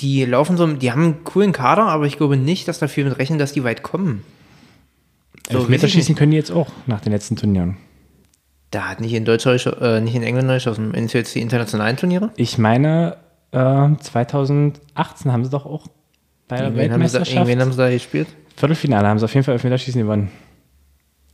die 0.00 0.26
laufen 0.26 0.58
so, 0.58 0.66
die 0.66 0.92
haben 0.92 1.02
einen 1.02 1.24
coolen 1.24 1.52
Kader, 1.52 1.84
aber 1.84 2.04
ich 2.04 2.18
glaube 2.18 2.36
nicht, 2.36 2.68
dass 2.68 2.78
da 2.78 2.88
viel 2.88 3.04
mit 3.04 3.16
rechnen, 3.16 3.38
dass 3.38 3.54
die 3.54 3.64
weit 3.64 3.82
kommen. 3.82 4.22
So, 5.48 5.54
weiß 5.54 5.54
ich 5.54 5.60
Elfmeterschießen 5.60 6.14
können 6.14 6.32
die 6.32 6.36
jetzt 6.36 6.50
auch 6.50 6.68
nach 6.86 7.00
den 7.00 7.12
letzten 7.12 7.36
Turnieren. 7.36 7.78
Da 8.74 8.88
hat 8.88 9.00
nicht 9.00 9.12
in 9.14 9.24
Deutschland, 9.24 9.64
äh, 9.80 10.00
nicht 10.00 10.16
in 10.16 10.24
England 10.24 10.48
geschossen. 10.48 10.90
Meinst 10.90 11.14
du 11.14 11.18
jetzt 11.18 11.32
die 11.32 11.40
internationalen 11.40 11.96
Turniere? 11.96 12.30
Ich 12.34 12.58
meine, 12.58 13.16
äh, 13.52 13.88
2018 14.00 15.30
haben 15.30 15.44
sie 15.44 15.50
doch 15.50 15.64
auch 15.64 15.86
bei 16.48 16.56
der 16.56 16.74
Wen 16.74 16.92
haben, 16.92 17.06
sie 17.06 17.14
Weltmeisterschaft. 17.14 17.60
haben 17.60 17.70
sie 17.72 17.78
da 17.78 17.88
gespielt? 17.90 18.26
Viertelfinale 18.56 19.06
haben 19.06 19.20
sie 19.20 19.24
auf 19.26 19.32
jeden 19.32 19.44
Fall 19.44 19.54
Elfmeterschießen 19.54 20.00
gewonnen. 20.02 20.32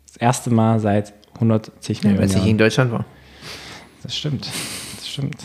Das 0.07 0.19
erste 0.19 0.51
Mal 0.51 0.81
seit 0.81 1.15
110 1.35 1.97
Weil 2.05 2.11
Millionen 2.11 2.25
es 2.25 2.29
nicht 2.29 2.37
Jahren. 2.37 2.47
gegen 2.47 2.59
Deutschland 2.59 2.93
war. 2.93 3.07
Das 4.03 4.15
stimmt. 4.15 4.47
Das 4.97 5.09
stimmt. 5.09 5.37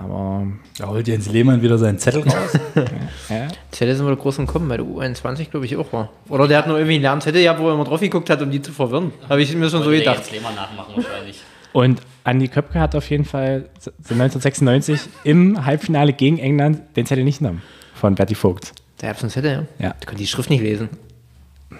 Aber 0.00 0.46
Da 0.78 0.88
holt 0.88 1.06
Jens 1.06 1.30
Lehmann 1.30 1.62
wieder 1.62 1.78
seinen 1.78 1.98
Zettel 1.98 2.22
raus. 2.22 2.58
ja, 3.28 3.48
Zelle 3.70 3.94
sind 3.94 4.06
wir 4.06 4.16
groß 4.16 4.38
im 4.38 4.46
Kommen, 4.46 4.68
weil 4.68 4.78
der 4.78 4.86
U21, 4.86 5.50
glaube 5.50 5.66
ich, 5.66 5.76
auch 5.76 5.92
war. 5.92 6.10
Oder 6.28 6.48
der 6.48 6.58
hat 6.58 6.66
nur 6.66 6.76
irgendwie 6.78 6.94
einen 6.94 7.02
leeren 7.02 7.20
Zettel 7.20 7.42
gehabt, 7.42 7.60
wo 7.60 7.68
er 7.68 7.74
immer 7.74 7.84
drauf 7.84 8.00
geguckt 8.00 8.28
hat, 8.30 8.42
um 8.42 8.50
die 8.50 8.60
zu 8.60 8.72
verwirren. 8.72 9.12
Habe 9.28 9.42
ich 9.42 9.54
mir 9.54 9.70
schon 9.70 9.82
so 9.82 9.90
gedacht. 9.90 10.16
Jens 10.18 10.30
Lehmann 10.32 10.54
nachmachen 10.54 10.96
wahrscheinlich. 10.96 11.40
Und 11.72 12.02
Andi 12.22 12.48
Köpke 12.48 12.78
hat 12.78 12.94
auf 12.94 13.08
jeden 13.10 13.24
Fall 13.24 13.68
1996 13.84 15.00
im 15.24 15.64
Halbfinale 15.66 16.12
gegen 16.12 16.38
England 16.38 16.80
den 16.96 17.04
Zettel 17.04 17.24
nicht 17.24 17.38
genommen 17.38 17.62
von 17.94 18.14
Bertie 18.14 18.34
Vogt. 18.34 18.72
Der 19.00 19.10
hat 19.10 19.18
so 19.18 19.24
einen 19.24 19.30
Zettel, 19.30 19.50
ja? 19.50 19.86
Ja. 19.86 19.92
Der 19.94 20.06
konnte 20.06 20.22
die 20.22 20.26
Schrift 20.26 20.50
nicht 20.50 20.62
lesen. 20.62 20.88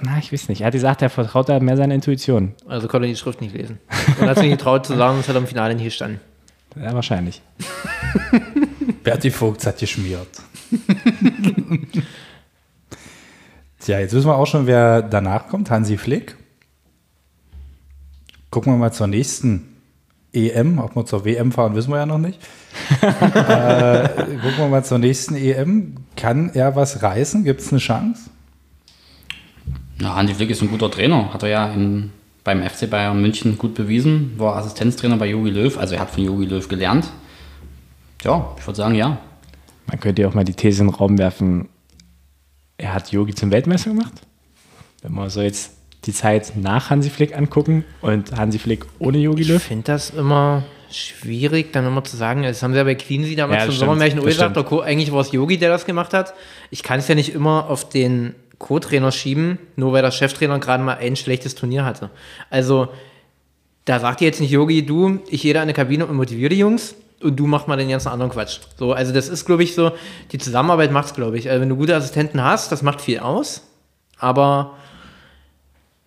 Na, 0.03 0.19
ich 0.19 0.33
weiß 0.33 0.49
nicht. 0.49 0.63
Er 0.63 0.67
hat 0.67 0.73
gesagt, 0.73 1.03
er 1.03 1.11
vertraut 1.11 1.49
da 1.49 1.61
mehr 1.61 1.77
seiner 1.77 1.95
Intuition. 1.95 2.55
Also 2.67 2.89
konnte 2.89 3.07
er 3.07 3.13
die 3.13 3.17
Schrift 3.17 3.41
nicht 3.41 3.55
lesen. 3.55 3.79
Und 4.21 4.29
hat 4.29 4.37
sich 4.37 4.49
nicht 4.49 4.59
getraut 4.59 4.85
zu 4.85 4.97
sagen, 4.97 5.19
es 5.21 5.29
hat 5.29 5.37
er 5.37 5.41
im 5.41 5.47
Finale 5.47 5.75
nicht 5.75 5.85
gestanden. 5.85 6.21
Ja, 6.77 6.93
wahrscheinlich. 6.93 7.41
Berti 9.03 9.31
Vogts 9.31 9.67
hat 9.67 9.79
geschmiert. 9.79 10.29
Tja, 13.81 14.01
jetzt 14.01 14.15
wissen 14.15 14.29
wir 14.29 14.37
auch 14.37 14.47
schon, 14.47 14.67
wer 14.67 15.03
danach 15.03 15.49
kommt. 15.49 15.71
Hansi 15.71 15.99
Flick. 15.99 16.37
Gucken 18.51 18.73
wir 18.73 18.79
mal 18.79 18.93
zur 18.93 19.09
nächsten 19.09 19.77
EM. 20.33 20.79
Ob 20.79 20.97
wir 20.97 21.05
zur 21.05 21.25
WM 21.25 21.53
fahren, 21.53 21.75
wissen 21.75 21.91
wir 21.91 21.99
ja 21.99 22.07
noch 22.07 22.19
nicht. 22.19 22.41
äh, 23.03 24.09
gucken 24.43 24.59
wir 24.59 24.69
mal 24.69 24.85
zur 24.85 24.99
nächsten 24.99 25.35
EM. 25.37 25.97
Kann 26.17 26.51
er 26.55 26.77
was 26.77 27.03
reißen? 27.03 27.45
Gibt 27.45 27.61
es 27.61 27.73
eine 27.73 27.79
Chance? 27.79 28.31
Na, 29.99 30.15
Hansi 30.15 30.35
Flick 30.35 30.51
ist 30.51 30.63
ein 30.63 30.71
guter 30.71 30.91
Trainer. 30.91 31.33
Hat 31.35 31.43
er 31.43 31.49
ja 31.51 31.73
im, 31.73 32.11
beim 32.43 32.63
FC 32.63 32.89
Bayern 32.89 33.21
München 33.21 33.59
gut 33.59 33.75
bewiesen. 33.75 34.33
War 34.39 34.57
Assistenztrainer 34.57 35.17
bei 35.17 35.27
Jogi 35.27 35.51
Löw. 35.51 35.77
Also 35.77 35.95
er 35.95 36.01
hat 36.01 36.11
von 36.11 36.25
Jogi 36.25 36.47
Löw 36.47 36.67
gelernt. 36.67 37.11
Ja, 38.25 38.55
ich 38.59 38.67
würde 38.67 38.77
sagen, 38.77 38.95
ja. 38.95 39.19
Man 39.87 40.01
könnte 40.01 40.23
ja 40.23 40.29
auch 40.29 40.35
mal 40.35 40.45
die 40.45 40.55
These 40.55 40.83
in 40.83 40.89
den 40.89 40.95
Raum 40.95 41.19
werfen, 41.19 41.69
er 42.79 42.95
hat 42.95 43.13
Yogi 43.13 43.35
zum 43.35 43.51
Weltmeister 43.51 43.91
gemacht. 43.91 44.13
Wenn 45.03 45.13
wir 45.13 45.29
so 45.31 45.43
jetzt 45.43 45.73
die 46.07 46.13
Zeit 46.13 46.53
nach 46.57 46.91
Hansi 46.91 47.11
Flick 47.11 47.37
angucken 47.37 47.85
und 48.01 48.33
Hansi 48.37 48.59
Flick 48.59 48.85
ohne 48.99 49.19
Yogi 49.19 49.43
Ich 49.43 49.49
Löw. 49.49 49.63
finde 49.63 49.85
das 49.85 50.11
immer 50.11 50.65
schwierig, 50.91 51.73
dann 51.73 51.87
immer 51.87 52.03
zu 52.05 52.17
sagen, 52.17 52.43
das 52.43 52.63
haben 52.63 52.73
sie 52.73 52.79
ja 52.79 52.85
bei 52.85 52.95
Cleansy 52.95 53.37
damals 53.37 53.61
Ja, 53.61 53.65
zum 53.67 53.71
das 53.75 53.79
Sommermärchen 53.81 54.19
stimmt, 54.19 54.27
das 54.27 54.35
gesagt, 54.37 54.57
der 54.57 54.63
Co- 54.65 54.81
eigentlich 54.81 55.13
war 55.13 55.21
es 55.21 55.33
Yogi, 55.33 55.59
der 55.59 55.71
das 55.71 55.85
gemacht 55.87 56.15
hat. 56.15 56.35
Ich 56.71 56.83
kann 56.83 56.99
es 57.01 57.09
ja 57.09 57.15
nicht 57.15 57.35
immer 57.35 57.69
auf 57.69 57.89
den 57.89 58.35
Co-Trainer 58.59 59.13
schieben, 59.13 59.59
nur 59.77 59.93
weil 59.93 60.03
der 60.03 60.11
Cheftrainer 60.13 60.59
gerade 60.61 60.83
mal 60.83 60.97
ein 60.97 61.17
schlechtes 61.17 61.55
Turnier 61.55 61.85
hatte. 61.85 62.11
Also, 62.51 62.89
da 63.85 63.99
sagt 64.01 64.21
ihr 64.21 64.27
jetzt 64.29 64.41
nicht 64.41 64.51
Yogi, 64.51 64.87
du, 64.87 65.19
ich 65.29 65.43
gehe 65.43 65.53
da 65.53 65.61
in 65.61 65.65
eine 65.65 65.75
Kabine 65.75 66.07
und 66.07 66.17
motiviere 66.17 66.51
die 66.51 66.59
Jungs 66.59 66.95
und 67.25 67.37
du 67.37 67.47
mach 67.47 67.67
mal 67.67 67.77
den 67.77 67.89
ganzen 67.89 68.09
anderen 68.09 68.31
Quatsch. 68.31 68.61
So, 68.77 68.93
also 68.93 69.13
das 69.13 69.29
ist, 69.29 69.45
glaube 69.45 69.63
ich, 69.63 69.75
so, 69.75 69.93
die 70.33 70.39
Zusammenarbeit 70.39 70.93
macht 70.93 71.07
es, 71.07 71.15
glaube 71.15 71.39
ich. 71.39 71.49
Also 71.49 71.61
wenn 71.61 71.69
du 71.69 71.77
gute 71.77 71.97
Assistenten 71.97 72.43
hast, 72.43 72.71
das 72.71 72.83
macht 72.83 73.01
viel 73.01 73.19
aus, 73.19 73.63
aber 74.19 74.75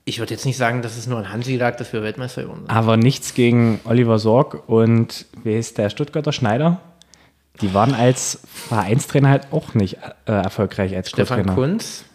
ich 0.06 0.20
würde 0.20 0.34
jetzt 0.34 0.46
nicht 0.46 0.58
sagen, 0.58 0.82
dass 0.82 0.98
es 0.98 1.08
nur 1.08 1.18
an 1.18 1.32
Hansi 1.32 1.58
lag, 1.58 1.76
dass 1.76 1.92
wir 1.92 2.02
Weltmeister 2.02 2.44
geworden 2.44 2.62
sind. 2.62 2.70
Aber 2.70 2.96
nichts 2.96 3.34
gegen 3.34 3.82
Oliver 3.84 4.20
Sorg 4.20 4.70
und 4.70 5.26
wer 5.44 5.60
ist 5.60 5.78
der 5.78 5.90
Stuttgarter 5.90 6.32
Schneider? 6.32 6.80
Die 7.62 7.74
waren 7.74 7.94
als 7.94 8.40
Vereinstrainer 8.46 9.30
halt 9.30 9.48
auch 9.52 9.74
nicht 9.74 9.98
äh, 10.26 10.32
erfolgreich 10.32 10.96
als 10.96 11.10
Stefan 11.10 11.40
Co-Trainer. 11.40 11.56
Kunz 11.56 12.06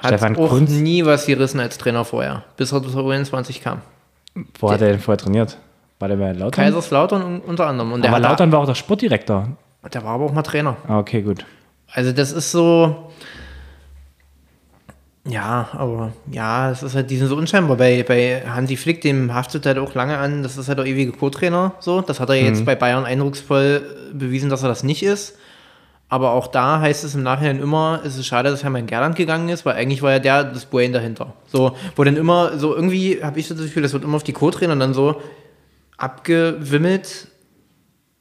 hat 0.00 0.08
Stefan 0.10 0.36
auch 0.36 0.48
Kunz. 0.48 0.70
nie 0.70 1.04
was 1.04 1.26
gerissen 1.26 1.60
als 1.60 1.76
Trainer 1.76 2.04
vorher, 2.04 2.44
bis 2.56 2.72
er 2.72 2.82
zur 2.82 3.02
U21 3.02 3.60
kam. 3.60 3.82
Wo 4.58 4.70
hat 4.70 4.80
er 4.80 4.90
denn 4.90 5.00
vorher 5.00 5.18
trainiert? 5.18 5.58
War 6.02 6.08
der 6.08 6.16
bei 6.16 6.32
Lautern? 6.32 6.64
Kaiserslautern 6.64 7.22
un- 7.22 7.40
unter 7.42 7.68
anderem. 7.68 7.92
Und 7.92 8.02
der, 8.02 8.10
aber 8.10 8.18
Lautern 8.18 8.50
war 8.50 8.58
auch 8.58 8.66
der 8.66 8.74
Sportdirektor. 8.74 9.46
Der 9.94 10.02
war 10.02 10.14
aber 10.14 10.24
auch 10.24 10.32
mal 10.32 10.42
Trainer. 10.42 10.76
Ah, 10.88 10.98
okay, 10.98 11.22
gut. 11.22 11.44
Also 11.92 12.10
das 12.10 12.32
ist 12.32 12.50
so. 12.50 13.12
Ja, 15.24 15.68
aber 15.74 16.12
ja, 16.28 16.72
es 16.72 16.82
ist 16.82 16.96
halt, 16.96 17.08
die 17.08 17.16
sind 17.18 17.28
so 17.28 17.36
unscheinbar. 17.36 17.76
Bei, 17.76 18.02
bei 18.02 18.42
Hansi 18.44 18.76
Flick, 18.76 19.00
dem 19.02 19.32
haftet 19.32 19.64
halt 19.64 19.78
auch 19.78 19.94
lange 19.94 20.18
an, 20.18 20.42
das 20.42 20.58
ist 20.58 20.66
halt 20.66 20.78
der 20.78 20.86
ewige 20.86 21.12
Co-Trainer. 21.12 21.74
So. 21.78 22.00
Das 22.00 22.18
hat 22.18 22.30
er 22.30 22.34
jetzt 22.34 22.64
bei 22.64 22.74
Bayern 22.74 23.04
eindrucksvoll 23.04 23.82
bewiesen, 24.12 24.50
dass 24.50 24.64
er 24.64 24.68
das 24.70 24.82
nicht 24.82 25.04
ist. 25.04 25.38
Aber 26.08 26.32
auch 26.32 26.48
da 26.48 26.80
heißt 26.80 27.04
es 27.04 27.14
im 27.14 27.22
Nachhinein 27.22 27.60
immer, 27.60 28.00
es 28.04 28.18
ist 28.18 28.26
schade, 28.26 28.50
dass 28.50 28.64
Hermann 28.64 28.88
Gerland 28.88 29.14
gegangen 29.14 29.48
ist, 29.50 29.64
weil 29.64 29.76
eigentlich 29.76 30.02
war 30.02 30.10
ja 30.10 30.18
der 30.18 30.42
das 30.42 30.64
Brain 30.64 30.92
dahinter. 30.92 31.34
So, 31.46 31.76
wo 31.94 32.02
dann 32.02 32.16
immer, 32.16 32.58
so 32.58 32.74
irgendwie 32.74 33.22
habe 33.22 33.38
ich 33.38 33.46
so 33.46 33.54
das 33.54 33.62
Gefühl, 33.66 33.84
das 33.84 33.92
wird 33.92 34.02
immer 34.02 34.16
auf 34.16 34.24
die 34.24 34.32
Co-Trainer 34.32 34.74
dann 34.74 34.94
so 34.94 35.22
abgewimmelt, 36.02 37.28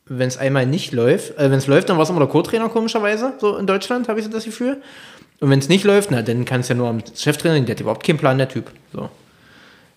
wenn 0.06 0.28
es 0.28 0.38
einmal 0.38 0.66
nicht 0.66 0.92
läuft. 0.92 1.38
Äh, 1.38 1.50
wenn 1.50 1.58
es 1.58 1.68
läuft, 1.68 1.90
dann 1.90 1.98
war 1.98 2.04
es 2.04 2.10
immer 2.10 2.20
der 2.20 2.28
Co-Trainer, 2.28 2.70
komischerweise, 2.70 3.34
so 3.40 3.58
in 3.58 3.66
Deutschland, 3.66 4.08
habe 4.08 4.20
ich 4.20 4.26
so 4.26 4.32
das 4.32 4.46
Gefühl. 4.46 4.82
Und 5.40 5.50
wenn 5.50 5.60
es 5.60 5.70
nicht 5.70 5.84
läuft, 5.84 6.12
na, 6.12 6.22
dann 6.22 6.46
kann 6.46 6.62
es 6.62 6.68
ja 6.68 6.76
nur 6.76 6.88
am 6.88 7.02
Cheftrainer, 7.16 7.56
liegen, 7.56 7.66
der 7.66 7.76
hat 7.76 7.82
überhaupt 7.82 8.06
keinen 8.06 8.20
Plan, 8.20 8.38
der 8.38 8.48
Typ. 8.48 8.72
So. 8.94 9.10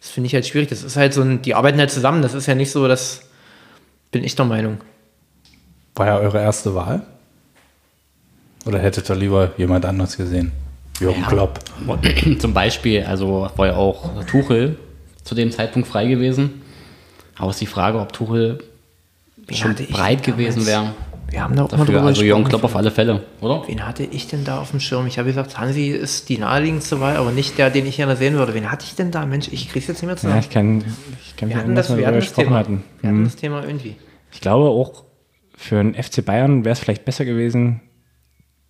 Das 0.01 0.11
finde 0.11 0.29
ich 0.29 0.35
halt 0.35 0.47
schwierig. 0.47 0.70
Das 0.70 0.83
ist 0.83 0.97
halt 0.97 1.12
so 1.12 1.20
ein, 1.20 1.42
die 1.42 1.55
arbeiten 1.55 1.79
halt 1.79 1.90
zusammen. 1.90 2.23
Das 2.23 2.33
ist 2.33 2.47
ja 2.47 2.55
nicht 2.55 2.70
so, 2.70 2.88
das 2.88 3.23
bin 4.11 4.25
ich 4.25 4.35
der 4.35 4.47
Meinung. 4.47 4.79
War 5.94 6.07
ja 6.07 6.18
eure 6.18 6.40
erste 6.40 6.75
Wahl? 6.75 7.03
Oder 8.64 8.79
hättet 8.79 9.11
ihr 9.11 9.16
lieber 9.16 9.53
jemand 9.59 9.85
anders 9.85 10.16
gesehen? 10.16 10.53
Jürgen 11.01 11.20
Ja. 11.20 11.29
Klopp. 11.29 11.61
Zum 12.38 12.55
Beispiel, 12.55 13.03
also 13.05 13.51
war 13.57 13.66
ja 13.66 13.77
auch 13.77 14.25
Tuchel 14.25 14.77
zu 15.23 15.35
dem 15.35 15.51
Zeitpunkt 15.51 15.88
frei 15.88 16.07
gewesen. 16.07 16.62
Aber 17.37 17.51
es 17.51 17.57
ist 17.57 17.61
die 17.61 17.66
Frage, 17.66 17.99
ob 18.01 18.12
Tuchel 18.12 18.59
Wen 19.47 19.57
schon 19.57 19.75
breit 19.90 20.23
gewesen 20.23 20.66
wäre. 20.66 20.94
Wir 21.31 21.42
haben 21.42 21.57
da 21.57 21.64
auch 21.64 21.70
mal 21.73 21.79
Dafür, 21.79 21.94
drüber 21.97 22.07
also 22.07 22.23
Jürgen. 22.23 22.44
Klopp 22.44 22.62
auf 22.64 22.77
alle 22.77 22.90
Fälle, 22.90 23.25
oder? 23.40 23.64
Wen 23.66 23.85
hatte 23.87 24.05
ich 24.05 24.29
denn 24.29 24.44
da 24.44 24.61
auf 24.61 24.70
dem 24.70 24.79
Schirm? 24.79 25.07
Ich 25.07 25.18
habe 25.18 25.29
gesagt, 25.29 25.59
Hansi 25.59 25.88
ist 25.88 26.29
die 26.29 26.38
naheliegendste 26.38 27.01
Wahl, 27.01 27.16
aber 27.16 27.33
nicht 27.33 27.59
der, 27.59 27.70
den 27.70 27.87
ich 27.87 27.97
gerne 27.97 28.16
sehen 28.16 28.35
würde. 28.35 28.55
Wen 28.55 28.70
hatte 28.70 28.85
ich 28.87 28.94
denn 28.94 29.11
da? 29.11 29.27
Mensch, 29.27 29.49
ich 29.51 29.68
krieg's 29.68 29.87
jetzt 29.88 29.97
nicht 30.03 30.07
mehr 30.07 30.14
Ja, 30.14 30.20
zusammen. 30.20 30.38
ich 30.40 30.51
kann, 30.51 30.79
ich 30.79 31.37
kann 31.37 31.49
mich 31.49 31.57
wir 31.57 31.61
hatten 31.62 31.70
erinnern, 31.70 31.75
das, 31.77 31.88
dass 31.88 31.97
wir 31.97 32.07
hatten 32.07 32.16
das 32.16 32.25
gesprochen 32.27 32.44
Thema. 32.47 32.59
hatten. 32.59 32.85
Wir 33.01 33.09
hatten 33.09 33.18
Hm. 33.18 33.25
das 33.25 33.37
Thema 33.37 33.64
irgendwie. 33.64 33.97
Ich 34.33 34.40
glaube 34.40 34.66
auch 34.68 35.05
für 35.57 35.77
den 35.83 35.94
FC 35.94 36.25
Bayern 36.25 36.64
wäre 36.64 36.73
es 36.75 36.79
vielleicht 36.79 37.05
besser 37.05 37.25
gewesen, 37.25 37.81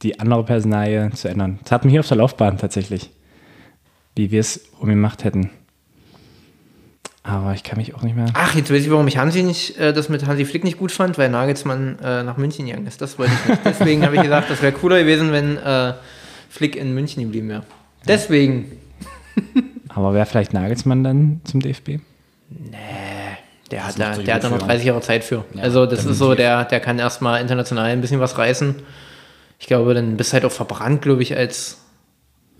die 0.03 0.19
andere 0.21 0.45
Personalie 0.45 1.11
zu 1.15 1.29
ändern. 1.29 1.59
Das 1.65 1.73
hatten 1.73 1.85
wir 1.85 1.91
hier 1.91 2.01
auf 2.01 2.09
der 2.09 2.17
Laufbahn 2.19 2.57
tatsächlich, 2.59 3.11
wie 4.17 4.31
wir 4.31 4.41
es 4.41 4.61
umgemacht 4.81 5.25
hätten. 5.25 5.51
Aber 7.27 7.55
ich 7.55 7.63
kann 7.63 7.79
mich 7.79 7.95
auch 7.95 8.03
nicht 8.03 8.15
mehr. 8.15 8.27
Ach, 8.35 8.55
jetzt 8.55 8.71
weiß 8.71 8.83
ich, 8.83 8.91
warum 8.91 9.09
ich 9.09 9.17
Hansi 9.17 9.43
nicht, 9.43 9.79
äh, 9.79 9.95
das 9.95 10.11
mit 10.11 10.27
Hansi 10.27 10.45
Flick 10.45 10.63
nicht 10.63 10.79
gut 10.79 10.93
fand, 10.93 11.17
weil 11.17 11.31
Nagelsmann 11.31 11.99
äh, 12.01 12.23
nach 12.23 12.37
München 12.37 12.67
gegangen 12.67 12.87
ist. 12.87 13.01
Das 13.01 13.19
wollte 13.19 13.33
ich 13.33 13.49
nicht. 13.49 13.61
Deswegen 13.65 14.05
habe 14.05 14.17
ich 14.17 14.23
gesagt, 14.23 14.51
das 14.51 14.61
wäre 14.61 14.73
cooler 14.73 14.99
gewesen, 14.99 15.33
wenn 15.33 15.57
äh, 15.57 15.95
Flick 16.51 16.77
in 16.77 16.93
München 16.95 17.23
geblieben 17.23 17.49
wäre. 17.49 17.63
Deswegen. 18.07 18.73
Aber 19.89 20.13
wäre 20.13 20.27
vielleicht 20.27 20.53
Nagelsmann 20.53 21.03
dann 21.03 21.41
zum 21.45 21.61
DFB? 21.61 22.01
Der 23.71 23.87
hat, 23.87 23.99
macht 23.99 24.19
da, 24.19 24.23
der 24.23 24.35
hat 24.35 24.45
da 24.45 24.51
noch 24.51 24.59
für. 24.59 24.67
30 24.67 24.87
Jahre 24.87 25.01
Zeit 25.01 25.25
für. 25.25 25.45
Ja, 25.55 25.63
also 25.63 25.87
das 25.87 26.05
ist 26.05 26.19
so, 26.19 26.35
der, 26.35 26.65
der 26.65 26.81
kann 26.81 26.99
erstmal 26.99 27.41
international 27.41 27.87
ein 27.87 28.03
bisschen 28.03 28.21
was 28.21 28.37
reißen. 28.37 28.75
Ich 29.59 29.67
glaube, 29.67 29.95
dann 29.95 30.19
bist 30.19 30.31
du 30.31 30.35
halt 30.35 30.45
auch 30.45 30.53
verbrannt, 30.53 31.01
glaube 31.01 31.23
ich, 31.23 31.35
als 31.35 31.79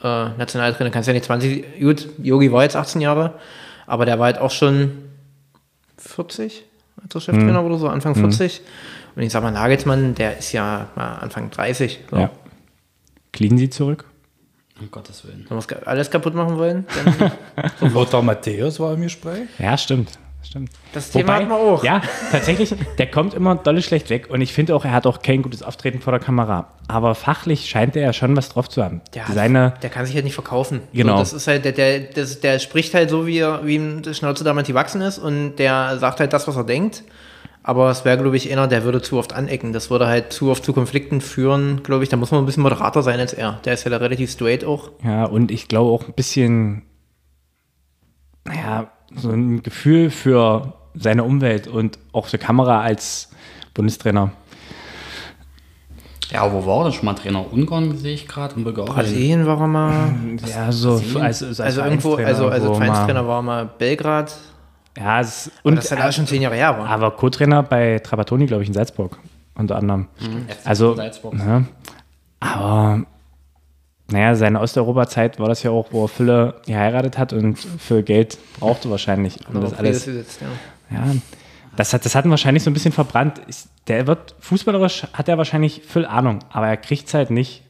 äh, 0.03 0.31
Nationaltrainer. 0.39 0.91
Kannst 0.91 1.07
ja 1.07 1.13
nicht 1.13 1.27
20, 1.27 1.81
gut, 1.81 2.09
Yogi 2.23 2.51
war 2.51 2.63
jetzt 2.63 2.77
18 2.77 3.03
Jahre, 3.03 3.35
aber 3.87 4.05
der 4.07 4.19
war 4.19 4.27
halt 4.27 4.39
auch 4.39 4.51
schon 4.51 4.93
40 5.99 6.65
als 7.03 7.15
er 7.15 7.21
Cheftrainer 7.21 7.61
Mhm. 7.61 7.67
oder 7.67 7.79
so, 7.79 7.89
Anfang 7.89 8.15
40. 8.15 8.61
Und 9.17 9.23
ich 9.23 9.33
sag 9.33 9.43
mal, 9.43 9.51
Nagelsmann, 9.51 10.15
der 10.15 10.39
ist 10.39 10.53
ja 10.53 10.89
mal 10.95 11.17
Anfang 11.17 11.51
30. 11.51 12.01
So. 12.11 12.17
Ja. 12.17 12.31
Clean 13.33 13.59
sie 13.59 13.69
zurück? 13.69 14.05
Um 14.81 14.91
Gottes 14.91 15.25
Willen. 15.25 15.45
Wenn 15.49 15.57
wir 15.57 15.59
es 15.59 15.87
alles 15.87 16.11
kaputt 16.11 16.35
machen 16.35 16.57
wollen, 16.57 16.87
dann 17.81 17.93
Lothar 17.93 18.23
Matthäus 18.23 18.81
war 18.81 18.95
im 18.95 19.03
Gespräch. 19.03 19.49
Ja, 19.59 19.77
stimmt. 19.77 20.19
Stimmt. 20.45 20.71
Das 20.93 21.11
Thema 21.11 21.35
hatten 21.35 21.49
wir 21.49 21.57
auch. 21.57 21.83
Ja, 21.83 22.03
tatsächlich, 22.31 22.75
der 22.99 23.11
kommt 23.11 23.35
immer 23.35 23.57
dolle 23.57 23.83
schlecht 23.83 24.11
weg 24.11 24.29
und 24.31 24.41
ich 24.41 24.53
finde 24.53 24.77
auch, 24.77 24.85
er 24.85 24.93
hat 24.93 25.07
auch 25.07 25.23
kein 25.23 25.43
gutes 25.43 25.63
Auftreten 25.63 26.01
vor 26.01 26.13
der 26.13 26.21
Kamera. 26.21 26.69
Aber 26.87 27.15
fachlich 27.15 27.69
scheint 27.69 27.97
er 27.97 28.03
ja 28.03 28.13
schon 28.13 28.37
was 28.37 28.51
drauf 28.51 28.69
zu 28.69 28.85
haben. 28.85 29.01
Der, 29.15 29.27
Seine, 29.33 29.75
der 29.83 29.91
kann 29.91 30.05
sich 30.07 30.15
halt 30.15 30.25
nicht 30.25 30.35
verkaufen. 30.35 30.83
Genau. 30.93 31.15
So, 31.15 31.19
das 31.21 31.33
ist 31.33 31.47
halt, 31.47 31.65
der, 31.65 31.73
der, 31.73 32.01
das, 32.01 32.41
der 32.41 32.59
spricht 32.59 32.95
halt 32.95 33.11
so, 33.11 33.27
wie, 33.27 33.39
er, 33.39 33.65
wie 33.67 33.77
ihm 33.77 34.03
die 34.03 34.15
Schnauze 34.15 34.45
damals 34.45 34.69
gewachsen 34.69 35.01
ist 35.01 35.19
und 35.19 35.57
der 35.57 35.99
sagt 35.99 36.21
halt 36.21 36.33
das, 36.33 36.47
was 36.47 36.57
er 36.57 36.65
denkt. 36.65 37.05
Aber 37.67 37.91
es 37.91 38.05
wäre, 38.05 38.19
glaube 38.19 38.37
ich, 38.37 38.53
einer, 38.53 38.69
der 38.69 38.85
würde 38.85 39.01
zu 39.01 39.19
oft 39.19 39.33
anecken. 39.33 39.73
Das 39.73 39.89
würde 39.89 40.07
halt 40.07 40.35
zu 40.35 40.51
oft 40.51 40.63
zu 40.63 40.75
Konflikten 40.75 41.23
führen, 41.23 41.83
glaube 41.83 42.03
ich. 42.05 42.11
Da 42.11 42.19
muss 42.19 42.31
man 42.31 42.43
ein 42.43 42.47
bisschen 42.47 42.63
moderater 42.63 43.03
sein 43.03 43.19
als 43.19 43.33
er. 43.33 43.59
Der 43.65 43.73
ist 43.73 43.85
ja 43.85 43.91
da 43.91 43.97
relativ 43.97 44.31
straight 44.31 44.65
auch. 44.65 44.91
ja, 45.03 45.25
und 45.25 45.51
ich 45.51 45.67
glaube 45.67 45.91
auch 45.91 46.07
ein 46.07 46.13
bisschen, 46.13 46.83
naja, 48.45 48.91
so 49.17 49.31
ein 49.31 49.63
Gefühl 49.63 50.11
für 50.11 50.73
seine 50.95 51.25
Umwelt 51.25 51.67
und 51.67 51.99
auch 52.13 52.27
für 52.27 52.39
Kamera 52.39 52.81
als 52.81 53.31
Bundestrainer. 53.75 54.31
Ja, 56.31 56.51
wo 56.53 56.65
war 56.67 56.85
das 56.85 56.95
schon 56.95 57.05
mal 57.05 57.15
Trainer? 57.15 57.53
Ungarn 57.53 57.97
sehe 57.97 58.15
ich 58.15 58.27
gerade 58.27 58.55
und 58.55 58.65
Bulgarien. 58.65 58.95
Brasilien 58.95 59.47
war 59.47 59.61
er 59.61 59.67
mal. 59.67 60.15
Ja, 60.49 60.73
so 60.73 61.01
als, 61.21 61.43
als 61.43 61.61
Also 61.61 61.83
irgendwo, 61.83 62.15
also, 62.15 62.49
also 62.49 62.75
Vereinstrainer 62.75 63.27
war 63.29 63.39
er 63.39 63.43
mal 63.43 63.71
Belgrad. 63.79 64.35
Ja, 64.97 65.21
es, 65.21 65.51
Und 65.63 65.73
und 65.73 65.77
das 65.77 65.91
ist 65.91 65.99
halt 65.99 66.15
schon 66.15 66.27
zehn 66.27 66.41
Jahre 66.43 66.55
her 66.55 66.79
war. 66.79 66.89
aber 66.89 67.11
Co-Trainer 67.11 67.63
bei 67.63 67.99
Trapattoni, 67.99 68.47
glaube 68.47 68.63
ich, 68.63 68.69
in 68.69 68.75
Salzburg 68.75 69.19
unter 69.57 69.77
anderem. 69.77 70.09
FC 70.19 70.67
Also, 70.67 70.95
Salzburg. 70.95 71.35
ne, 71.35 71.67
aber 72.41 73.03
naja, 74.11 74.35
seine 74.35 74.61
Osteuropa-Zeit 74.61 75.39
war 75.39 75.49
das 75.49 75.63
ja 75.63 75.71
auch, 75.71 75.89
wo 75.91 76.05
er 76.05 76.09
Fülle 76.09 76.61
geheiratet 76.67 77.17
hat 77.17 77.33
und 77.33 77.59
für 77.59 78.03
Geld 78.03 78.39
brauchte 78.61 78.91
wahrscheinlich. 78.91 79.39
Und 79.49 79.63
das 79.63 79.73
Auf 79.73 79.79
alles, 79.79 80.05
gesetzt, 80.05 80.41
ja. 80.43 80.97
ja, 80.97 81.15
das 81.77 81.93
hat, 81.93 82.05
das 82.05 82.15
hat 82.15 82.25
ihn 82.25 82.31
wahrscheinlich 82.31 82.63
so 82.63 82.71
ein 82.71 82.75
bisschen 82.75 82.93
verbrannt. 82.93 83.41
Der 83.89 84.07
wird, 84.07 84.35
fußballerisch 84.41 85.07
hat 85.13 85.29
er 85.29 85.39
wahrscheinlich 85.39 85.83
viel 85.87 86.05
Ahnung, 86.05 86.41
aber 86.51 86.69
er 86.69 86.77
kriegt 86.77 87.09
es 87.09 87.15
halt 87.15 87.31
nicht 87.31 87.64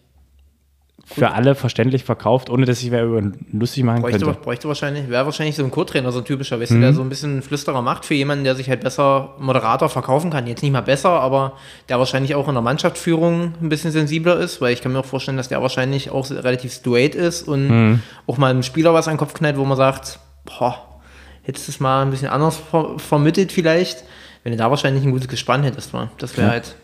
für 1.07 1.33
alle 1.33 1.55
verständlich 1.55 2.03
verkauft, 2.03 2.49
ohne 2.49 2.65
dass 2.65 2.83
ich 2.83 2.91
wer 2.91 3.05
über 3.05 3.21
lustig 3.53 3.85
machen 3.85 4.01
Bräuchte, 4.01 4.25
könnte. 4.25 4.41
bräuchte 4.41 4.69
wahrscheinlich, 4.69 5.09
wäre 5.11 5.27
wahrscheinlich 5.27 5.55
so 5.55 5.63
ein 5.63 5.71
Co-Trainer, 5.71 6.11
so 6.13 6.21
ein 6.21 6.25
typischer, 6.25 6.59
weißt 6.59 6.73
du, 6.73 6.81
der 6.81 6.95
so 6.95 7.03
ein 7.03 7.11
bisschen 7.11 7.43
Flüsterer 7.43 7.83
macht 7.83 8.07
für 8.07 8.15
jemanden, 8.15 8.45
der 8.45 8.55
sich 8.55 8.71
halt 8.71 8.81
besser 8.81 9.35
Moderator 9.39 9.91
verkaufen 9.91 10.31
kann. 10.31 10.47
Jetzt 10.47 10.63
nicht 10.63 10.73
mal 10.73 10.81
besser, 10.81 11.11
aber 11.11 11.55
der 11.91 11.99
wahrscheinlich 11.99 12.35
auch 12.35 12.49
in 12.49 12.55
der 12.55 12.63
Mannschaftsführung 12.63 13.53
ein 13.61 13.69
bisschen 13.69 13.91
sensibler 13.91 14.39
ist, 14.39 14.63
weil 14.63 14.73
ich 14.73 14.81
kann 14.81 14.93
mir 14.93 15.01
auch 15.01 15.05
vorstellen, 15.05 15.37
dass 15.37 15.49
der 15.49 15.61
wahrscheinlich 15.61 16.11
auch 16.11 16.31
relativ 16.31 16.73
straight 16.73 17.15
ist 17.15 17.47
und 17.47 18.01
auch 18.27 18.39
mal 18.39 18.51
einem 18.51 18.63
Spieler 18.63 18.95
was 18.95 19.07
an 19.07 19.15
den 19.15 19.19
Kopf 19.19 19.35
knallt, 19.35 19.59
wo 19.59 19.65
man 19.65 19.77
sagt, 19.77 20.21
boah, 20.47 21.01
hättest 21.43 21.69
du 21.69 21.73
es 21.73 21.81
mal 21.81 22.03
ein 22.03 22.11
bisschen 22.11 22.29
anders 22.29 22.57
ver 22.57 22.99
vermittelt 22.99 23.53
vielleicht, 23.53 24.05
wenn 24.43 24.53
du 24.53 24.59
da 24.59 24.71
wahrscheinlich 24.71 25.05
ein 25.05 25.13
gutes 25.13 25.29
Gespann 25.29 25.65
hättest. 25.65 25.93
Das 26.17 26.37
wäre 26.39 26.51
halt, 26.51 26.77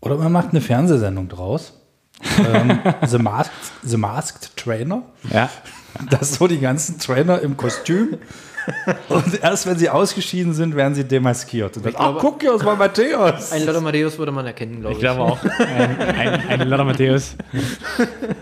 Oder 0.00 0.16
man 0.16 0.32
macht 0.32 0.50
eine 0.50 0.60
Fernsehsendung 0.60 1.28
draus. 1.28 1.74
Ähm, 2.52 2.78
The, 3.06 3.18
Masked, 3.18 3.52
The 3.82 3.96
Masked 3.96 4.56
Trainer. 4.56 5.02
Ja, 5.32 5.50
Das 6.10 6.34
so 6.34 6.46
die 6.46 6.58
ganzen 6.60 6.98
Trainer 6.98 7.40
im 7.40 7.56
Kostüm. 7.56 8.18
Und 9.08 9.42
erst 9.42 9.66
wenn 9.66 9.78
sie 9.78 9.88
ausgeschieden 9.88 10.52
sind, 10.52 10.76
werden 10.76 10.94
sie 10.94 11.04
demaskiert. 11.04 11.76
Und 11.78 11.86
dann, 11.86 11.94
ach, 11.96 12.16
guck 12.18 12.42
hier, 12.42 12.52
das 12.52 12.64
war 12.64 12.76
Matthäus. 12.76 13.50
ein 13.52 13.64
Lothar 13.64 13.80
Matthäus 13.80 14.18
würde 14.18 14.30
man 14.30 14.44
erkennen, 14.44 14.80
glaube 14.80 14.92
ich. 14.92 14.98
ich 14.98 15.02
glaube 15.02 15.22
auch. 15.22 15.38
Ein, 15.42 15.98
ein, 16.00 16.60
ein 16.60 16.68
Lothar 16.68 16.84
Matthäus. 16.84 17.34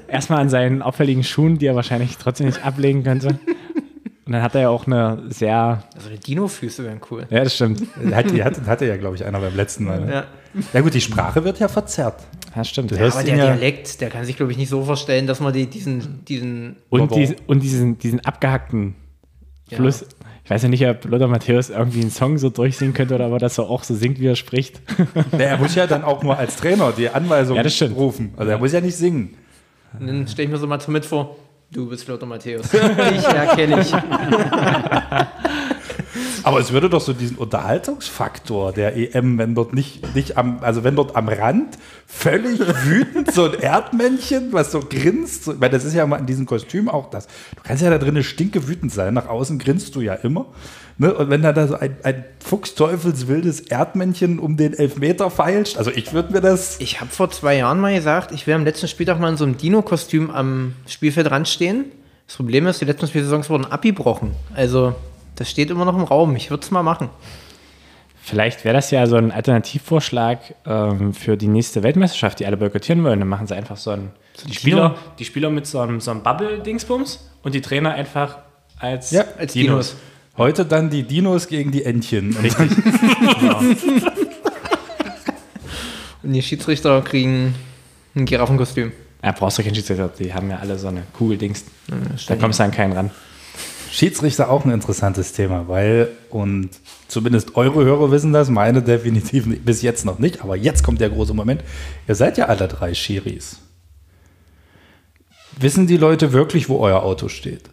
Erstmal 0.09 0.41
an 0.41 0.49
seinen 0.49 0.83
auffälligen 0.83 1.23
Schuhen, 1.23 1.59
die 1.59 1.67
er 1.67 1.77
wahrscheinlich 1.77 2.19
trotzdem 2.19 2.47
nicht 2.47 2.65
ablegen 2.65 3.05
könnte. 3.05 3.39
Und 4.27 4.33
dann 4.33 4.43
hat 4.43 4.57
er 4.57 4.63
ja 4.63 4.69
auch 4.71 4.89
eine 4.89 5.23
sehr. 5.29 5.85
Also 5.95 6.09
die 6.11 6.19
Dino-Füße 6.19 6.83
wären 6.83 7.01
cool. 7.13 7.27
Ja, 7.31 7.45
das 7.45 7.55
stimmt. 7.55 7.83
Hat, 8.13 8.29
die 8.33 8.43
hatte, 8.43 8.67
hatte 8.67 8.85
ja, 8.87 8.97
glaube 8.97 9.15
ich, 9.15 9.25
einer 9.25 9.39
beim 9.39 9.55
letzten 9.55 9.85
Mal. 9.85 10.01
Ne? 10.01 10.13
Ja. 10.13 10.25
Ja 10.73 10.81
gut, 10.81 10.95
die 10.95 11.01
Sprache 11.01 11.45
wird 11.45 11.61
ja 11.61 11.69
verzerrt. 11.69 12.21
Ja, 12.57 12.65
stimmt. 12.65 12.91
Du 12.91 12.99
hörst 12.99 13.19
Aber 13.19 13.29
ihn 13.29 13.37
der 13.37 13.45
ja, 13.45 13.53
Dialekt, 13.55 14.01
der 14.01 14.09
kann 14.09 14.25
sich, 14.25 14.37
glaube 14.37 14.51
ich, 14.51 14.59
nicht 14.59 14.71
so 14.71 14.83
vorstellen, 14.83 15.27
dass 15.27 15.41
man 15.41 15.53
die, 15.53 15.67
diesen, 15.67 16.25
diesen 16.25 16.77
Und, 16.89 17.03
Aber- 17.03 17.15
dies, 17.17 17.35
und 17.47 17.63
diesen, 17.63 17.99
diesen 17.99 18.25
abgehackten 18.25 18.95
Fluss. 19.71 20.07
Ich 20.45 20.51
weiß 20.51 20.63
ja 20.63 20.69
nicht, 20.69 20.87
ob 20.87 21.05
Lothar 21.07 21.27
Matthäus 21.29 21.71
irgendwie 21.71 22.01
einen 22.01 22.11
Song 22.11 22.39
so 22.39 22.51
durchsingen 22.51 22.95
könnte 22.95 23.15
oder 23.17 23.27
ob 23.27 23.33
er 23.35 23.39
das 23.41 23.57
so 23.57 23.65
auch 23.67 23.83
so 23.83 23.95
singt, 23.95 24.21
wie 24.21 24.29
er 24.29 24.37
spricht. 24.37 24.81
Ja, 25.33 25.39
er 25.39 25.57
muss 25.59 25.75
ja 25.75 25.87
dann 25.89 26.05
auch 26.05 26.23
nur 26.23 26.39
als 26.39 26.57
Trainer 26.57 26.93
die 26.97 27.09
Anweisungen 27.11 27.63
Ja, 27.63 27.87
rufen. 27.89 28.33
Also 28.37 28.53
er 28.53 28.59
muss 28.59 28.73
ja 28.73 28.81
nicht 28.81 28.97
singen. 28.97 29.35
Und 29.99 30.07
dann 30.07 30.29
stelle 30.29 30.47
ich 30.47 30.53
mir 30.53 30.59
so 30.59 30.67
mal 30.67 30.81
so 30.81 30.93
mit 30.93 31.05
vor, 31.05 31.37
du 31.73 31.89
bist 31.89 32.07
Lothar 32.07 32.29
Matthäus. 32.29 32.73
Ich 32.73 33.25
erkenne 33.25 33.77
dich. 33.83 33.93
Aber 36.47 36.61
es 36.61 36.71
würde 36.71 36.89
doch 36.89 37.01
so 37.01 37.13
diesen 37.13 37.39
Unterhaltungsfaktor 37.39 38.71
der 38.71 38.97
EM, 38.97 39.37
wenn 39.37 39.57
dort 39.57 39.75
nicht, 39.75 40.15
nicht 40.15 40.37
am, 40.37 40.61
also 40.61 40.85
wenn 40.85 40.95
dort 40.95 41.17
am 41.17 41.29
Rand 41.29 41.77
völlig 42.07 42.61
wütend 42.61 43.33
so 43.33 43.47
ein 43.47 43.55
Erdmännchen, 43.55 44.53
was 44.53 44.71
so 44.71 44.79
grinst, 44.79 45.43
so, 45.43 45.61
weil 45.61 45.71
das 45.71 45.85
ist 45.85 45.95
ja 45.95 46.07
mal 46.07 46.19
in 46.19 46.27
diesem 46.27 46.47
Kostüm 46.47 46.89
auch 46.89 47.11
das. 47.11 47.27
Du 47.27 47.63
kannst 47.65 47.83
ja 47.83 47.91
da 47.91 47.99
drinnen 47.99 48.23
stinke 48.23 48.69
wütend 48.69 48.93
sein, 48.93 49.13
nach 49.15 49.27
außen 49.27 49.59
grinst 49.59 49.97
du 49.97 50.03
ja 50.03 50.15
immer. 50.15 50.47
Ne? 50.99 51.13
Und 51.13 51.31
wenn 51.31 51.43
da, 51.43 51.67
so 51.67 51.75
ein, 51.75 51.97
ein 52.05 52.25
fuchsteufelswildes 52.39 53.63
Erdmännchen 53.63 54.39
um 54.39 54.57
den 54.57 54.73
Elfmeter 54.73 55.33
feilscht, 55.33 55.77
also 55.79 55.91
ich 55.91 56.13
würde 56.13 56.33
mir 56.33 56.41
das. 56.41 56.79
Ich 56.79 57.01
habe 57.01 57.11
vor 57.11 57.29
zwei 57.33 57.57
Jahren 57.57 57.81
mal 57.81 57.93
gesagt, 57.93 58.31
ich 58.31 58.47
werde 58.47 58.61
am 58.61 58.65
letzten 58.65 58.87
Spieltag 58.87 59.19
mal 59.19 59.31
in 59.31 59.37
so 59.37 59.43
einem 59.43 59.57
Dino-Kostüm 59.57 60.31
am 60.31 60.75
Spielfeldrand 60.87 61.49
stehen. 61.49 61.87
Das 62.29 62.37
Problem 62.37 62.69
ist, 62.69 62.81
die 62.81 62.85
letzten 62.85 63.09
Spielsaisons 63.09 63.51
wurden 63.51 63.65
abgebrochen. 63.65 64.31
Also, 64.55 64.95
das 65.37 65.51
steht 65.51 65.71
immer 65.71 65.85
noch 65.85 65.97
im 65.97 66.05
Raum. 66.05 66.35
Ich 66.37 66.51
würde 66.51 66.63
es 66.65 66.71
mal 66.71 66.83
machen. 66.83 67.09
Vielleicht 68.23 68.65
wäre 68.65 68.75
das 68.75 68.91
ja 68.91 69.07
so 69.07 69.15
ein 69.17 69.31
Alternativvorschlag 69.31 70.57
ähm, 70.67 71.15
für 71.15 71.37
die 71.37 71.47
nächste 71.47 71.85
Weltmeisterschaft, 71.85 72.41
die 72.41 72.47
alle 72.47 72.57
boykottieren 72.57 73.05
wollen. 73.05 73.21
Dann 73.21 73.29
machen 73.29 73.47
sie 73.47 73.55
einfach 73.55 73.77
so 73.77 73.91
ein. 73.91 74.11
die, 74.49 74.55
Spieler, 74.55 74.97
die 75.19 75.25
Spieler 75.25 75.51
mit 75.51 75.67
so 75.69 75.79
einem, 75.79 76.01
so 76.01 76.11
einem 76.11 76.23
Bubble-Dingsbums 76.25 77.31
und 77.45 77.55
die 77.55 77.61
Trainer 77.61 77.93
einfach 77.95 78.39
als, 78.79 79.13
Ja, 79.13 79.25
Als 79.39 79.53
Dinos. 79.53 79.95
Heute 80.37 80.67
dann 80.67 80.91
die 80.91 81.05
Dinos 81.05 81.47
gegen 81.47 81.71
die 81.71 81.85
Entchen. 81.85 82.37
Und 82.37 82.45
Und 86.27 86.33
die 86.33 86.43
Schiedsrichter 86.43 87.03
kriegen 87.03 87.55
ein 88.17 88.25
Giraffenkostüm. 88.27 88.91
Ja, 89.23 89.31
brauchst 89.31 89.59
du 89.59 89.63
keinen 89.63 89.77
Schiedsrichter, 89.77 90.09
die 90.09 90.35
haben 90.35 90.51
ja 90.51 90.59
alle 90.59 90.77
so 90.77 90.89
eine 90.89 91.05
Kugel-Dings. 91.13 91.65
da 92.27 92.35
kommst 92.35 92.59
du 92.59 92.65
an 92.65 92.73
keinen 92.73 92.93
ran. 92.93 93.11
Schiedsrichter 93.91 94.51
auch 94.51 94.65
ein 94.65 94.71
interessantes 94.73 95.33
Thema, 95.33 95.69
weil, 95.69 96.09
und 96.31 96.71
zumindest 97.09 97.57
eure 97.57 97.85
Hörer 97.85 98.11
wissen 98.11 98.33
das, 98.33 98.51
meine 98.51 98.83
definitiv 98.83 99.47
bis 99.65 99.83
jetzt 99.83 100.05
noch 100.05 100.19
nicht, 100.19 100.43
aber 100.43 100.57
jetzt 100.57 100.83
kommt 100.83 101.01
der 101.01 101.11
große 101.11 101.35
Moment. 101.35 101.63
Ihr 102.09 102.15
seid 102.15 102.39
ja 102.39 102.47
alle 102.47 102.69
drei 102.69 102.95
Schiris. 102.95 103.59
Wissen 105.59 105.87
die 105.87 105.97
Leute 105.97 106.33
wirklich, 106.33 106.69
wo 106.69 106.79
euer 106.79 107.03
Auto 107.03 107.29
steht? 107.29 107.71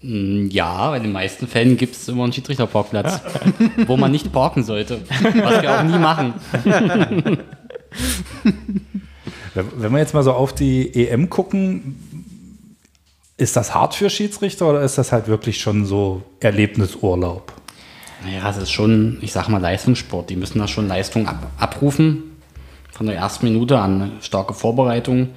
Mm, 0.00 0.46
Ja, 0.50 0.90
bei 0.90 0.98
den 0.98 1.12
meisten 1.12 1.46
Fällen 1.46 1.76
gibt 1.76 1.94
es 1.94 2.08
immer 2.08 2.24
einen 2.24 2.32
Schiedsrichterparkplatz, 2.32 3.20
wo 3.86 3.96
man 3.96 4.10
nicht 4.10 4.32
parken 4.32 4.64
sollte. 4.64 5.02
Was 5.08 5.62
wir 5.62 5.78
auch 5.78 5.82
nie 5.82 5.98
machen. 5.98 6.34
Wenn 9.54 9.92
wir 9.92 9.98
jetzt 9.98 10.14
mal 10.14 10.22
so 10.22 10.32
auf 10.32 10.54
die 10.54 10.94
EM 11.08 11.28
gucken, 11.28 11.96
ist 13.42 13.56
das 13.56 13.74
hart 13.74 13.94
für 13.94 14.08
Schiedsrichter 14.08 14.70
oder 14.70 14.82
ist 14.82 14.98
das 14.98 15.12
halt 15.12 15.26
wirklich 15.26 15.60
schon 15.60 15.84
so 15.84 16.22
Erlebnisurlaub? 16.40 17.52
Naja, 18.24 18.48
es 18.48 18.56
ist 18.56 18.70
schon, 18.70 19.18
ich 19.20 19.32
sag 19.32 19.48
mal, 19.48 19.60
Leistungssport. 19.60 20.30
Die 20.30 20.36
müssen 20.36 20.60
da 20.60 20.68
schon 20.68 20.86
Leistung 20.86 21.26
ab, 21.26 21.50
abrufen. 21.58 22.36
Von 22.92 23.06
der 23.06 23.16
ersten 23.16 23.46
Minute 23.46 23.78
an. 23.78 24.02
Eine 24.02 24.12
starke 24.20 24.54
Vorbereitung. 24.54 25.30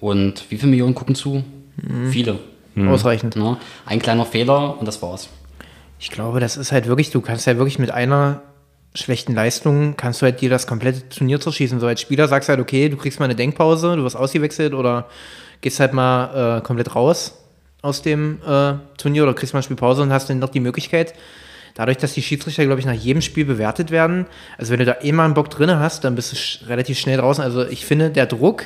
Und 0.00 0.44
wie 0.50 0.58
viele 0.58 0.70
Millionen 0.70 0.94
gucken 0.94 1.14
zu? 1.14 1.44
Viele. 2.10 2.38
Ausreichend. 2.76 3.36
Ne? 3.36 3.56
Ein 3.86 4.00
kleiner 4.00 4.26
Fehler 4.26 4.78
und 4.78 4.86
das 4.86 5.00
war's. 5.00 5.30
Ich 5.98 6.10
glaube, 6.10 6.40
das 6.40 6.58
ist 6.58 6.72
halt 6.72 6.86
wirklich, 6.88 7.10
du 7.10 7.22
kannst 7.22 7.46
ja 7.46 7.56
wirklich 7.56 7.78
mit 7.78 7.90
einer 7.90 8.42
schlechten 8.94 9.34
Leistung, 9.34 9.96
kannst 9.96 10.20
du 10.20 10.26
halt 10.26 10.42
dir 10.42 10.50
das 10.50 10.66
komplette 10.66 11.08
Turnier 11.08 11.40
zerschießen. 11.40 11.80
So 11.80 11.86
als 11.86 12.02
Spieler 12.02 12.28
sagst 12.28 12.48
du 12.48 12.50
halt, 12.50 12.60
okay, 12.60 12.90
du 12.90 12.98
kriegst 12.98 13.18
mal 13.18 13.24
eine 13.24 13.34
Denkpause, 13.34 13.96
du 13.96 14.04
wirst 14.04 14.16
ausgewechselt 14.16 14.74
oder 14.74 15.08
gehst 15.62 15.80
halt 15.80 15.94
mal 15.94 16.58
äh, 16.58 16.60
komplett 16.60 16.94
raus 16.94 17.45
aus 17.82 18.02
dem 18.02 18.38
äh, 18.46 18.74
Turnier 18.98 19.22
oder 19.22 19.34
kriegst 19.34 19.52
mal 19.54 19.58
eine 19.58 19.64
Spielpause 19.64 20.02
und 20.02 20.12
hast 20.12 20.28
dann 20.28 20.38
noch 20.38 20.48
die 20.48 20.60
Möglichkeit, 20.60 21.14
dadurch, 21.74 21.98
dass 21.98 22.14
die 22.14 22.22
Schiedsrichter, 22.22 22.64
glaube 22.64 22.80
ich, 22.80 22.86
nach 22.86 22.92
jedem 22.94 23.22
Spiel 23.22 23.44
bewertet 23.44 23.90
werden, 23.90 24.26
also 24.58 24.72
wenn 24.72 24.78
du 24.78 24.84
da 24.86 24.92
immer 24.92 25.24
einen 25.24 25.34
Bock 25.34 25.50
drin 25.50 25.70
hast, 25.78 26.04
dann 26.04 26.14
bist 26.14 26.32
du 26.32 26.36
sch 26.36 26.60
relativ 26.66 26.98
schnell 26.98 27.18
draußen. 27.18 27.44
Also 27.44 27.66
ich 27.66 27.84
finde, 27.84 28.10
der 28.10 28.26
Druck 28.26 28.64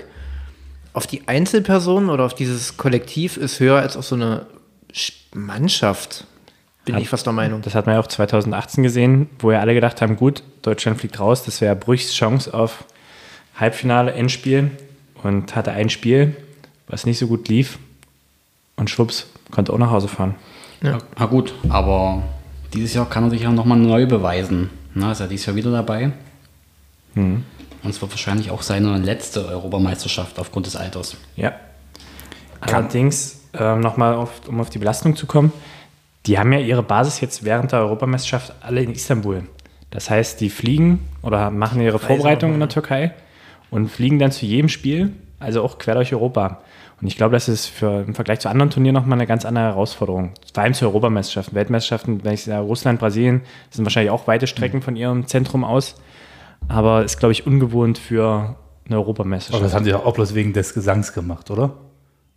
auf 0.92 1.06
die 1.06 1.26
Einzelperson 1.28 2.08
oder 2.08 2.24
auf 2.24 2.34
dieses 2.34 2.76
Kollektiv 2.76 3.36
ist 3.36 3.60
höher 3.60 3.78
als 3.80 3.96
auf 3.96 4.04
so 4.06 4.14
eine 4.14 4.46
Sch- 4.92 5.12
Mannschaft. 5.34 6.24
Bin 6.84 6.96
ich 6.96 7.08
fast 7.10 7.26
der 7.26 7.32
Meinung. 7.32 7.60
Das 7.62 7.74
hat 7.74 7.86
man 7.86 7.94
ja 7.96 8.00
auch 8.00 8.06
2018 8.06 8.82
gesehen, 8.82 9.28
wo 9.38 9.52
ja 9.52 9.60
alle 9.60 9.74
gedacht 9.74 10.00
haben, 10.00 10.16
gut, 10.16 10.42
Deutschland 10.62 10.98
fliegt 10.98 11.20
raus, 11.20 11.44
das 11.44 11.60
wäre 11.60 11.76
Brüchs 11.76 12.12
Chance 12.14 12.52
auf 12.54 12.84
Halbfinale, 13.54 14.12
Endspiel 14.12 14.70
und 15.22 15.54
hatte 15.54 15.72
ein 15.72 15.90
Spiel, 15.90 16.34
was 16.88 17.04
nicht 17.06 17.18
so 17.18 17.26
gut 17.26 17.48
lief 17.48 17.78
und 18.80 18.90
schwupps, 18.90 19.26
konnte 19.52 19.72
auch 19.72 19.78
nach 19.78 19.90
Hause 19.90 20.08
fahren. 20.08 20.34
Na 20.80 21.26
gut, 21.26 21.54
aber 21.68 22.22
dieses 22.74 22.94
Jahr 22.94 23.08
kann 23.08 23.24
er 23.24 23.30
sich 23.30 23.42
ja 23.42 23.52
nochmal 23.52 23.78
neu 23.78 24.06
beweisen. 24.06 24.70
Na, 24.94 25.12
ist 25.12 25.20
er 25.20 25.28
dieses 25.28 25.46
Jahr 25.46 25.54
wieder 25.54 25.70
dabei. 25.70 26.10
Und 27.14 27.44
es 27.84 28.00
wird 28.00 28.10
wahrscheinlich 28.10 28.50
auch 28.50 28.62
seine 28.62 28.98
letzte 28.98 29.46
Europameisterschaft 29.46 30.38
aufgrund 30.38 30.66
des 30.66 30.76
Alters. 30.76 31.16
Ja. 31.36 31.52
Allerdings, 32.60 33.40
ähm, 33.54 33.80
nochmal, 33.80 34.26
um 34.46 34.60
auf 34.60 34.70
die 34.70 34.78
Belastung 34.78 35.16
zu 35.16 35.26
kommen, 35.26 35.52
die 36.26 36.38
haben 36.38 36.52
ja 36.52 36.58
ihre 36.58 36.82
Basis 36.82 37.20
jetzt 37.20 37.44
während 37.44 37.72
der 37.72 37.80
Europameisterschaft 37.80 38.54
alle 38.60 38.82
in 38.82 38.92
Istanbul. 38.92 39.44
Das 39.90 40.10
heißt, 40.10 40.40
die 40.40 40.50
fliegen 40.50 41.08
oder 41.22 41.50
machen 41.50 41.80
ihre 41.80 41.98
Vorbereitungen 41.98 42.54
in 42.54 42.60
der 42.60 42.68
Türkei 42.68 43.12
und 43.70 43.88
fliegen 43.88 44.18
dann 44.18 44.30
zu 44.30 44.46
jedem 44.46 44.68
Spiel, 44.68 45.12
also 45.38 45.62
auch 45.62 45.78
quer 45.78 45.94
durch 45.94 46.12
Europa. 46.12 46.60
Und 47.00 47.06
ich 47.06 47.16
glaube, 47.16 47.32
das 47.32 47.48
ist 47.48 47.66
für, 47.66 48.04
im 48.06 48.14
Vergleich 48.14 48.40
zu 48.40 48.50
anderen 48.50 48.70
Turnieren 48.70 48.94
nochmal 48.94 49.16
eine 49.18 49.26
ganz 49.26 49.46
andere 49.46 49.64
Herausforderung. 49.64 50.32
Vor 50.52 50.62
allem 50.62 50.74
zu 50.74 50.84
Europameisterschaften. 50.84 51.54
Weltmeisterschaften, 51.54 52.22
wenn 52.24 52.34
ich 52.34 52.44
sage, 52.44 52.62
Russland, 52.62 53.00
Brasilien, 53.00 53.40
das 53.68 53.76
sind 53.76 53.86
wahrscheinlich 53.86 54.10
auch 54.10 54.26
weite 54.26 54.46
Strecken 54.46 54.82
von 54.82 54.96
ihrem 54.96 55.26
Zentrum 55.26 55.64
aus. 55.64 55.94
Aber 56.68 57.04
ist, 57.04 57.18
glaube 57.18 57.32
ich, 57.32 57.46
ungewohnt 57.46 57.96
für 57.96 58.56
eine 58.84 58.96
Aber 58.96 58.96
Europameisterschaft. 58.96 59.64
das 59.64 59.74
haben 59.74 59.84
sie 59.84 59.94
auch 59.94 60.12
bloß 60.12 60.34
wegen 60.34 60.52
des 60.52 60.74
Gesangs 60.74 61.14
gemacht, 61.14 61.50
oder? 61.50 61.72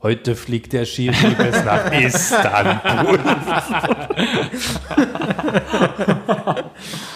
Heute 0.02 0.36
fliegt 0.36 0.74
der 0.74 0.86
Schiri 0.86 1.14
bis 1.38 1.64
nach 1.64 1.92
Istanbul. 2.02 3.20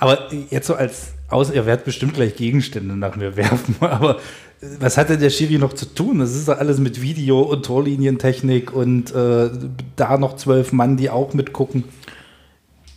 Aber 0.00 0.28
jetzt 0.50 0.66
so 0.66 0.74
als 0.74 1.12
Außer 1.30 1.54
ihr 1.54 1.64
werdet 1.64 1.84
bestimmt 1.84 2.14
gleich 2.14 2.34
Gegenstände 2.34 2.96
nach 2.96 3.14
mir 3.14 3.36
werfen, 3.36 3.76
aber 3.80 4.16
äh, 4.60 4.66
was 4.80 4.96
hat 4.96 5.08
denn 5.08 5.20
der 5.20 5.30
Schiri 5.30 5.58
noch 5.58 5.72
zu 5.72 5.86
tun? 5.86 6.18
Das 6.18 6.34
ist 6.34 6.48
doch 6.48 6.58
alles 6.58 6.78
mit 6.78 7.00
Video 7.00 7.40
und 7.40 7.64
Torlinientechnik 7.64 8.72
und 8.72 9.14
äh, 9.14 9.50
da 9.96 10.18
noch 10.18 10.36
zwölf 10.36 10.72
Mann, 10.72 10.96
die 10.96 11.08
auch 11.08 11.32
mitgucken. 11.32 11.84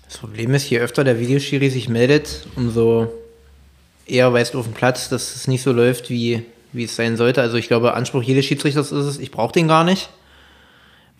Das 0.07 0.17
Problem 0.17 0.53
ist, 0.53 0.69
je 0.69 0.79
öfter 0.79 1.03
der 1.03 1.19
Videoschiri 1.19 1.69
sich 1.69 1.89
meldet, 1.89 2.47
umso 2.55 3.11
eher 4.05 4.33
weißt 4.33 4.55
du 4.55 4.59
auf 4.59 4.65
dem 4.65 4.73
Platz, 4.73 5.09
dass 5.09 5.35
es 5.35 5.47
nicht 5.47 5.61
so 5.61 5.71
läuft, 5.71 6.09
wie, 6.09 6.43
wie 6.71 6.83
es 6.83 6.95
sein 6.95 7.17
sollte. 7.17 7.41
Also 7.41 7.57
ich 7.57 7.67
glaube, 7.67 7.93
Anspruch 7.93 8.23
jedes 8.23 8.45
Schiedsrichters 8.45 8.91
ist 8.91 9.05
es, 9.05 9.19
ich 9.19 9.31
brauche 9.31 9.53
den 9.53 9.67
gar 9.67 9.83
nicht. 9.83 10.09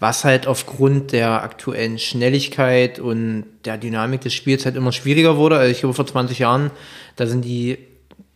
Was 0.04 0.26
halt 0.26 0.48
aufgrund 0.48 1.14
der 1.14 1.44
aktuellen 1.44 1.98
Schnelligkeit 1.98 3.00
und 3.00 3.46
der 3.64 3.78
Dynamik 3.78 4.20
des 4.20 4.34
Spiels 4.34 4.66
halt 4.66 4.76
immer 4.76 4.92
schwieriger 4.92 5.38
wurde. 5.38 5.56
Also 5.56 5.72
ich 5.72 5.80
glaube, 5.80 5.94
vor 5.94 6.06
20 6.06 6.40
Jahren, 6.40 6.72
da 7.16 7.26
sind 7.26 7.46
die 7.46 7.78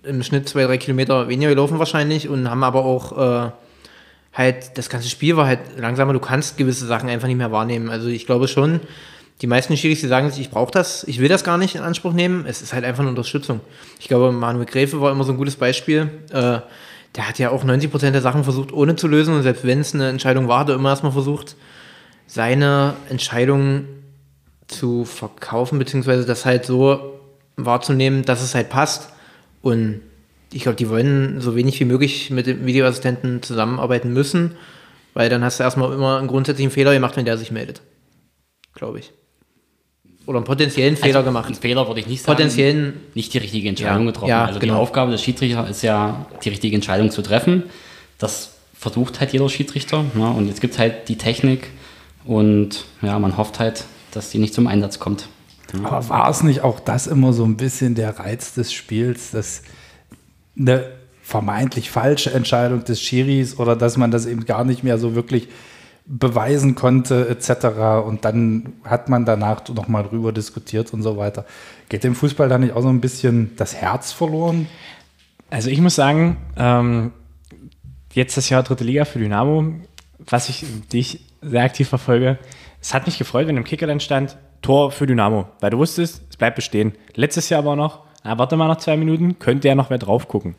im 0.04 0.24
Schnitt 0.24 0.48
zwei, 0.48 0.64
drei 0.64 0.78
Kilometer 0.78 1.28
weniger 1.28 1.50
gelaufen 1.50 1.78
wahrscheinlich 1.78 2.30
und 2.30 2.50
haben 2.50 2.64
aber 2.64 2.86
auch 2.86 3.18
äh, 3.18 3.52
halt, 4.32 4.78
das 4.78 4.88
ganze 4.88 5.10
Spiel 5.10 5.36
war 5.36 5.46
halt 5.46 5.60
langsamer, 5.78 6.14
du 6.14 6.22
kannst 6.22 6.56
gewisse 6.56 6.86
Sachen 6.86 7.10
einfach 7.10 7.28
nicht 7.28 7.36
mehr 7.36 7.52
wahrnehmen. 7.52 7.90
Also 7.90 8.08
ich 8.08 8.26
glaube 8.26 8.48
schon, 8.48 8.80
die 9.42 9.48
meisten 9.48 9.76
Schiris, 9.76 10.00
die 10.00 10.08
sagen 10.08 10.32
sich, 10.32 10.40
ich 10.40 10.50
brauche 10.50 10.72
das, 10.72 11.04
ich 11.04 11.20
will 11.20 11.28
das 11.28 11.44
gar 11.44 11.58
nicht 11.58 11.76
in 11.76 11.82
Anspruch 11.82 12.14
nehmen. 12.14 12.46
Es 12.48 12.62
ist 12.62 12.72
halt 12.72 12.86
einfach 12.86 13.02
eine 13.02 13.10
Unterstützung. 13.10 13.60
Ich 14.00 14.08
glaube, 14.08 14.32
Manuel 14.32 14.68
Gräfe 14.68 15.02
war 15.02 15.12
immer 15.12 15.26
so 15.26 15.34
ein 15.34 15.38
gutes 15.38 15.58
Beispiel. 15.58 16.10
Äh, 16.32 16.60
der 17.16 17.28
hat 17.28 17.40
ja 17.40 17.50
auch 17.50 17.64
90% 17.64 18.12
der 18.12 18.22
Sachen 18.22 18.44
versucht, 18.44 18.72
ohne 18.72 18.96
zu 18.96 19.08
lösen. 19.08 19.36
Und 19.36 19.44
selbst 19.44 19.66
wenn 19.66 19.80
es 19.80 19.94
eine 19.94 20.10
Entscheidung 20.10 20.48
war, 20.48 20.60
hat 20.60 20.70
er 20.70 20.76
immer 20.76 20.90
erstmal 20.90 21.12
versucht, 21.12 21.56
seine 22.28 22.96
Entscheidung 23.10 23.86
zu 24.68 25.06
verkaufen, 25.06 25.80
beziehungsweise 25.80 26.26
das 26.26 26.46
halt 26.46 26.66
so 26.66 27.20
wahrzunehmen, 27.56 28.24
dass 28.24 28.44
es 28.44 28.54
halt 28.54 28.70
passt. 28.70 29.10
Und 29.62 30.02
ich 30.52 30.64
glaube, 30.64 30.76
die 30.76 30.90
wollen 30.90 31.42
so 31.42 31.56
wenig 31.56 31.80
wie 31.80 31.86
möglich 31.86 32.30
mit 32.30 32.48
dem 32.48 32.66
Videoassistenten 32.66 33.42
zusammenarbeiten 33.42 34.14
müssen, 34.14 34.56
weil 35.14 35.30
dann 35.30 35.44
hast 35.44 35.60
du 35.60 35.64
erstmal 35.64 35.94
immer 35.94 36.20
einen 36.20 36.28
grundsätzlichen 36.28 36.72
Fehler 36.72 36.94
gemacht, 36.94 37.18
wenn 37.18 37.26
der 37.26 37.38
sich 37.38 37.52
meldet. 37.52 37.82
Glaube 38.74 39.00
ich. 39.00 39.14
Oder 40.28 40.38
einen 40.38 40.46
potenziellen 40.46 40.96
Fehler 40.98 41.24
gemacht. 41.24 41.48
Einen 41.48 41.56
Fehler 41.56 41.88
würde 41.88 42.02
ich 42.02 42.06
nicht 42.08 42.22
sagen. 42.22 42.38
Potenziellen- 42.38 42.94
Nicht 43.16 43.34
die 43.34 43.40
richtige 43.40 43.68
Entscheidung 43.70 44.06
Ja, 44.06 44.12
getroffen. 44.12 44.30
ja, 44.30 44.46
also 44.46 44.60
genau. 44.60 44.74
die 44.76 44.80
Aufgabe 44.80 45.12
des 45.12 45.24
Schiedsrichters 45.24 45.70
ist 45.70 45.82
ja, 45.82 46.28
die 46.44 46.50
richtige 46.50 46.76
Entscheidung 46.76 47.10
zu 47.10 47.22
treffen. 47.24 47.64
Das 48.20 48.52
versucht 48.78 49.20
halt 49.20 49.34
jeder 49.34 49.50
Schiedsrichter. 49.50 50.04
Ne? 50.14 50.30
Und 50.30 50.48
jetzt 50.48 50.62
gibt 50.62 50.74
es 50.74 50.80
halt 50.80 51.10
die 51.10 51.18
Technik 51.18 51.70
und 52.26 52.86
ja, 53.02 53.18
man 53.18 53.38
hofft 53.38 53.58
halt, 53.60 53.86
dass 54.12 54.30
die 54.30 54.38
nicht 54.38 54.54
zum 54.54 54.68
Einsatz 54.68 55.00
kommt. 55.00 55.28
Aber 55.84 56.08
war 56.10 56.30
es 56.30 56.44
nicht 56.44 56.62
auch 56.62 56.80
das 56.80 57.08
immer 57.08 57.34
so 57.34 57.44
ein 57.44 57.58
bisschen 57.58 57.96
der 57.96 58.20
Reiz 58.20 58.54
des 58.54 58.72
Spiels, 58.72 59.32
dass 59.32 59.64
eine 60.58 60.86
vermeintlich 61.24 61.90
falsche 61.90 62.32
Entscheidung 62.34 62.84
des 62.86 63.02
Schiris 63.02 63.60
oder 63.60 63.76
dass 63.76 63.98
man 63.98 64.12
das 64.12 64.26
eben 64.26 64.46
gar 64.46 64.64
nicht 64.64 64.84
mehr 64.84 64.98
so 64.98 65.14
wirklich 65.16 65.48
beweisen 66.08 66.76
konnte 66.76 67.28
etc. 67.28 68.06
Und 68.06 68.24
dann 68.24 68.74
hat 68.84 69.10
man 69.10 69.26
danach 69.26 69.68
noch 69.70 69.88
mal 69.88 70.04
drüber 70.04 70.32
diskutiert 70.32 70.94
und 70.94 71.04
so 71.04 71.18
weiter. 71.18 71.46
Geht 71.90 72.04
dem 72.04 72.16
Fußball 72.16 72.48
da 72.48 72.58
nicht 72.58 72.74
auch 72.74 72.82
so 72.82 72.90
ein 72.90 73.02
bisschen 73.02 73.56
das 73.58 73.76
Herz 73.76 74.14
verloren? 74.14 74.68
Also 75.50 75.70
ich 75.70 75.82
muss 75.82 75.96
sagen, 75.96 76.38
ähm, 76.56 77.12
jetzt 78.14 78.38
das 78.38 78.50
Jahr 78.50 78.64
dritte 78.64 78.84
Liga 78.84 79.06
für 79.06 79.20
Dynamo, 79.20 79.74
was 80.20 80.50
ich, 80.50 80.66
die 80.92 81.20
sehr 81.42 81.64
aktiv 81.64 81.88
verfolge, 81.90 82.40
es 82.82 82.94
hat 82.94 83.06
mich 83.06 83.18
gefreut, 83.18 83.48
wenn 83.48 83.58
im 83.58 83.64
Kicker 83.64 83.88
dann 83.88 84.00
stand, 84.00 84.38
Tor 84.62 84.92
für 84.92 85.06
Dynamo, 85.06 85.48
weil 85.60 85.70
du 85.70 85.78
wusstest, 85.78 86.24
es 86.30 86.38
bleibt 86.38 86.56
bestehen. 86.56 86.94
Letztes 87.16 87.50
Jahr 87.50 87.60
aber 87.60 87.76
noch, 87.76 88.04
na, 88.24 88.38
warte 88.38 88.56
mal 88.56 88.68
noch 88.68 88.78
zwei 88.78 88.98
Minuten, 88.98 89.40
könnte 89.40 89.68
ja 89.68 89.76
noch 89.76 89.90
wer 89.90 89.98
drauf 89.98 90.28
gucken. 90.28 90.56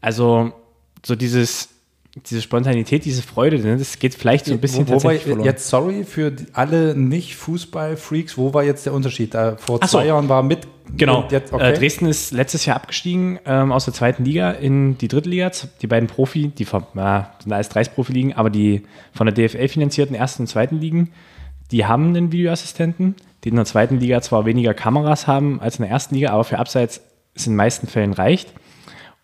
Also 0.00 0.52
so 1.04 1.14
dieses, 1.16 1.68
diese 2.14 2.42
Spontanität, 2.42 3.04
diese 3.06 3.22
Freude, 3.22 3.58
ne, 3.58 3.78
das 3.78 3.98
geht 3.98 4.14
vielleicht 4.14 4.44
so 4.44 4.52
ein 4.52 4.60
bisschen 4.60 4.86
wo, 4.86 4.90
wo 4.90 4.94
tatsächlich 4.94 5.22
verloren. 5.22 5.44
jetzt 5.44 5.68
sorry 5.68 6.04
für 6.04 6.32
alle 6.52 6.94
Nicht-Fußball-Freaks, 6.94 8.36
wo 8.36 8.52
war 8.52 8.64
jetzt 8.64 8.84
der 8.84 8.92
Unterschied? 8.92 9.32
Da, 9.32 9.56
vor 9.56 9.78
Ach 9.80 9.88
so. 9.88 9.98
zwei 9.98 10.06
Jahren 10.06 10.28
war 10.28 10.42
mit 10.42 10.68
Genau. 10.94 11.22
und 11.22 11.32
jetzt, 11.32 11.52
äh, 11.52 11.54
okay. 11.54 11.72
Dresden 11.72 12.06
ist 12.06 12.32
letztes 12.32 12.66
Jahr 12.66 12.76
abgestiegen 12.76 13.38
ähm, 13.46 13.72
aus 13.72 13.86
der 13.86 13.94
zweiten 13.94 14.24
Liga 14.24 14.50
in 14.50 14.98
die 14.98 15.08
dritte 15.08 15.30
Liga. 15.30 15.50
Die 15.80 15.86
beiden 15.86 16.06
Profi, 16.06 16.48
die 16.48 16.66
von, 16.66 16.84
na, 16.92 17.32
sind 17.42 17.52
alles 17.52 17.70
30 17.70 17.94
Profi-Ligen, 17.94 18.34
aber 18.34 18.50
die 18.50 18.82
von 19.14 19.26
der 19.26 19.34
DFL 19.34 19.68
finanzierten 19.68 20.14
ersten 20.14 20.42
und 20.42 20.48
zweiten 20.48 20.80
Ligen, 20.80 21.12
die 21.70 21.86
haben 21.86 22.08
einen 22.08 22.30
Videoassistenten, 22.30 23.14
die 23.44 23.48
in 23.48 23.56
der 23.56 23.64
zweiten 23.64 24.00
Liga 24.00 24.20
zwar 24.20 24.44
weniger 24.44 24.74
Kameras 24.74 25.26
haben 25.26 25.60
als 25.60 25.76
in 25.76 25.84
der 25.84 25.90
ersten 25.90 26.14
Liga, 26.14 26.30
aber 26.30 26.44
für 26.44 26.58
Abseits 26.58 27.00
es 27.34 27.46
in 27.46 27.52
den 27.52 27.56
meisten 27.56 27.86
Fällen 27.86 28.12
reicht. 28.12 28.52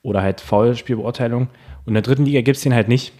Oder 0.00 0.22
halt 0.22 0.40
Foulspielbeurteilung. 0.40 1.48
Und 1.88 1.92
in 1.92 1.94
der 1.94 2.02
dritten 2.02 2.26
Liga 2.26 2.42
gibt 2.42 2.58
es 2.58 2.62
den 2.62 2.74
halt 2.74 2.88
nicht. 2.88 3.14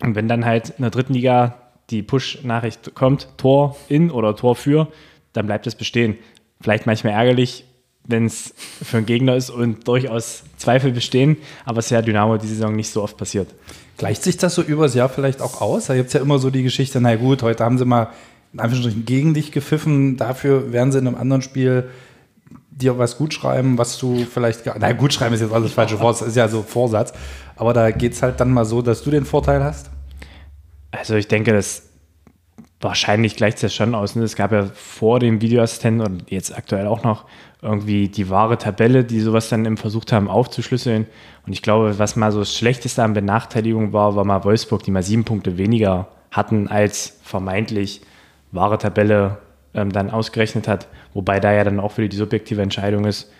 Und 0.00 0.14
wenn 0.14 0.28
dann 0.28 0.44
halt 0.44 0.70
in 0.70 0.82
der 0.82 0.92
dritten 0.92 1.14
Liga 1.14 1.56
die 1.90 2.04
Push-Nachricht 2.04 2.94
kommt, 2.94 3.26
Tor 3.38 3.76
in 3.88 4.12
oder 4.12 4.36
Tor 4.36 4.54
für, 4.54 4.86
dann 5.32 5.46
bleibt 5.46 5.66
es 5.66 5.74
bestehen. 5.74 6.16
Vielleicht 6.60 6.86
manchmal 6.86 7.14
ärgerlich, 7.14 7.64
wenn 8.04 8.26
es 8.26 8.54
für 8.84 8.98
einen 8.98 9.06
Gegner 9.06 9.34
ist 9.34 9.50
und 9.50 9.88
durchaus 9.88 10.44
Zweifel 10.58 10.92
bestehen, 10.92 11.38
aber 11.64 11.80
es 11.80 11.86
ist 11.86 11.90
ja 11.90 12.00
Dynamo 12.00 12.36
diese 12.36 12.54
Saison 12.54 12.76
nicht 12.76 12.88
so 12.88 13.02
oft 13.02 13.16
passiert. 13.16 13.48
Gleicht 13.96 14.22
sich 14.22 14.36
das 14.36 14.54
so 14.54 14.62
übers 14.62 14.94
Jahr 14.94 15.08
vielleicht 15.08 15.42
auch 15.42 15.60
aus? 15.60 15.86
Da 15.86 15.96
gibt 15.96 16.06
es 16.06 16.12
ja 16.12 16.20
immer 16.20 16.38
so 16.38 16.50
die 16.50 16.62
Geschichte, 16.62 17.00
na 17.00 17.16
gut, 17.16 17.42
heute 17.42 17.64
haben 17.64 17.78
sie 17.78 17.84
mal 17.84 18.10
in 18.52 18.60
Anführungsstrichen 18.60 19.06
gegen 19.06 19.34
dich 19.34 19.50
gepfiffen, 19.50 20.16
dafür 20.16 20.72
werden 20.72 20.92
sie 20.92 20.98
in 20.98 21.08
einem 21.08 21.16
anderen 21.16 21.42
Spiel 21.42 21.90
dir 22.70 22.96
was 22.98 23.18
gut 23.18 23.34
schreiben, 23.34 23.76
was 23.76 23.98
du 23.98 24.24
vielleicht. 24.24 24.64
Na, 24.78 24.92
gut 24.92 25.12
schreiben 25.12 25.34
ist 25.34 25.40
jetzt 25.40 25.52
alles 25.52 25.72
falsche 25.72 25.98
Wort, 26.00 26.20
das 26.20 26.28
ist 26.28 26.36
ja 26.36 26.48
so 26.48 26.62
Vorsatz. 26.62 27.12
Aber 27.58 27.72
da 27.72 27.90
geht 27.90 28.12
es 28.12 28.22
halt 28.22 28.40
dann 28.40 28.52
mal 28.52 28.64
so, 28.64 28.82
dass 28.82 29.02
du 29.02 29.10
den 29.10 29.24
Vorteil 29.24 29.62
hast. 29.62 29.90
Also 30.92 31.16
ich 31.16 31.26
denke, 31.26 31.52
das 31.52 31.88
wahrscheinlich 32.80 33.34
gleicht 33.34 33.58
sich 33.58 33.66
das 33.66 33.74
schon 33.74 33.96
aus. 33.96 34.14
Ne? 34.14 34.22
Es 34.22 34.36
gab 34.36 34.52
ja 34.52 34.66
vor 34.66 35.18
dem 35.18 35.40
Videoassistenten 35.40 36.06
und 36.06 36.30
jetzt 36.30 36.56
aktuell 36.56 36.86
auch 36.86 37.02
noch 37.02 37.24
irgendwie 37.60 38.08
die 38.08 38.30
wahre 38.30 38.56
Tabelle, 38.56 39.02
die 39.02 39.20
sowas 39.20 39.48
dann 39.48 39.64
eben 39.64 39.76
versucht 39.76 40.12
haben 40.12 40.28
aufzuschlüsseln. 40.28 41.06
Und 41.44 41.52
ich 41.52 41.62
glaube, 41.62 41.98
was 41.98 42.14
mal 42.14 42.30
so 42.30 42.38
das 42.38 42.56
Schlechteste 42.56 43.02
an 43.02 43.14
Benachteiligung 43.14 43.92
war, 43.92 44.14
war 44.14 44.24
mal 44.24 44.44
Wolfsburg, 44.44 44.84
die 44.84 44.92
mal 44.92 45.02
sieben 45.02 45.24
Punkte 45.24 45.58
weniger 45.58 46.06
hatten 46.30 46.68
als 46.68 47.18
vermeintlich 47.24 48.02
wahre 48.52 48.78
Tabelle 48.78 49.38
ähm, 49.74 49.90
dann 49.90 50.10
ausgerechnet 50.10 50.68
hat. 50.68 50.86
Wobei 51.12 51.40
da 51.40 51.52
ja 51.52 51.64
dann 51.64 51.80
auch 51.80 51.98
wieder 51.98 52.06
die 52.06 52.16
subjektive 52.16 52.62
Entscheidung 52.62 53.04
ist, 53.04 53.32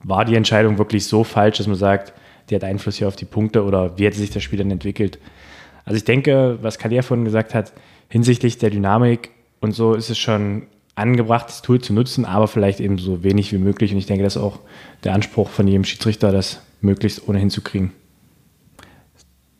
war 0.00 0.26
die 0.26 0.36
Entscheidung 0.36 0.76
wirklich 0.76 1.06
so 1.06 1.24
falsch, 1.24 1.56
dass 1.56 1.66
man 1.66 1.76
sagt, 1.76 2.12
die 2.48 2.54
hat 2.54 2.64
Einfluss 2.64 2.96
hier 2.96 3.08
auf 3.08 3.16
die 3.16 3.24
Punkte 3.24 3.64
oder 3.64 3.98
wie 3.98 4.06
hätte 4.06 4.18
sich 4.18 4.30
das 4.30 4.42
Spiel 4.42 4.58
dann 4.58 4.70
entwickelt. 4.70 5.18
Also 5.84 5.96
ich 5.96 6.04
denke, 6.04 6.58
was 6.62 6.78
Kalia 6.78 7.02
vorhin 7.02 7.24
gesagt 7.24 7.54
hat, 7.54 7.72
hinsichtlich 8.08 8.58
der 8.58 8.70
Dynamik 8.70 9.30
und 9.60 9.72
so 9.72 9.94
ist 9.94 10.10
es 10.10 10.18
schon 10.18 10.62
angebracht, 10.94 11.48
das 11.48 11.62
Tool 11.62 11.80
zu 11.80 11.92
nutzen, 11.92 12.24
aber 12.24 12.48
vielleicht 12.48 12.80
eben 12.80 12.98
so 12.98 13.22
wenig 13.22 13.52
wie 13.52 13.58
möglich. 13.58 13.92
Und 13.92 13.98
ich 13.98 14.06
denke, 14.06 14.24
das 14.24 14.36
ist 14.36 14.42
auch 14.42 14.60
der 15.04 15.14
Anspruch 15.14 15.50
von 15.50 15.68
jedem 15.68 15.84
Schiedsrichter, 15.84 16.32
das 16.32 16.60
möglichst 16.80 17.28
ohnehin 17.28 17.50
zu 17.50 17.60
kriegen. 17.60 17.92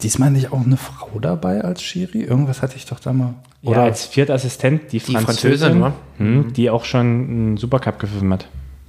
Diesmal 0.03 0.31
nicht 0.31 0.53
auch 0.53 0.65
eine 0.65 0.77
Frau 0.77 1.19
dabei 1.21 1.63
als 1.63 1.83
Schiri? 1.83 2.23
Irgendwas 2.23 2.61
hatte 2.61 2.77
ich 2.77 2.87
doch 2.87 3.01
da 3.01 3.13
mal. 3.13 3.35
Oder 3.63 3.83
als 3.83 4.05
vierter 4.05 4.35
Assistent 4.35 4.93
die, 4.93 5.01
Französin, 5.01 5.25
Französin, 5.25 5.81
wa? 5.81 5.93
hm, 6.19 6.53
die 6.53 6.71
auch 6.71 6.85
schon 6.85 7.01
einen 7.01 7.57
Supercup 7.57 7.99
gepfiffen 7.99 8.33
hat. 8.33 8.49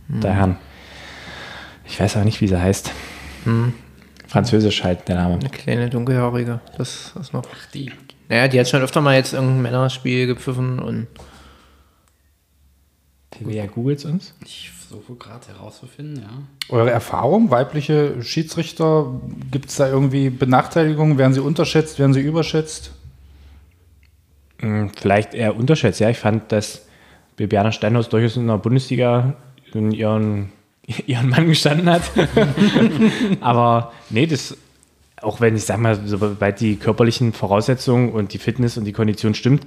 Der 0.09 0.33
Herrn. 0.33 0.57
Ich 1.85 1.99
weiß 1.99 2.17
auch 2.17 2.23
nicht, 2.23 2.41
wie 2.41 2.47
sie 2.47 2.61
heißt. 2.61 2.91
Französisch 4.27 4.83
halt 4.83 5.07
der 5.07 5.15
Name. 5.15 5.35
Eine 5.35 5.49
kleine 5.49 5.89
dunkelhaarige. 5.89 6.59
Das 6.77 7.13
ist 7.19 7.33
noch. 7.33 7.43
Die. 7.73 7.91
Naja, 8.29 8.47
die 8.47 8.59
hat 8.59 8.67
schon 8.67 8.81
öfter 8.81 9.01
mal 9.01 9.15
jetzt 9.15 9.33
irgendein 9.33 9.61
Männerspiel 9.61 10.27
gepfiffen 10.27 10.79
und 10.79 11.07
Wer 13.39 13.67
googelt 13.67 14.03
uns? 14.05 14.33
Ich 14.43 14.71
versuche 14.71 15.15
gerade 15.15 15.47
herauszufinden, 15.47 16.23
ja. 16.23 16.75
Eure 16.75 16.91
Erfahrung, 16.91 17.51
weibliche 17.51 18.21
Schiedsrichter, 18.23 19.19
gibt 19.51 19.69
es 19.69 19.75
da 19.75 19.87
irgendwie 19.87 20.29
Benachteiligungen? 20.29 21.17
Werden 21.17 21.33
sie 21.33 21.41
unterschätzt, 21.41 21.99
werden 21.99 22.13
sie 22.13 22.21
überschätzt? 22.21 22.91
Hm, 24.59 24.91
Vielleicht 24.95 25.33
eher 25.33 25.55
unterschätzt. 25.55 25.99
Ja, 25.99 26.09
ich 26.09 26.17
fand, 26.17 26.51
dass 26.51 26.87
Bibiana 27.35 27.71
Steinhaus 27.71 28.09
durchaus 28.09 28.37
in 28.37 28.47
der 28.47 28.57
Bundesliga 28.57 29.35
in 29.73 29.91
ihren, 29.91 30.51
ihren 31.05 31.29
Mann 31.29 31.47
gestanden 31.47 31.89
hat. 31.89 32.03
Aber 33.41 33.91
nee, 34.09 34.25
das, 34.25 34.57
auch 35.21 35.41
wenn 35.41 35.55
ich 35.55 35.65
sag 35.65 35.79
mal, 35.79 35.99
sobald 36.05 36.59
die 36.59 36.77
körperlichen 36.77 37.33
Voraussetzungen 37.33 38.11
und 38.11 38.33
die 38.33 38.37
Fitness 38.37 38.77
und 38.77 38.85
die 38.85 38.93
Kondition 38.93 39.33
stimmt, 39.33 39.65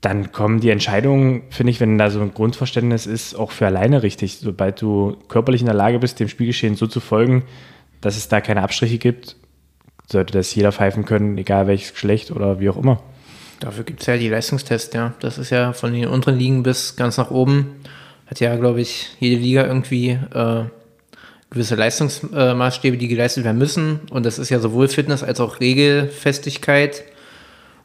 dann 0.00 0.32
kommen 0.32 0.60
die 0.60 0.70
Entscheidungen, 0.70 1.44
finde 1.50 1.70
ich, 1.70 1.80
wenn 1.80 1.96
da 1.96 2.10
so 2.10 2.20
ein 2.20 2.34
Grundverständnis 2.34 3.06
ist, 3.06 3.36
auch 3.36 3.52
für 3.52 3.66
alleine 3.66 4.02
richtig. 4.02 4.38
Sobald 4.38 4.82
du 4.82 5.16
körperlich 5.28 5.60
in 5.60 5.66
der 5.66 5.76
Lage 5.76 6.00
bist, 6.00 6.18
dem 6.18 6.28
Spielgeschehen 6.28 6.74
so 6.74 6.88
zu 6.88 6.98
folgen, 6.98 7.44
dass 8.00 8.16
es 8.16 8.28
da 8.28 8.40
keine 8.40 8.62
Abstriche 8.62 8.98
gibt, 8.98 9.36
sollte 10.08 10.32
das 10.32 10.52
jeder 10.56 10.72
pfeifen 10.72 11.04
können, 11.04 11.38
egal 11.38 11.68
welches 11.68 11.92
Geschlecht 11.92 12.32
oder 12.32 12.58
wie 12.58 12.68
auch 12.68 12.76
immer. 12.76 13.00
Dafür 13.60 13.84
gibt 13.84 14.00
es 14.00 14.06
ja 14.06 14.16
die 14.16 14.28
Leistungstests, 14.28 14.92
ja. 14.92 15.14
Das 15.20 15.38
ist 15.38 15.50
ja 15.50 15.72
von 15.72 15.92
den 15.92 16.08
unteren 16.08 16.36
Ligen 16.36 16.64
bis 16.64 16.96
ganz 16.96 17.16
nach 17.16 17.30
oben. 17.30 17.76
Hat 18.32 18.40
ja, 18.40 18.56
glaube 18.56 18.80
ich, 18.80 19.10
jede 19.20 19.42
Liga 19.42 19.66
irgendwie 19.66 20.12
äh, 20.12 20.64
gewisse 21.50 21.74
Leistungsmaßstäbe, 21.74 22.96
die 22.96 23.08
geleistet 23.08 23.44
werden 23.44 23.58
müssen. 23.58 24.00
Und 24.08 24.24
das 24.24 24.38
ist 24.38 24.48
ja 24.48 24.58
sowohl 24.58 24.88
Fitness 24.88 25.22
als 25.22 25.38
auch 25.38 25.60
Regelfestigkeit. 25.60 27.04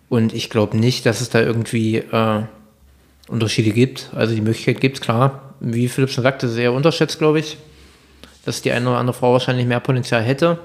Und 0.08 0.34
ich 0.34 0.50
glaube 0.50 0.78
nicht, 0.78 1.06
dass 1.06 1.20
es 1.20 1.30
da 1.30 1.42
irgendwie 1.42 1.98
äh, 1.98 2.44
Unterschiede 3.28 3.72
gibt. 3.72 4.10
Also 4.16 4.36
die 4.36 4.40
Möglichkeit 4.40 4.80
gibt 4.80 4.96
es, 4.96 5.02
klar. 5.02 5.54
Wie 5.60 5.90
Philipp 5.90 6.12
schon 6.12 6.24
sagte, 6.24 6.48
sehr 6.48 6.72
unterschätzt, 6.72 7.20
glaube 7.20 7.40
ich. 7.40 7.58
Dass 8.46 8.62
die 8.62 8.72
eine 8.72 8.88
oder 8.88 9.00
andere 9.00 9.18
Frau 9.18 9.34
wahrscheinlich 9.34 9.68
mehr 9.68 9.82
Potenzial 9.82 10.22
hätte. 10.22 10.60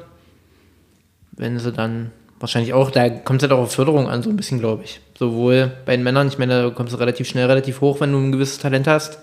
Wenn 1.33 1.59
sie 1.59 1.73
dann 1.73 2.13
wahrscheinlich 2.39 2.73
auch, 2.73 2.93
da 2.93 3.11
kommt 3.11 3.43
es 3.43 3.49
halt 3.49 3.59
auch 3.59 3.65
auf 3.65 3.73
Förderung 3.73 4.09
an, 4.09 4.23
so 4.23 4.31
ein 4.31 4.37
bisschen, 4.37 4.61
glaube 4.61 4.85
ich. 4.85 5.01
Sowohl 5.19 5.73
bei 5.87 5.97
den 5.97 6.05
Männern, 6.05 6.29
ich 6.29 6.39
meine, 6.39 6.63
da 6.63 6.71
kommst 6.71 6.93
du 6.93 6.99
relativ 6.99 7.27
schnell, 7.27 7.47
relativ 7.47 7.81
hoch, 7.81 7.99
wenn 7.99 8.13
du 8.13 8.19
ein 8.19 8.31
gewisses 8.31 8.59
Talent 8.59 8.87
hast. 8.87 9.19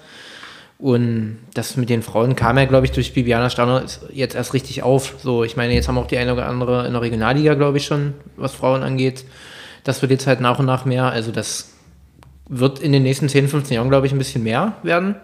Und 0.79 1.39
das 1.53 1.75
mit 1.75 1.89
den 1.89 2.01
Frauen 2.01 2.37
kam 2.37 2.57
ja, 2.57 2.63
glaube 2.63 2.85
ich, 2.85 2.93
durch 2.93 3.13
Bibiana 3.13 3.49
Sterner 3.49 3.83
jetzt 4.13 4.33
erst 4.33 4.53
richtig 4.53 4.81
auf. 4.81 5.15
So, 5.21 5.43
ich 5.43 5.57
meine, 5.57 5.73
jetzt 5.73 5.89
haben 5.89 5.97
auch 5.97 6.07
die 6.07 6.17
eine 6.17 6.31
oder 6.31 6.47
andere 6.47 6.87
in 6.87 6.93
der 6.93 7.01
Regionalliga, 7.01 7.55
glaube 7.55 7.77
ich, 7.77 7.85
schon, 7.85 8.13
was 8.37 8.53
Frauen 8.53 8.81
angeht. 8.81 9.25
Das 9.83 10.01
wird 10.01 10.11
jetzt 10.11 10.25
halt 10.25 10.39
nach 10.39 10.57
und 10.57 10.65
nach 10.65 10.85
mehr. 10.85 11.11
Also 11.11 11.33
das 11.33 11.73
wird 12.47 12.79
in 12.79 12.93
den 12.93 13.03
nächsten 13.03 13.27
10, 13.27 13.49
15 13.49 13.75
Jahren, 13.75 13.89
glaube 13.89 14.07
ich, 14.07 14.13
ein 14.13 14.17
bisschen 14.17 14.41
mehr 14.41 14.77
werden. 14.81 15.15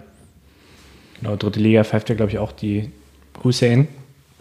Genau, 1.22 1.38
dritte 1.38 1.62
Liga 1.62 1.86
pfeift 1.86 2.10
ja, 2.10 2.16
glaube 2.16 2.34
ich, 2.34 2.38
auch 2.38 2.52
die 2.52 2.92
Hussein. 3.42 3.88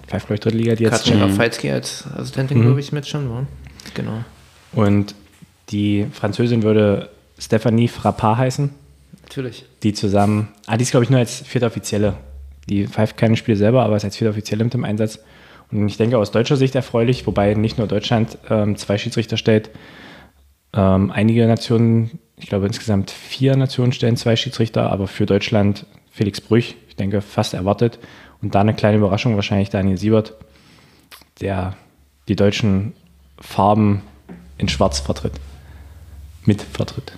Pfeift, 0.09 0.27
glaube 0.27 0.35
ich, 0.35 0.41
dritte 0.41 0.57
Liga, 0.57 0.75
die 0.75 0.83
jetzt. 0.83 1.05
Katschenka 1.05 1.29
Feitsky 1.29 1.71
als 1.71 2.09
Assistentin, 2.13 2.61
glaube 2.61 2.81
ich, 2.81 2.91
mit 2.91 3.07
schon 3.07 3.31
war. 3.31 3.47
Genau. 3.95 4.25
Und 4.73 5.15
die 5.71 6.07
Französin 6.13 6.65
würde 6.65 7.11
Stephanie 7.39 7.87
Frappard 7.87 8.39
heißen. 8.39 8.84
Natürlich. 9.25 9.65
Die 9.83 9.93
zusammen, 9.95 10.49
ah, 10.67 10.77
die 10.77 10.83
ist, 10.83 10.91
glaube 10.91 11.05
ich, 11.05 11.11
nur 11.11 11.19
als 11.19 11.41
vierte 11.41 11.67
Offizielle. 11.67 12.17
Die 12.69 12.87
pfeift 12.87 13.17
keine 13.17 13.37
Spiele 13.37 13.57
selber, 13.57 13.85
aber 13.85 13.97
ist 13.97 14.05
als 14.05 14.17
vierte 14.17 14.31
Offizielle 14.31 14.65
mit 14.65 14.75
dem 14.75 14.85
Einsatz. 14.85 15.19
Und 15.71 15.89
ich 15.89 15.97
denke 15.97 16.19
aus 16.19 16.31
deutscher 16.31 16.57
Sicht 16.57 16.75
erfreulich, 16.75 17.27
wobei 17.27 17.55
nicht 17.55 17.79
nur 17.79 17.87
Deutschland 17.87 18.39
ähm, 18.51 18.77
zwei 18.77 18.99
Schiedsrichter 18.99 19.37
stellt. 19.37 19.71
Ähm, 20.75 21.11
einige 21.11 21.47
Nationen, 21.47 22.19
ich 22.37 22.47
glaube 22.47 22.67
insgesamt 22.67 23.11
vier 23.11 23.57
Nationen 23.57 23.93
stellen 23.93 24.17
zwei 24.17 24.37
Schiedsrichter, 24.37 24.91
aber 24.91 25.07
für 25.07 25.27
Deutschland 25.27 25.87
Felix 26.11 26.41
Brüch, 26.41 26.77
ich 26.89 26.97
denke 26.97 27.21
fast 27.23 27.55
erwartet. 27.55 27.99
Und 28.43 28.55
da 28.55 28.61
eine 28.61 28.75
kleine 28.75 28.99
Überraschung, 28.99 29.37
wahrscheinlich 29.37 29.71
Daniel 29.71 29.97
Siebert, 29.97 30.35
der 31.41 31.77
die 32.29 32.37
deutschen 32.37 32.93
Farben 33.41 34.03
in 34.59 34.69
Schwarz 34.69 35.01
vertritt. 35.01 35.33
Mit 36.45 36.61
vertritt. 36.61 37.17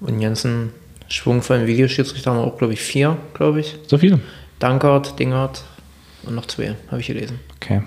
Und 0.00 0.08
den 0.08 0.20
ganzen 0.20 0.72
schwungvollen 1.08 1.66
Videoschiedsrichter 1.66 2.30
haben 2.30 2.38
wir 2.38 2.44
auch, 2.44 2.56
glaube 2.58 2.72
ich, 2.72 2.80
vier, 2.80 3.16
glaube 3.34 3.60
ich. 3.60 3.76
So 3.86 3.98
viele. 3.98 4.20
Dankert, 4.58 5.18
Dingert 5.18 5.62
und 6.22 6.34
noch 6.34 6.46
zwei, 6.46 6.74
habe 6.90 7.00
ich 7.00 7.06
gelesen. 7.06 7.40
Okay. 7.56 7.82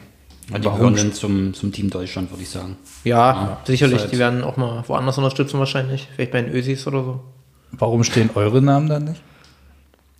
Ja, 0.51 0.57
die 0.59 0.67
gehören 0.67 0.95
dann 0.95 1.13
zum, 1.13 1.53
zum 1.53 1.71
Team 1.71 1.89
Deutschland, 1.89 2.29
würde 2.29 2.43
ich 2.43 2.49
sagen. 2.49 2.75
Ja, 3.05 3.61
sicherlich. 3.65 3.95
ist 3.95 4.01
halt- 4.03 4.11
Die 4.11 4.19
werden 4.19 4.43
auch 4.43 4.57
mal 4.57 4.83
woanders 4.87 5.17
unterstützen 5.17 5.57
wahrscheinlich. 5.59 6.07
Vielleicht 6.15 6.31
bei 6.31 6.41
den 6.41 6.53
Ösis 6.53 6.85
oder 6.85 7.03
so. 7.03 7.23
Warum 7.71 8.03
stehen 8.03 8.29
eure 8.35 8.61
Namen 8.61 8.89
dann 8.89 9.05
nicht? 9.05 9.21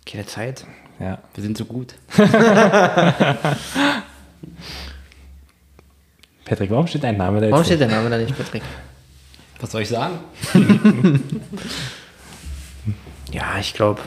Keine 0.06 0.24
Zeit. 0.26 0.64
Ja. 0.98 1.18
Wir 1.34 1.42
sind 1.42 1.58
so 1.58 1.64
gut. 1.66 1.94
Patrick, 6.44 6.70
warum 6.70 6.86
steht 6.86 7.02
dein 7.04 7.16
Name 7.16 7.40
da 7.40 7.46
jetzt? 7.46 7.52
Warum 7.52 7.60
nicht? 7.62 7.66
steht 7.68 7.80
der 7.80 7.88
Name 7.88 8.10
da 8.10 8.18
nicht, 8.18 8.36
Patrick? 8.36 8.62
Was 9.64 9.72
soll 9.72 9.80
ich 9.80 9.88
sagen? 9.88 10.18
Ja, 13.32 13.58
ich 13.58 13.72
glaube, 13.74 14.00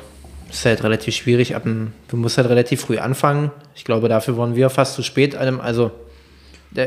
es 0.49 0.59
ist 0.59 0.65
halt 0.65 0.83
relativ 0.83 1.13
schwierig. 1.13 1.53
Ab 1.53 1.63
du 1.65 2.15
musst 2.15 2.37
halt 2.37 2.47
relativ 2.47 2.79
früh 2.79 2.97
anfangen. 2.97 3.51
Ich 3.75 3.83
glaube, 3.83 4.07
dafür 4.07 4.37
waren 4.37 4.55
wir 4.55 4.69
fast 4.69 4.93
zu 4.93 5.03
spät. 5.03 5.35
Also, 5.35 5.91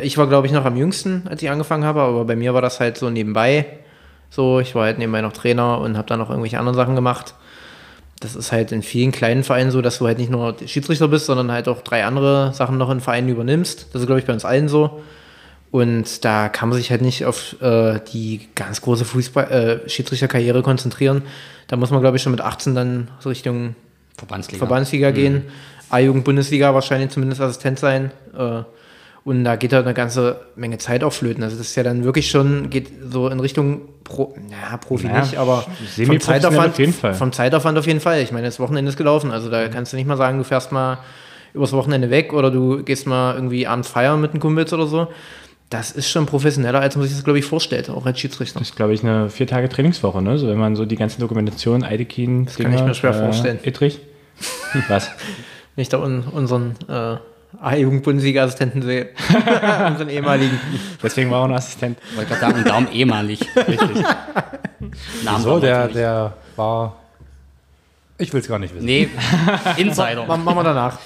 ich 0.02 0.16
war, 0.16 0.26
glaube 0.26 0.46
ich, 0.46 0.54
noch 0.54 0.64
am 0.64 0.76
jüngsten, 0.76 1.24
als 1.28 1.42
ich 1.42 1.50
angefangen 1.50 1.84
habe, 1.84 2.00
aber 2.00 2.24
bei 2.24 2.36
mir 2.36 2.54
war 2.54 2.62
das 2.62 2.80
halt 2.80 2.96
so 2.96 3.10
nebenbei. 3.10 3.66
So, 4.30 4.60
ich 4.60 4.74
war 4.74 4.84
halt 4.84 4.98
nebenbei 4.98 5.20
noch 5.20 5.34
Trainer 5.34 5.80
und 5.80 5.98
habe 5.98 6.08
dann 6.08 6.20
noch 6.20 6.30
irgendwelche 6.30 6.58
anderen 6.58 6.76
Sachen 6.76 6.94
gemacht. 6.94 7.34
Das 8.20 8.36
ist 8.36 8.52
halt 8.52 8.72
in 8.72 8.82
vielen 8.82 9.10
kleinen 9.12 9.42
Vereinen 9.42 9.72
so, 9.72 9.82
dass 9.82 9.98
du 9.98 10.06
halt 10.06 10.16
nicht 10.18 10.30
nur 10.30 10.56
Schiedsrichter 10.64 11.08
bist, 11.08 11.26
sondern 11.26 11.52
halt 11.52 11.68
auch 11.68 11.82
drei 11.82 12.04
andere 12.04 12.54
Sachen 12.54 12.78
noch 12.78 12.88
in 12.88 13.00
Vereinen 13.00 13.28
übernimmst. 13.28 13.88
Das 13.92 14.00
ist, 14.00 14.06
glaube 14.06 14.20
ich, 14.20 14.26
bei 14.26 14.32
uns 14.32 14.46
allen 14.46 14.68
so. 14.68 15.02
Und 15.70 16.24
da 16.24 16.48
kann 16.48 16.68
man 16.68 16.78
sich 16.78 16.90
halt 16.90 17.00
nicht 17.00 17.24
auf 17.24 17.60
äh, 17.62 18.00
die 18.12 18.48
ganz 18.56 18.80
große 18.80 19.04
Fußball, 19.04 19.82
äh, 19.84 19.88
Schiedsrichterkarriere 19.88 20.62
konzentrieren. 20.62 21.22
Da 21.68 21.76
muss 21.76 21.90
man, 21.90 22.00
glaube 22.00 22.16
ich, 22.16 22.22
schon 22.22 22.32
mit 22.32 22.40
18 22.40 22.74
dann 22.74 23.08
Richtung 23.24 23.76
Verbandsliga. 24.16 24.58
Verbandsliga 24.58 25.12
gehen. 25.12 25.44
A-Jugend, 25.88 26.24
Bundesliga 26.24 26.74
wahrscheinlich 26.74 27.10
zumindest 27.10 27.40
Assistent 27.40 27.78
sein. 27.78 28.10
Äh, 28.36 28.62
und 29.22 29.44
da 29.44 29.56
geht 29.56 29.72
halt 29.72 29.84
eine 29.84 29.94
ganze 29.94 30.40
Menge 30.56 30.78
Zeit 30.78 31.04
auf 31.04 31.14
Flöten. 31.14 31.44
Also 31.44 31.56
das 31.56 31.68
ist 31.68 31.76
ja 31.76 31.82
dann 31.82 32.04
wirklich 32.04 32.30
schon, 32.30 32.70
geht 32.70 32.88
so 33.10 33.28
in 33.28 33.38
Richtung 33.38 33.82
Pro, 34.02 34.34
naja, 34.48 34.76
Profi 34.78 35.06
Naja, 35.06 35.20
nicht, 35.20 35.36
aber 35.36 35.66
vom 36.04 36.20
Zeitaufwand, 36.20 36.70
auf 36.70 36.78
jeden 36.78 36.92
Fall. 36.92 37.14
vom 37.14 37.32
Zeitaufwand 37.32 37.78
auf 37.78 37.86
jeden 37.86 38.00
Fall. 38.00 38.22
Ich 38.22 38.32
meine, 38.32 38.46
das 38.46 38.58
Wochenende 38.58 38.88
ist 38.88 38.96
gelaufen. 38.96 39.30
Also 39.30 39.50
da 39.50 39.68
kannst 39.68 39.92
du 39.92 39.96
nicht 39.96 40.06
mal 40.06 40.16
sagen, 40.16 40.38
du 40.38 40.44
fährst 40.44 40.72
mal 40.72 40.98
übers 41.52 41.72
Wochenende 41.72 42.10
weg 42.10 42.32
oder 42.32 42.50
du 42.50 42.82
gehst 42.82 43.06
mal 43.06 43.34
irgendwie 43.34 43.66
abends 43.66 43.88
feiern 43.88 44.20
mit 44.20 44.32
den 44.32 44.40
Kumpels 44.40 44.72
oder 44.72 44.86
so. 44.86 45.08
Das 45.70 45.92
ist 45.92 46.10
schon 46.10 46.26
professioneller, 46.26 46.80
als 46.80 46.96
man 46.96 47.06
sich 47.06 47.14
das, 47.14 47.22
glaube 47.22 47.38
ich, 47.38 47.44
vorstellt, 47.44 47.90
auch 47.90 48.04
als 48.04 48.18
Schiedsrichter. 48.18 48.58
Das 48.58 48.70
ist, 48.70 48.76
glaube 48.76 48.92
ich, 48.92 49.04
eine 49.04 49.30
vier 49.30 49.46
Tage 49.46 49.68
Trainingswoche, 49.68 50.20
ne? 50.20 50.36
So, 50.36 50.48
wenn 50.48 50.58
man 50.58 50.74
so 50.74 50.84
die 50.84 50.96
ganzen 50.96 51.20
Dokumentationen, 51.20 51.84
Eidekin, 51.84 52.46
das 52.46 52.56
kann 52.56 52.74
ich 52.74 52.82
mir 52.82 52.94
schwer 52.94 53.14
vorstellen. 53.14 53.60
Ittrich. 53.62 54.00
Was? 54.88 55.10
Wenn 55.76 55.82
ich 55.82 55.88
da 55.88 55.98
un 55.98 56.24
unseren 56.24 56.74
äh, 56.88 57.16
A-Jugend-Bundesliga-Assistenten 57.60 58.82
sehe. 58.82 59.10
unseren 59.86 60.08
ehemaligen. 60.08 60.58
Deswegen 61.02 61.30
war 61.30 61.38
er 61.38 61.42
auch 61.42 61.48
ein 61.48 61.54
Assistent. 61.54 61.98
Wollte 62.16 62.30
gerade 62.30 62.40
sagen, 62.40 62.58
und 62.58 62.66
darum 62.66 62.88
ehemalig. 62.92 63.40
Richtig. 63.56 64.04
Namen 65.24 65.42
So, 65.44 65.60
der, 65.60 65.74
natürlich. 65.76 65.96
der 65.96 66.32
war. 66.56 66.96
Ich 68.18 68.32
will 68.32 68.40
es 68.40 68.48
gar 68.48 68.58
nicht 68.58 68.74
wissen. 68.74 68.84
Nee, 68.84 69.08
Insider. 69.76 70.26
Machen 70.26 70.44
wir 70.44 70.64
danach. 70.64 70.98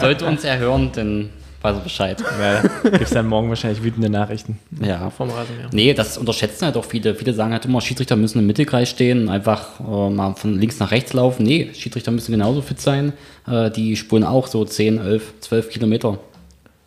Sollte 0.00 0.24
uns 0.26 0.42
erhören, 0.44 0.90
dann 0.92 1.30
weiß 1.62 1.76
er 1.76 1.82
Bescheid. 1.82 2.22
Ja, 2.40 2.62
gibt 2.82 3.02
es 3.02 3.10
dann 3.10 3.26
morgen 3.26 3.48
wahrscheinlich 3.48 3.82
wütende 3.82 4.08
Nachrichten. 4.08 4.58
Ja. 4.80 5.10
Vom 5.10 5.30
Rasenmäher. 5.30 5.68
Nee, 5.72 5.94
das 5.94 6.18
unterschätzen 6.18 6.66
halt 6.66 6.76
auch 6.76 6.84
viele. 6.84 7.14
Viele 7.14 7.32
sagen 7.34 7.52
halt 7.52 7.64
immer, 7.64 7.80
Schiedsrichter 7.80 8.16
müssen 8.16 8.38
im 8.38 8.46
Mittelkreis 8.46 8.88
stehen 8.88 9.22
und 9.22 9.28
einfach 9.28 9.80
äh, 9.80 10.10
mal 10.10 10.34
von 10.34 10.58
links 10.58 10.78
nach 10.78 10.90
rechts 10.90 11.12
laufen. 11.12 11.44
Nee, 11.44 11.70
Schiedsrichter 11.74 12.10
müssen 12.10 12.32
genauso 12.32 12.62
fit 12.62 12.80
sein. 12.80 13.12
Äh, 13.46 13.70
die 13.70 13.96
spulen 13.96 14.24
auch 14.24 14.46
so 14.46 14.64
10, 14.64 14.98
11, 14.98 15.40
12 15.40 15.70
Kilometer. 15.70 16.18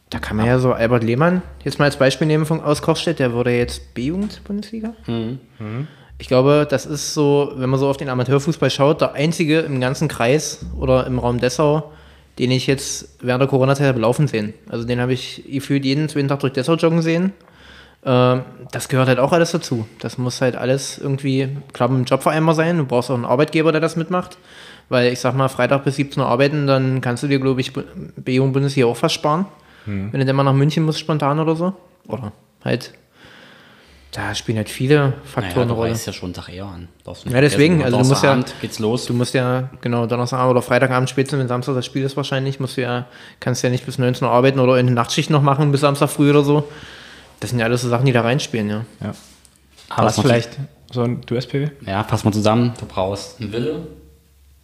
Da 0.10 0.20
kann 0.20 0.36
man 0.38 0.46
ja 0.46 0.60
so 0.60 0.74
Albert 0.74 1.04
Lehmann 1.04 1.42
jetzt 1.64 1.80
mal 1.80 1.86
als 1.86 1.96
Beispiel 1.96 2.28
nehmen 2.28 2.46
von, 2.46 2.60
aus 2.62 2.82
Kochstedt. 2.82 3.20
Der 3.20 3.32
wurde 3.32 3.52
jetzt 3.52 3.94
B-Jugend-Bundesliga. 3.94 4.94
Ich 6.18 6.28
glaube, 6.28 6.68
das 6.70 6.86
ist 6.86 7.14
so, 7.14 7.54
wenn 7.56 7.70
man 7.70 7.80
so 7.80 7.88
auf 7.88 7.96
den 7.96 8.10
Amateurfußball 8.10 8.70
schaut, 8.70 9.00
der 9.00 9.14
einzige 9.14 9.62
im 9.62 9.80
ganzen 9.80 10.10
Kreis 10.10 10.66
oder 10.78 11.08
im 11.08 11.18
Raum 11.18 11.40
Dessau, 11.40 11.94
den 12.40 12.52
ich 12.52 12.68
jetzt 12.68 13.18
während 13.22 13.42
der 13.42 13.50
Corona-Zeit 13.50 13.88
habe 13.88 14.00
laufen 14.00 14.28
sehen. 14.28 14.54
Also 14.70 14.86
den 14.86 15.00
habe 15.00 15.14
ich 15.14 15.44
gefühlt 15.50 15.86
jeden 15.86 16.10
zweiten 16.10 16.28
Tag 16.28 16.40
durch 16.40 16.54
Dessau 16.54 16.76
joggen 16.76 17.02
sehen. 17.02 17.34
Ähm, 18.04 18.42
das 18.72 18.90
gehört 18.90 19.08
halt 19.08 19.20
auch 19.20 19.32
alles 19.32 19.52
dazu. 19.52 19.88
Das 20.00 20.18
muss 20.18 20.42
halt 20.42 20.56
alles 20.56 20.98
irgendwie, 20.98 21.50
klar, 21.74 21.90
im 21.90 22.04
Jobverein 22.04 22.44
mal 22.44 22.56
sein. 22.56 22.78
Du 22.78 22.86
brauchst 22.86 23.12
auch 23.12 23.16
einen 23.16 23.26
Arbeitgeber, 23.26 23.72
der 23.72 23.82
das 23.82 23.96
mitmacht. 23.96 24.38
Weil 24.90 25.14
ich 25.14 25.20
sag 25.20 25.36
mal, 25.36 25.48
Freitag 25.48 25.84
bis 25.86 25.96
17 25.96 26.22
Uhr 26.22 26.28
arbeiten, 26.28 26.68
dann 26.68 27.00
kannst 27.00 27.24
du 27.24 27.28
dir, 27.28 27.40
glaube 27.40 27.62
ich, 27.62 27.72
B-Jugend 27.74 28.54
Bundesliga 28.54 28.88
auch 28.88 28.98
fast 28.98 29.16
sparen. 29.16 29.46
Wenn 29.86 30.20
du 30.20 30.26
dann 30.26 30.36
mal 30.36 30.44
nach 30.44 30.54
München 30.54 30.84
musst, 30.84 31.00
spontan 31.00 31.40
oder 31.40 31.56
so. 31.56 31.74
Oder 32.08 32.34
halt 32.64 32.94
Da 34.12 34.36
spielen 34.36 34.58
halt 34.58 34.68
viele 34.70 34.96
Naja, 35.00 35.14
Faktoren 35.24 35.54
du 35.56 35.62
eine 35.62 35.72
Rolle. 35.74 35.92
reist 35.92 36.06
ja 36.06 36.12
schon 36.12 36.34
Tag 36.34 36.50
eher 36.50 36.66
an. 36.66 36.90
Ja, 37.30 37.40
deswegen, 37.40 37.82
also 37.82 37.98
du 37.98 38.04
musst 38.04 38.24
ja- 38.24 38.44
geht's 38.60 38.78
los. 38.80 39.06
Du 39.06 39.14
musst 39.14 39.34
ja, 39.34 39.70
genau, 39.80 40.06
Donnerstagabend 40.06 40.52
oder 40.52 40.62
Freitagabend 40.62 41.10
spätestens, 41.10 41.40
wenn 41.40 41.48
Samstag 41.48 41.76
das 41.76 41.86
Spiel 41.86 42.04
ist 42.04 42.18
wahrscheinlich, 42.18 42.60
musst 42.60 42.76
du 42.76 42.82
ja, 42.82 43.06
kannst 43.40 43.64
ja 43.64 43.70
nicht 43.70 43.86
bis 43.86 43.98
19 43.98 44.28
Uhr 44.28 44.34
arbeiten 44.34 44.60
oder 44.60 44.78
in 44.78 44.88
der 44.88 44.96
Nachtschicht 44.96 45.30
noch 45.30 45.42
machen 45.42 45.72
bis 45.72 45.80
Samstag 45.82 46.10
früh 46.10 46.30
oder 46.30 46.44
so. 46.44 46.68
Das 47.40 47.52
sind 47.52 47.60
ja 47.60 47.66
alles 47.66 47.82
so 47.84 47.90
Sachen, 47.90 48.06
die 48.06 48.12
da 48.12 48.22
reinspielen, 48.22 48.70
ja. 48.70 48.86
Ja. 49.02 49.14
Aber 49.88 50.08
was 50.08 50.20
vielleicht 50.20 50.58
so 50.92 51.04
ein 51.04 51.22
du 51.26 51.36
SPW? 51.36 51.70
Ja, 51.86 52.04
fass 52.04 52.26
mal 52.26 52.34
zusammen. 52.34 52.74
Du 52.80 52.86
brauchst 52.86 53.40
einen 53.40 53.54
Wille, 53.54 53.88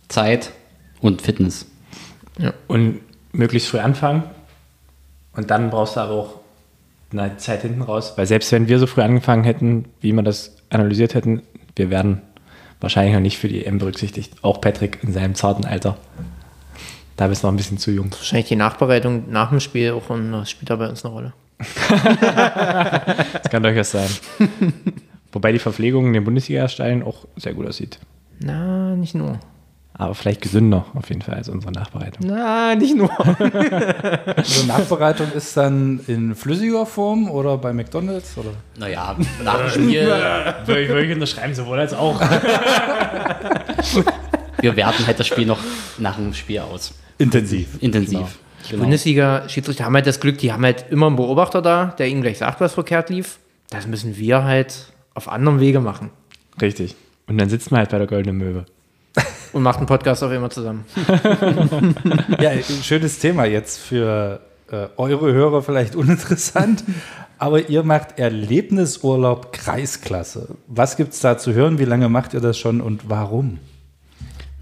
Zeit 0.10 0.52
und 1.00 1.22
Fitness. 1.22 1.66
Und 2.68 3.00
möglichst 3.32 3.70
früh 3.70 3.80
anfangen. 3.80 4.24
Und 5.34 5.50
dann 5.52 5.70
brauchst 5.70 5.96
du 5.96 6.02
aber 6.02 6.14
auch 6.14 6.34
eine 7.12 7.38
Zeit 7.38 7.62
hinten 7.62 7.82
raus. 7.82 8.14
Weil 8.16 8.26
selbst 8.26 8.52
wenn 8.52 8.68
wir 8.68 8.80
so 8.80 8.88
früh 8.88 9.02
angefangen 9.02 9.44
hätten, 9.44 9.86
wie 10.02 10.12
wir 10.12 10.24
das 10.24 10.56
analysiert 10.70 11.14
hätten, 11.14 11.42
wir 11.76 11.90
werden 11.90 12.22
wahrscheinlich 12.80 13.14
noch 13.14 13.22
nicht 13.22 13.38
für 13.38 13.48
die 13.48 13.66
EM 13.66 13.78
berücksichtigt. 13.78 14.44
Auch 14.44 14.62
Patrick 14.62 15.00
in 15.04 15.14
seinem 15.14 15.36
zarten 15.36 15.66
Alter. 15.66 15.98
Da 17.16 17.28
bist 17.28 17.44
du 17.44 17.48
noch 17.48 17.54
ein 17.54 17.58
bisschen 17.58 17.78
zu 17.78 17.92
jung. 17.92 18.12
Wahrscheinlich 18.12 18.48
die 18.48 18.56
Nachbereitung 18.56 19.32
nach 19.32 19.50
dem 19.50 19.60
Spiel 19.60 19.92
auch 19.92 20.10
und 20.10 20.32
das 20.32 20.52
spielt 20.52 20.70
da 20.70 20.76
bei 20.76 20.88
uns 20.88 21.04
eine 21.04 21.14
Rolle. 21.14 21.34
Das 23.34 23.50
kann 23.50 23.64
durchaus 23.64 23.92
sein. 23.92 24.10
Wobei 25.32 25.52
die 25.52 25.60
Verpflegung 25.60 26.08
in 26.08 26.14
den 26.14 26.24
Bundesliga-Stadien 26.24 27.04
auch 27.04 27.26
sehr 27.36 27.54
gut 27.54 27.68
aussieht. 27.68 28.00
Na, 28.40 28.96
nicht 28.96 29.16
nur. 29.16 29.40
Aber 30.00 30.14
vielleicht 30.14 30.42
gesünder 30.42 30.86
auf 30.94 31.10
jeden 31.10 31.24
Fall 31.24 31.36
als 31.36 31.50
unsere 31.50 31.72
Nachbereitung. 31.74 32.28
Na, 32.28 32.76
nicht 32.76 32.96
nur. 32.96 33.10
Also 34.38 34.68
Nachbereitung 34.68 35.32
ist 35.34 35.58
dann 35.58 36.00
in 36.08 36.36
flüssiger 36.36 36.86
Form 36.86 37.32
oder 37.32 37.58
bei 37.58 37.74
McDonalds? 37.74 38.38
Oder? 38.38 38.52
Naja, 38.78 39.16
nach 39.44 39.62
dem 39.62 39.70
Spiel, 39.70 40.08
Würde 40.66 40.82
ich, 40.84 40.90
würde 40.90 41.06
ich 41.06 41.14
unterschreiben, 41.14 41.56
sowohl 41.56 41.80
als 41.80 41.94
auch. 41.94 42.22
wir 44.62 44.76
werten 44.76 45.08
halt 45.08 45.20
das 45.20 45.26
Spiel 45.28 45.48
noch 45.48 45.60
nach 45.98 46.18
dem 46.18 46.34
Spiel 46.34 46.60
aus. 46.60 46.94
Intensiv. 47.18 47.82
Intensiv. 47.82 48.38
Genau. 48.70 48.84
Bundesliga-Schiedsrichter 48.84 49.86
haben 49.86 49.96
halt 49.96 50.06
das 50.06 50.20
Glück, 50.20 50.38
die 50.38 50.52
haben 50.52 50.64
halt 50.64 50.86
immer 50.92 51.08
einen 51.08 51.16
Beobachter 51.16 51.62
da, 51.62 51.96
der 51.98 52.08
ihnen 52.08 52.22
gleich 52.22 52.38
sagt, 52.38 52.62
was 52.62 52.74
verkehrt 52.76 53.10
lief. 53.10 53.40
Das 53.70 53.88
müssen 53.88 54.18
wir 54.18 54.44
halt 54.44 54.92
auf 55.14 55.28
anderem 55.30 55.60
Wege 55.60 55.80
machen. 55.80 56.12
Richtig. 56.62 56.96
Und 57.28 57.40
dann 57.40 57.50
sitzt 57.50 57.72
man 57.72 57.80
halt 57.80 57.90
bei 57.90 57.98
der 57.98 58.08
Goldenen 58.08 58.38
Möwe. 58.38 58.66
Und 59.54 59.64
macht 59.64 59.78
einen 59.78 59.88
Podcast 59.88 60.24
auf 60.24 60.32
immer 60.32 60.50
zusammen. 60.50 60.86
Ja, 62.40 62.50
ein 62.52 62.64
schönes 62.84 63.20
Thema 63.20 63.46
jetzt 63.46 63.80
für 63.80 64.42
äh, 64.72 64.88
eure 64.98 65.34
Hörer 65.34 65.64
vielleicht 65.64 65.96
uninteressant, 65.96 66.84
aber 67.40 67.70
ihr 67.70 67.84
macht 67.84 68.20
Erlebnisurlaub 68.20 69.54
Kreisklasse. 69.54 70.56
Was 70.68 70.98
gibt 70.98 71.14
es 71.14 71.20
da 71.22 71.38
zu 71.38 71.54
hören? 71.54 71.80
Wie 71.80 71.86
lange 71.86 72.10
macht 72.10 72.34
ihr 72.34 72.42
das 72.42 72.58
schon 72.58 72.82
und 72.82 73.10
warum? 73.10 73.60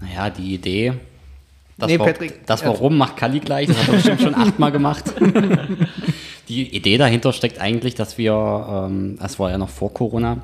Naja, 0.00 0.30
die 0.30 0.54
Idee. 0.54 0.94
Das, 1.78 1.88
Nee, 1.88 1.98
war, 1.98 2.06
Patrick, 2.06 2.46
das 2.46 2.62
also- 2.62 2.72
Warum 2.74 2.96
macht 2.96 3.16
Kali 3.18 3.40
gleich, 3.40 3.66
das 3.66 3.76
hat 3.78 3.88
er 3.88 3.94
bestimmt 3.94 4.22
schon 4.22 4.34
achtmal 4.36 4.72
gemacht. 4.72 5.04
die 6.48 6.74
Idee 6.74 6.96
dahinter 6.96 7.32
steckt 7.34 7.60
eigentlich, 7.60 7.94
dass 7.94 8.16
wir, 8.16 8.86
ähm, 8.88 9.18
das 9.20 9.38
war 9.38 9.50
ja 9.50 9.58
noch 9.58 9.68
vor 9.68 9.92
Corona, 9.92 10.38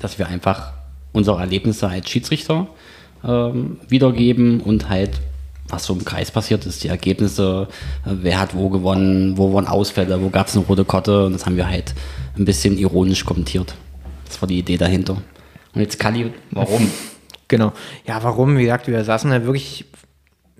dass 0.00 0.18
wir 0.18 0.26
einfach 0.26 0.72
unsere 1.12 1.38
Erlebnisse 1.40 1.88
als 1.88 2.08
Schiedsrichter 2.08 2.66
ähm, 3.26 3.78
wiedergeben 3.88 4.60
und 4.60 4.88
halt, 4.88 5.10
was 5.68 5.84
so 5.84 5.92
im 5.94 6.04
Kreis 6.04 6.30
passiert 6.30 6.66
ist, 6.66 6.82
die 6.84 6.88
Ergebnisse, 6.88 7.68
äh, 8.04 8.10
wer 8.22 8.40
hat 8.40 8.54
wo 8.54 8.68
gewonnen, 8.68 9.36
wo 9.36 9.52
waren 9.54 9.66
Ausfälle, 9.66 10.20
wo 10.22 10.28
gab 10.30 10.48
es 10.48 10.56
eine 10.56 10.64
rote 10.64 10.84
Karte 10.84 11.26
und 11.26 11.32
das 11.32 11.46
haben 11.46 11.56
wir 11.56 11.68
halt 11.68 11.94
ein 12.36 12.44
bisschen 12.44 12.76
ironisch 12.78 13.24
kommentiert. 13.24 13.74
Das 14.26 14.40
war 14.40 14.46
die 14.48 14.58
Idee 14.58 14.76
dahinter. 14.76 15.16
Und 15.74 15.80
jetzt 15.80 15.98
Kali, 15.98 16.32
warum? 16.50 16.90
Genau. 17.48 17.72
Ja, 18.06 18.22
warum? 18.22 18.56
Wie 18.56 18.62
gesagt, 18.62 18.86
wir 18.86 19.02
saßen 19.02 19.28
halt 19.32 19.44
wirklich. 19.44 19.84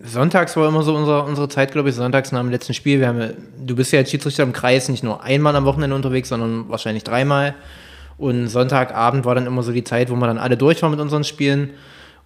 Sonntags 0.02 0.56
war 0.56 0.66
immer 0.66 0.82
so 0.82 0.96
unsere, 0.96 1.22
unsere 1.22 1.48
Zeit, 1.48 1.70
glaube 1.70 1.90
ich, 1.90 1.94
sonntags 1.94 2.32
nach 2.32 2.40
dem 2.40 2.50
letzten 2.50 2.74
Spiel. 2.74 2.98
Wir 2.98 3.06
haben, 3.06 3.20
ja- 3.20 3.28
du 3.64 3.76
bist 3.76 3.92
ja 3.92 4.00
als 4.00 4.10
Schiedsrichter 4.10 4.42
im 4.42 4.52
Kreis 4.52 4.88
nicht 4.88 5.04
nur 5.04 5.22
einmal 5.22 5.54
am 5.54 5.66
Wochenende 5.66 5.94
unterwegs, 5.94 6.30
sondern 6.30 6.68
wahrscheinlich 6.68 7.04
dreimal. 7.04 7.54
Und 8.18 8.48
Sonntagabend 8.48 9.24
war 9.24 9.36
dann 9.36 9.46
immer 9.46 9.62
so 9.62 9.70
die 9.70 9.84
Zeit, 9.84 10.10
wo 10.10 10.16
wir 10.16 10.26
dann 10.26 10.38
alle 10.38 10.56
durch 10.56 10.82
waren 10.82 10.90
mit 10.90 10.98
unseren 10.98 11.22
Spielen. 11.22 11.70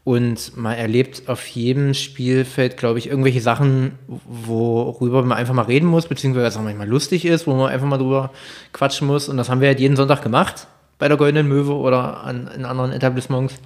Und 0.05 0.55
man 0.55 0.77
erlebt 0.77 1.23
auf 1.29 1.47
jedem 1.47 1.95
Spielfeld, 1.95 2.77
glaube 2.77 2.99
ich, 2.99 3.09
irgendwelche 3.09 3.41
Sachen, 3.41 3.93
worüber 4.07 5.23
man 5.23 5.39
einfach 5.39 5.55
mal 5.55 5.63
reden 5.63 5.87
muss, 5.87 6.07
beziehungsweise 6.07 6.45
was 6.45 6.57
auch 6.59 6.63
manchmal 6.63 6.89
lustig 6.89 7.25
ist, 7.25 7.47
wo 7.47 7.55
man 7.55 7.71
einfach 7.71 7.87
mal 7.87 7.97
drüber 7.97 8.31
quatschen 8.75 9.07
muss. 9.07 9.31
Und 9.31 9.39
das 9.39 9.49
haben 9.49 9.63
wir 9.63 9.69
halt 9.69 9.81
jeden 9.81 9.97
Sonntag 9.97 10.21
gemacht, 10.21 10.67
bei 10.99 11.09
der 11.09 11.17
Goldenen 11.17 11.49
Möwe 11.49 11.75
oder 11.75 12.23
an, 12.23 12.51
in 12.55 12.67
anderen 12.67 12.93
Etablissements. 12.93 13.55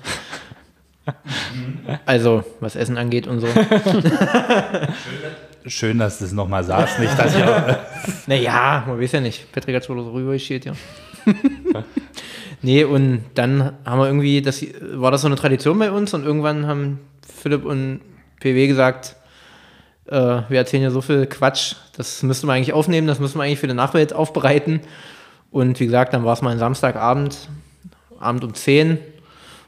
Also, 2.04 2.44
was 2.60 2.76
Essen 2.76 2.98
angeht 2.98 3.26
und 3.26 3.40
so. 3.40 3.46
Schön, 5.66 5.98
dass 5.98 6.18
du 6.18 6.26
es 6.26 6.32
nochmal 6.32 6.62
sagst, 6.64 6.98
nicht, 6.98 7.18
dass 7.18 7.34
ihr. 7.34 7.78
Naja, 8.26 8.84
man 8.86 9.00
weiß 9.00 9.12
ja 9.12 9.22
nicht. 9.22 9.50
Patrick 9.50 9.76
hat 9.76 9.86
schon 9.86 10.04
so 10.04 10.10
rüber 10.10 10.38
steht, 10.38 10.66
ja. 10.66 10.74
Nee, 12.62 12.84
und 12.84 13.24
dann 13.34 13.72
haben 13.84 13.98
wir 13.98 14.06
irgendwie, 14.06 14.42
das 14.42 14.64
war 14.92 15.10
das 15.10 15.22
so 15.22 15.26
eine 15.26 15.36
Tradition 15.36 15.78
bei 15.78 15.90
uns 15.90 16.14
und 16.14 16.24
irgendwann 16.24 16.66
haben 16.66 17.00
Philipp 17.26 17.64
und 17.64 18.00
PW 18.40 18.66
gesagt, 18.66 19.16
äh, 20.06 20.42
wir 20.48 20.58
erzählen 20.58 20.82
ja 20.82 20.90
so 20.90 21.00
viel 21.00 21.26
Quatsch, 21.26 21.74
das 21.96 22.22
müsste 22.22 22.46
man 22.46 22.56
eigentlich 22.56 22.72
aufnehmen, 22.72 23.06
das 23.06 23.20
müssen 23.20 23.38
wir 23.38 23.44
eigentlich 23.44 23.60
für 23.60 23.68
die 23.68 23.74
Nachwelt 23.74 24.12
aufbereiten. 24.12 24.80
Und 25.50 25.80
wie 25.80 25.86
gesagt, 25.86 26.12
dann 26.12 26.24
war 26.24 26.34
es 26.34 26.42
mal 26.42 26.50
ein 26.50 26.58
Samstagabend, 26.58 27.48
Abend 28.20 28.44
um 28.44 28.54
10 28.54 28.98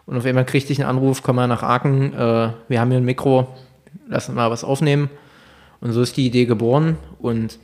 und 0.06 0.16
auf 0.16 0.26
einmal 0.26 0.44
kriegte 0.44 0.72
ich 0.72 0.80
einen 0.80 0.90
Anruf, 0.90 1.22
komm 1.22 1.36
mal 1.36 1.46
nach 1.46 1.62
Aachen, 1.62 2.12
äh, 2.12 2.50
wir 2.68 2.80
haben 2.80 2.90
hier 2.90 2.98
ein 2.98 3.04
Mikro, 3.04 3.48
lass 4.08 4.28
uns 4.28 4.36
mal 4.36 4.50
was 4.50 4.64
aufnehmen. 4.64 5.08
Und 5.80 5.92
so 5.92 6.02
ist 6.02 6.16
die 6.16 6.26
Idee 6.26 6.44
geboren. 6.44 6.98
Und 7.18 7.58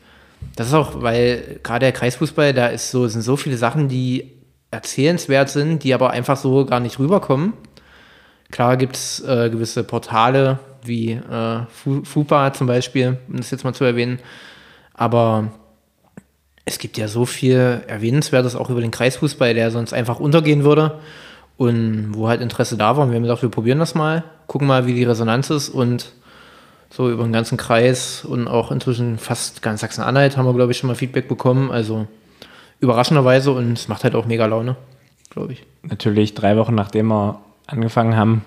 das 0.55 0.69
ist 0.69 0.75
auch, 0.75 1.03
weil 1.03 1.61
gerade 1.63 1.87
der 1.87 1.93
Kreisfußball, 1.93 2.55
da 2.55 2.69
ist 2.69 2.91
so, 2.91 3.07
sind 3.09 3.23
so 3.23 3.37
viele 3.37 3.57
Sachen, 3.57 3.89
die 3.89 4.33
erzählenswert 4.71 5.49
sind, 5.49 5.83
die 5.85 5.95
aber 5.95 6.11
einfach 6.11 6.37
so 6.37 6.65
gar 6.65 6.81
nicht 6.81 6.99
rüberkommen. 6.99 7.53
Klar 8.51 8.77
gibt 8.77 8.97
es 8.97 9.21
äh, 9.25 9.51
gewisse 9.51 9.85
Portale 9.85 10.59
wie 10.85 11.13
äh, 11.13 11.61
Fu- 11.69 12.05
FUPA 12.05 12.53
zum 12.53 12.67
Beispiel, 12.67 13.19
um 13.29 13.37
das 13.37 13.51
jetzt 13.51 13.65
mal 13.65 13.75
zu 13.75 13.85
erwähnen. 13.85 14.21
Aber 14.95 15.49
es 16.65 16.79
gibt 16.79 16.97
ja 16.99 17.09
so 17.09 17.27
viel 17.27 17.83
Erwähnenswertes 17.87 18.57
auch 18.57 18.71
über 18.71 18.81
den 18.81 18.91
Kreisfußball, 18.91 19.55
der 19.55 19.71
sonst 19.71 19.93
einfach 19.93 20.21
untergehen 20.21 20.65
würde. 20.65 20.99
Und 21.59 22.09
wo 22.13 22.29
halt 22.29 22.43
Interesse 22.43 22.77
da 22.77 22.99
war. 22.99 23.05
Und 23.05 23.11
wir 23.13 23.17
haben 23.17 23.23
gesagt, 23.23 23.41
wir 23.41 23.49
probieren 23.49 23.79
das 23.79 23.95
mal, 23.95 24.25
gucken 24.47 24.69
mal, 24.69 24.87
wie 24.87 24.93
die 24.93 25.05
Resonanz 25.05 25.49
ist 25.49 25.71
und 25.71 26.13
so 26.91 27.11
über 27.11 27.23
den 27.23 27.33
ganzen 27.33 27.57
Kreis 27.57 28.27
und 28.27 28.47
auch 28.47 28.71
inzwischen 28.71 29.17
fast 29.17 29.63
ganz 29.63 29.81
Sachsen-Anhalt 29.81 30.37
haben 30.37 30.45
wir, 30.45 30.53
glaube 30.53 30.73
ich, 30.73 30.79
schon 30.79 30.89
mal 30.89 30.95
Feedback 30.95 31.29
bekommen. 31.29 31.71
Also 31.71 32.09
überraschenderweise 32.81 33.53
und 33.53 33.73
es 33.73 33.89
macht 33.89 34.05
halt 34.05 34.15
auch 34.15 34.27
mega 34.27 34.47
Laune, 34.47 34.77
glaube 35.31 35.55
ich. 35.55 35.65
Natürlich 35.83 36.35
drei 36.35 36.57
Wochen 36.57 36.75
nachdem 36.75 37.09
wir 37.09 37.41
angefangen 37.67 38.17
haben, 38.17 38.45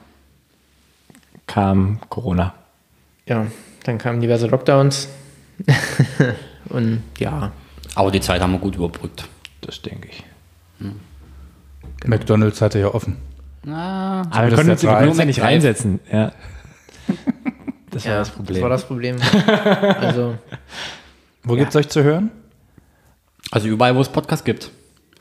kam 1.47 1.99
Corona. 2.09 2.53
Ja, 3.25 3.47
dann 3.83 3.97
kamen 3.97 4.21
diverse 4.21 4.47
Lockdowns 4.47 5.09
und 6.69 7.03
ja, 7.17 7.51
Aber 7.95 8.11
die 8.11 8.21
Zeit 8.21 8.41
haben 8.41 8.51
wir 8.53 8.59
gut 8.59 8.75
überbrückt. 8.75 9.27
Das 9.61 9.81
denke 9.81 10.07
ich. 10.09 10.23
McDonalds 12.05 12.61
hatte 12.61 12.79
ja 12.79 12.93
offen. 12.93 13.17
Na, 13.63 14.21
Aber 14.31 14.43
wir 14.43 14.49
das 14.49 14.81
konnten 14.81 15.09
uns, 15.09 15.17
ja 15.17 15.25
nicht 15.25 15.41
reinsetzen. 15.41 15.99
Ja. 16.11 16.31
Das 17.91 18.05
war 18.05 18.11
ja, 18.11 18.19
das 18.19 18.29
Problem. 18.29 18.53
Das 18.53 18.61
war 18.61 18.69
das 18.69 18.85
Problem. 18.85 19.17
also 19.99 20.35
Wo 21.43 21.55
gibt's 21.55 21.75
euch 21.75 21.89
zu 21.89 22.03
hören? 22.03 22.29
Also 23.51 23.67
überall, 23.67 23.95
wo 23.95 24.01
es 24.01 24.09
Podcasts 24.09 24.43
gibt. 24.45 24.71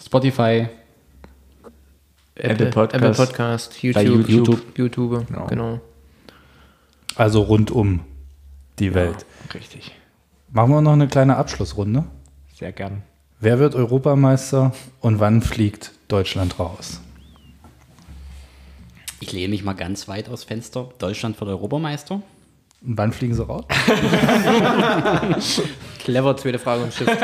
Spotify, 0.02 0.68
Apple, 2.34 2.70
Podcast, 2.70 2.94
Apple 2.94 3.14
Podcast, 3.26 3.82
YouTube, 3.82 4.28
YouTube. 4.28 4.78
YouTube, 4.78 5.26
Genau. 5.26 5.46
genau. 5.46 5.80
Also 7.16 7.42
rund 7.42 7.70
um 7.70 8.00
die 8.78 8.94
Welt. 8.94 9.26
Richtig. 9.52 9.92
Machen 10.50 10.70
wir 10.70 10.80
noch 10.80 10.92
eine 10.92 11.08
kleine 11.08 11.36
Abschlussrunde. 11.36 12.04
Sehr 12.54 12.72
gern. 12.72 13.02
Wer 13.40 13.58
wird 13.58 13.74
Europameister 13.74 14.72
und 15.00 15.20
wann 15.20 15.42
fliegt 15.42 15.92
Deutschland 16.08 16.58
raus? 16.58 17.00
ich 19.20 19.32
lehne 19.32 19.48
mich 19.48 19.64
mal 19.64 19.72
ganz 19.74 20.06
weit 20.06 20.28
aus 20.28 20.44
Fenster. 20.44 20.90
Deutschland 20.98 21.40
wird 21.40 21.50
Europameister. 21.50 22.22
Und 22.80 22.96
wann 22.96 23.12
fliegen 23.12 23.34
sie 23.34 23.44
raus? 23.44 23.64
Clever, 26.04 26.36
zweite 26.36 26.58
Frage 26.58 26.84
und 26.84 26.94
Schiff. 26.94 27.08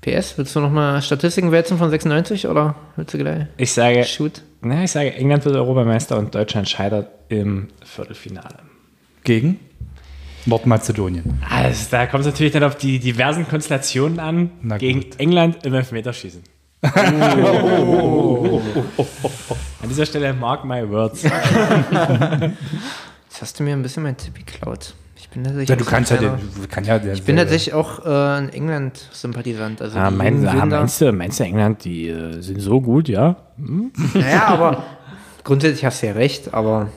PS, 0.00 0.38
willst 0.38 0.54
du 0.54 0.60
nochmal 0.60 1.02
Statistiken 1.02 1.50
wälzen 1.50 1.76
von 1.78 1.90
96 1.90 2.46
oder 2.46 2.76
willst 2.96 3.14
du 3.14 3.18
gleich 3.18 3.46
Ich 3.56 3.72
sage, 3.72 4.04
shoot? 4.04 4.42
na, 4.60 4.84
ich 4.84 4.92
sage, 4.92 5.12
England 5.14 5.44
wird 5.44 5.56
Europameister 5.56 6.16
und 6.18 6.34
Deutschland 6.34 6.68
scheitert 6.68 7.08
im 7.28 7.68
Viertelfinale. 7.84 8.60
Gegen? 9.24 9.58
Nordmazedonien. 10.46 11.42
Also, 11.50 11.88
da 11.90 12.06
kommt 12.06 12.20
es 12.22 12.26
natürlich 12.28 12.52
dann 12.52 12.62
auf 12.62 12.76
die 12.76 13.00
diversen 13.00 13.46
Konstellationen 13.48 14.20
an. 14.20 14.50
Na 14.62 14.78
gegen 14.78 15.00
gut. 15.00 15.18
England 15.20 15.66
im 15.66 15.74
Elfmeterschießen. 15.74 16.42
An 16.82 18.62
dieser 19.88 20.06
Stelle 20.06 20.32
mark 20.32 20.64
my 20.64 20.88
words. 20.88 21.22
Jetzt 21.22 21.32
hast 23.40 23.58
du 23.58 23.64
mir 23.64 23.72
ein 23.72 23.82
bisschen 23.82 24.04
mein 24.04 24.16
Tipp 24.16 24.34
geklaut. 24.34 24.94
Ich 25.16 25.28
bin 25.28 25.42
tatsächlich 25.42 25.68
Ja, 25.68 25.76
du 25.76 25.84
kannst 25.84 26.10
ja, 26.12 26.16
den, 26.16 26.30
kann 26.70 26.84
ja 26.84 27.00
Ich 27.12 27.24
bin 27.24 27.36
tatsächlich 27.36 27.74
auch 27.74 28.04
äh, 28.06 28.38
ein 28.38 28.48
England-Sympathisant. 28.50 29.82
Also 29.82 29.98
Ah, 29.98 30.10
mein, 30.10 30.46
ah, 30.46 30.64
meinst, 30.64 31.00
du, 31.00 31.12
meinst 31.12 31.40
du, 31.40 31.44
England, 31.44 31.84
die 31.84 32.08
äh, 32.08 32.40
sind 32.40 32.60
so 32.60 32.80
gut, 32.80 33.08
ja? 33.08 33.36
Naja, 34.14 34.46
aber 34.46 34.84
grundsätzlich 35.44 35.84
hast 35.84 36.02
du 36.02 36.06
ja 36.06 36.12
recht, 36.12 36.54
aber 36.54 36.88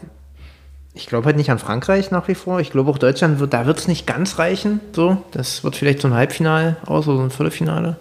ich 0.94 1.08
glaube 1.08 1.26
halt 1.26 1.38
nicht 1.38 1.50
an 1.50 1.58
Frankreich 1.60 2.12
nach 2.12 2.28
wie 2.28 2.36
vor. 2.36 2.60
Ich 2.60 2.70
glaube 2.72 2.92
auch 2.92 2.98
Deutschland 3.00 3.40
wird, 3.40 3.54
da 3.54 3.66
wird 3.66 3.80
es 3.80 3.88
nicht 3.88 4.06
ganz 4.06 4.38
reichen. 4.38 4.80
So, 4.94 5.18
das 5.32 5.64
wird 5.64 5.76
vielleicht 5.76 6.02
so 6.02 6.08
ein 6.08 6.14
Halbfinale 6.14 6.78
aus 6.86 7.08
oder 7.08 7.18
so 7.18 7.24
ein 7.24 7.32
Viertelfinale. 7.32 7.98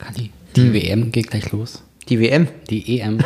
Kali, 0.00 0.30
die 0.56 0.72
WM 0.72 1.12
geht 1.12 1.30
gleich 1.30 1.52
los. 1.52 1.82
Die 2.08 2.18
WM. 2.18 2.48
Die 2.70 2.98
EM. 3.00 3.18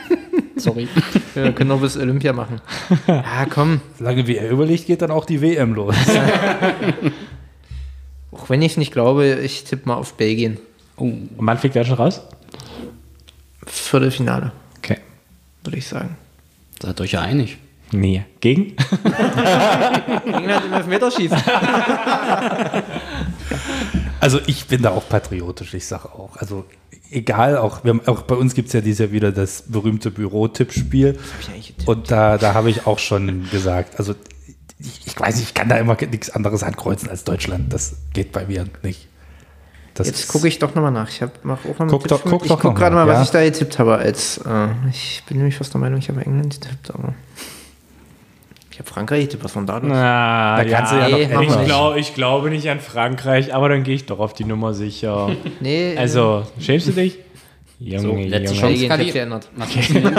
Sorry. 0.56 0.88
Wir 1.34 1.52
können 1.52 1.68
noch 1.68 1.80
bis 1.80 1.96
Olympia 1.96 2.32
machen. 2.32 2.60
Ja, 3.06 3.46
komm. 3.50 3.80
Solange 3.98 4.26
wie 4.26 4.36
er 4.36 4.48
überlegt, 4.50 4.86
geht 4.86 5.02
dann 5.02 5.10
auch 5.10 5.24
die 5.24 5.40
WM 5.42 5.74
los. 5.74 5.96
Auch 8.30 8.48
wenn 8.48 8.62
ich 8.62 8.72
es 8.72 8.78
nicht 8.78 8.92
glaube, 8.92 9.40
ich 9.42 9.64
tippe 9.64 9.88
mal 9.88 9.96
auf 9.96 10.14
Belgien. 10.14 10.58
Oh, 10.96 11.04
Und 11.04 11.30
wann 11.38 11.58
fliegt 11.58 11.74
Deutschland 11.76 11.98
raus? 12.00 12.20
Viertelfinale, 13.66 14.52
Okay. 14.78 14.98
würde 15.64 15.78
ich 15.78 15.86
sagen. 15.86 16.16
seid 16.80 17.00
euch 17.00 17.12
ja 17.12 17.20
einig. 17.22 17.58
Nee. 17.92 18.24
Gegen? 18.40 18.74
England 20.24 20.64
im 20.66 20.72
Elfmeterschießen. 20.72 21.38
Also 24.22 24.38
ich 24.46 24.66
bin 24.68 24.82
da 24.82 24.90
auch 24.90 25.08
patriotisch, 25.08 25.74
ich 25.74 25.84
sage 25.86 26.08
auch. 26.12 26.36
Also 26.36 26.64
egal, 27.10 27.58
auch, 27.58 27.82
wir 27.82 27.90
haben, 27.90 28.02
auch 28.06 28.22
bei 28.22 28.36
uns 28.36 28.54
gibt 28.54 28.68
es 28.68 28.72
ja 28.72 28.80
dieses 28.80 29.00
Jahr 29.00 29.10
wieder 29.10 29.32
das 29.32 29.64
berühmte 29.66 30.12
Büro-Tippspiel. 30.12 31.18
Und 31.86 32.10
da, 32.10 32.38
da 32.38 32.54
habe 32.54 32.70
ich 32.70 32.86
auch 32.86 33.00
schon 33.00 33.50
gesagt, 33.50 33.98
also 33.98 34.14
ich, 34.78 35.06
ich 35.06 35.18
weiß 35.18 35.34
nicht, 35.36 35.48
ich 35.48 35.54
kann 35.54 35.68
da 35.68 35.76
immer 35.76 35.96
nichts 36.00 36.30
anderes 36.30 36.62
ankreuzen 36.62 37.08
als 37.10 37.24
Deutschland. 37.24 37.72
Das 37.72 37.96
geht 38.12 38.30
bei 38.30 38.46
mir 38.46 38.64
nicht. 38.84 39.08
Das 39.94 40.06
Jetzt 40.06 40.28
gucke 40.28 40.46
ich 40.46 40.58
doch 40.60 40.74
nochmal 40.74 40.92
nach. 40.92 41.08
Ich 41.10 41.20
habe 41.20 41.32
mach 41.42 41.58
auch 41.66 41.78
mal 41.80 41.88
Guck 41.88 42.06
doch- 42.08 42.22
guck 42.24 42.44
Ich 42.44 42.48
gucke 42.48 42.72
gerade 42.74 42.94
mal, 42.94 43.04
mal, 43.04 43.12
was 43.12 43.18
ja. 43.18 43.22
ich 43.24 43.30
da 43.30 43.42
getippt 43.44 43.78
habe. 43.80 43.96
Als, 43.96 44.38
äh, 44.38 44.68
ich 44.88 45.22
bin 45.28 45.36
nämlich 45.38 45.56
fast 45.56 45.74
der 45.74 45.80
Meinung, 45.80 45.98
ich 45.98 46.08
habe 46.08 46.20
England 46.24 46.60
getippt, 46.60 46.92
aber. 46.94 47.14
Ich 48.72 48.78
habe 48.78 48.88
Frankreich 48.88 49.24
getippt, 49.24 49.44
was 49.44 49.52
von 49.52 49.66
da 49.66 49.76
los? 49.78 49.90
Na, 49.92 50.56
Da 50.56 50.64
kannst 50.64 50.92
du 50.92 50.96
ja 50.96 51.08
noch 51.10 51.18
nee, 51.18 51.28
wir 51.30 51.40
ich, 51.42 51.64
glaub, 51.66 51.96
ich 51.96 52.14
glaube 52.14 52.48
nicht 52.50 52.68
an 52.70 52.80
Frankreich, 52.80 53.54
aber 53.54 53.68
dann 53.68 53.82
gehe 53.82 53.94
ich 53.94 54.06
doch 54.06 54.18
auf 54.18 54.32
die 54.32 54.44
Nummer 54.44 54.72
sicher. 54.72 55.30
Nee, 55.60 55.94
Also, 55.98 56.44
schämst 56.58 56.88
du 56.88 56.92
dich? 56.92 57.18
Junge, 57.78 58.00
So, 58.00 58.16
letzte 58.16 58.56
Junge. 58.56 58.74
Chance. 58.88 58.98
Tipp 59.04 59.12
geändert. 59.12 59.48
Denn? 59.92 60.16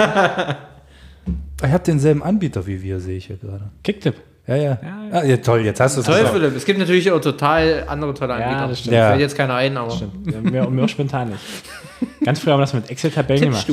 ich 1.64 1.72
habe 1.72 1.84
denselben 1.84 2.22
Anbieter 2.24 2.66
wie 2.68 2.82
wir, 2.82 3.00
sehe 3.00 3.18
ich 3.18 3.26
hier 3.28 3.38
gerade. 3.38 3.72
Kicktipp. 3.84 4.16
Ja, 4.46 4.56
ja. 4.58 4.78
Ah, 5.12 5.24
ja, 5.24 5.38
toll, 5.38 5.62
jetzt 5.62 5.80
hast 5.80 5.96
du 5.96 6.02
es 6.02 6.06
Toll, 6.06 6.18
gesagt. 6.18 6.36
Philipp. 6.36 6.56
Es 6.56 6.66
gibt 6.66 6.78
natürlich 6.78 7.10
auch 7.12 7.22
total 7.22 7.86
andere 7.88 8.14
tolle 8.14 8.34
Ja, 8.38 8.46
Anbieter. 8.48 8.68
das 8.68 8.80
stimmt. 8.82 8.96
Ja. 8.96 9.10
Fällt 9.10 9.22
jetzt 9.22 9.38
keiner 9.38 9.56
ein, 9.56 9.78
aber. 9.78 9.94
Ja, 10.26 10.42
Mir, 10.42 10.70
mir 10.70 10.88
spontan 10.90 11.30
nicht. 11.30 11.40
Ganz 12.26 12.40
früher 12.40 12.54
haben 12.54 12.60
wir 12.60 12.64
das 12.66 12.74
mit 12.74 12.90
Excel-Tabellen 12.90 13.42
gemacht. 13.42 13.66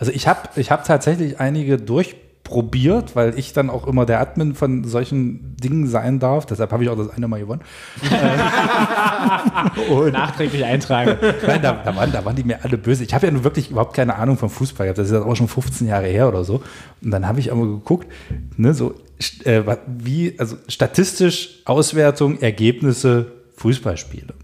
Also 0.00 0.10
ich 0.12 0.26
habe 0.26 0.40
ich 0.56 0.70
hab 0.72 0.84
tatsächlich 0.84 1.38
einige 1.38 1.76
durchprobiert, 2.48 3.14
weil 3.14 3.38
ich 3.38 3.52
dann 3.52 3.70
auch 3.70 3.86
immer 3.86 4.06
der 4.06 4.20
Admin 4.20 4.54
von 4.54 4.84
solchen 4.84 5.56
Dingen 5.56 5.86
sein 5.86 6.18
darf. 6.18 6.46
Deshalb 6.46 6.72
habe 6.72 6.84
ich 6.84 6.90
auch 6.90 6.96
das 6.96 7.10
eine 7.10 7.28
Mal 7.28 7.40
gewonnen. 7.40 7.62
Nachträglich 10.12 10.64
eintragen. 10.64 11.16
Nein, 11.46 11.62
da, 11.62 11.72
da, 11.84 11.94
waren, 11.94 12.12
da 12.12 12.24
waren 12.24 12.36
die 12.36 12.44
mir 12.44 12.64
alle 12.64 12.78
böse. 12.78 13.04
Ich 13.04 13.14
habe 13.14 13.26
ja 13.26 13.32
nun 13.32 13.44
wirklich 13.44 13.70
überhaupt 13.70 13.94
keine 13.94 14.16
Ahnung 14.16 14.38
vom 14.38 14.50
Fußball 14.50 14.86
gehabt. 14.86 14.98
Das 14.98 15.08
ist 15.08 15.12
ja 15.12 15.22
auch 15.22 15.36
schon 15.36 15.48
15 15.48 15.86
Jahre 15.86 16.06
her 16.06 16.28
oder 16.28 16.44
so. 16.44 16.62
Und 17.02 17.10
dann 17.10 17.26
habe 17.26 17.40
ich 17.40 17.52
aber 17.52 17.66
geguckt, 17.66 18.06
ne, 18.56 18.74
so, 18.74 18.94
äh, 19.44 19.62
wie, 19.86 20.34
also 20.38 20.56
statistisch 20.68 21.62
Auswertung, 21.64 22.40
Ergebnisse, 22.40 23.32
Fußballspiele. 23.56 24.34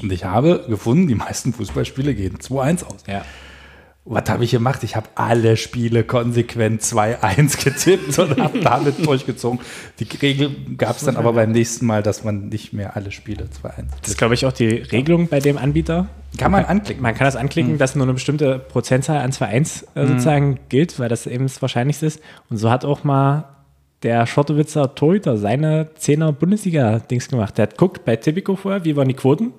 Und 0.00 0.12
ich 0.12 0.24
habe 0.24 0.64
gefunden, 0.68 1.08
die 1.08 1.14
meisten 1.14 1.52
Fußballspiele 1.52 2.14
gehen 2.14 2.38
2-1 2.38 2.84
aus. 2.84 3.04
Ja. 3.06 3.24
Was 4.10 4.30
habe 4.30 4.44
ich 4.44 4.52
gemacht? 4.52 4.82
Ich 4.84 4.96
habe 4.96 5.08
alle 5.16 5.56
Spiele 5.58 6.02
konsequent 6.02 6.82
2-1 6.82 7.62
getippt 7.62 8.18
und 8.18 8.40
habe 8.40 8.60
damit 8.60 9.04
durchgezogen. 9.06 9.60
Die 9.98 10.04
Regel 10.16 10.50
gab 10.78 10.96
es 10.96 11.04
dann 11.04 11.16
aber 11.16 11.34
beim 11.34 11.52
nächsten 11.52 11.84
Mal, 11.84 12.02
dass 12.02 12.24
man 12.24 12.48
nicht 12.48 12.72
mehr 12.72 12.96
alle 12.96 13.10
Spiele 13.10 13.44
2-1 13.44 13.84
Das 14.00 14.10
ist, 14.10 14.18
glaube 14.18 14.32
ich, 14.32 14.46
auch 14.46 14.52
die 14.52 14.68
Regelung 14.68 15.28
bei 15.28 15.40
dem 15.40 15.58
Anbieter. 15.58 16.08
Kann 16.38 16.52
man 16.52 16.64
anklicken. 16.64 17.02
Man 17.02 17.14
kann 17.14 17.26
das 17.26 17.36
anklicken, 17.36 17.76
dass 17.76 17.94
nur 17.94 18.06
eine 18.06 18.14
bestimmte 18.14 18.58
Prozentzahl 18.58 19.18
an 19.18 19.30
2.1 19.30 19.84
äh, 19.94 20.06
sozusagen 20.06 20.58
gilt, 20.68 20.98
weil 20.98 21.08
das 21.08 21.26
eben 21.26 21.44
das 21.44 21.60
Wahrscheinlichste 21.60 22.06
ist. 22.06 22.20
Und 22.48 22.56
so 22.56 22.70
hat 22.70 22.86
auch 22.86 23.04
mal 23.04 23.44
der 24.02 24.26
Schottewitzer 24.26 24.94
Torhüter 24.94 25.36
seine 25.36 25.90
10er 25.98 26.32
Bundesliga-Dings 26.32 27.28
gemacht. 27.28 27.58
Der 27.58 27.64
hat 27.64 27.76
guckt 27.76 28.04
bei 28.04 28.16
Tipico 28.16 28.56
vorher, 28.56 28.84
wie 28.84 28.96
waren 28.96 29.08
die 29.08 29.14
Quoten 29.14 29.52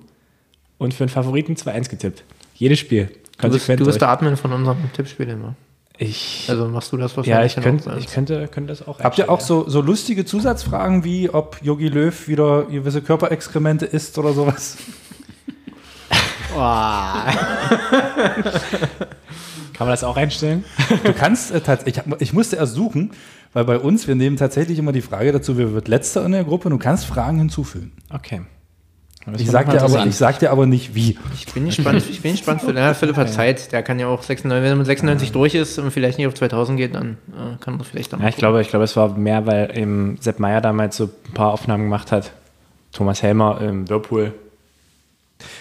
und 0.78 0.94
für 0.94 1.04
einen 1.04 1.10
Favoriten 1.10 1.54
2-1 1.54 1.90
getippt. 1.90 2.24
Jedes 2.54 2.78
Spiel. 2.78 3.10
Du 3.40 3.50
bist, 3.50 3.68
du 3.68 3.84
bist 3.84 4.00
der 4.00 4.08
Admin 4.08 4.36
von 4.36 4.52
unserem 4.52 4.92
Tippspiel 4.92 5.28
immer. 5.28 5.54
Ich, 6.02 6.46
Also 6.48 6.66
machst 6.68 6.92
du 6.92 6.96
das 6.96 7.12
ja, 7.12 7.16
wahrscheinlich 7.18 7.50
ich 7.50 7.54
dann 7.56 7.64
könnte, 7.64 7.92
auch 7.92 7.96
ich 7.98 8.06
könnte, 8.06 8.48
könnte 8.48 8.72
das 8.72 8.88
auch 8.88 9.00
Habt 9.00 9.18
ihr 9.18 9.28
auch 9.28 9.40
so, 9.40 9.68
so 9.68 9.82
lustige 9.82 10.24
Zusatzfragen 10.24 11.04
wie, 11.04 11.28
ob 11.28 11.58
Yogi 11.62 11.88
Löw 11.88 12.26
wieder 12.26 12.62
gewisse 12.64 13.02
Körperexkremente 13.02 13.84
isst 13.84 14.16
oder 14.16 14.32
sowas? 14.32 14.78
ja. 16.56 17.26
Kann 19.74 19.86
man 19.86 19.90
das 19.90 20.02
auch 20.02 20.16
einstellen? 20.16 20.64
Du 21.04 21.12
kannst 21.12 21.50
äh, 21.50 21.60
tatsächlich, 21.60 22.02
ich, 22.06 22.20
ich 22.20 22.32
musste 22.32 22.56
erst 22.56 22.74
suchen, 22.74 23.12
weil 23.52 23.64
bei 23.64 23.78
uns, 23.78 24.08
wir 24.08 24.14
nehmen 24.14 24.36
tatsächlich 24.36 24.78
immer 24.78 24.92
die 24.92 25.02
Frage 25.02 25.32
dazu, 25.32 25.58
wer 25.58 25.74
wird 25.74 25.88
letzter 25.88 26.24
in 26.24 26.32
der 26.32 26.44
Gruppe 26.44 26.68
und 26.68 26.72
du 26.72 26.78
kannst 26.78 27.04
Fragen 27.04 27.38
hinzufügen. 27.38 27.92
Okay. 28.08 28.42
Ich 29.38 29.50
sag, 29.50 29.70
dir 29.70 29.82
aber, 29.82 30.06
ich 30.06 30.16
sag 30.16 30.38
dir 30.38 30.50
aber 30.50 30.66
nicht 30.66 30.94
wie. 30.94 31.18
Ich 31.34 31.46
bin 31.52 31.66
gespannt, 31.66 32.02
ich 32.10 32.20
bin 32.22 32.32
gespannt 32.32 32.62
für 32.62 32.72
ja, 32.74 32.94
Philipp 32.94 33.16
hat 33.16 33.32
Zeit, 33.32 33.72
der 33.72 33.82
kann 33.82 33.98
ja 33.98 34.06
auch 34.08 34.22
96, 34.22 34.62
wenn 34.62 34.70
er 34.72 34.76
mit 34.76 34.86
96 34.86 35.32
durch 35.32 35.54
ist 35.54 35.78
und 35.78 35.90
vielleicht 35.90 36.18
nicht 36.18 36.26
auf 36.26 36.34
2000 36.34 36.76
geht, 36.78 36.94
dann 36.94 37.18
äh, 37.32 37.56
kann 37.60 37.78
er 37.78 37.84
vielleicht 37.84 38.12
dann 38.12 38.20
Ja, 38.22 38.28
ich 38.28 38.36
glaube, 38.36 38.60
ich 38.60 38.68
glaube, 38.68 38.84
es 38.84 38.96
war 38.96 39.16
mehr, 39.16 39.46
weil 39.46 39.76
eben 39.76 40.16
Sepp 40.20 40.38
Meier 40.40 40.60
damals 40.60 40.96
so 40.96 41.04
ein 41.04 41.32
paar 41.34 41.52
Aufnahmen 41.52 41.84
gemacht 41.84 42.12
hat. 42.12 42.32
Thomas 42.92 43.22
Helmer 43.22 43.60
im 43.60 43.88
Whirlpool. 43.88 44.32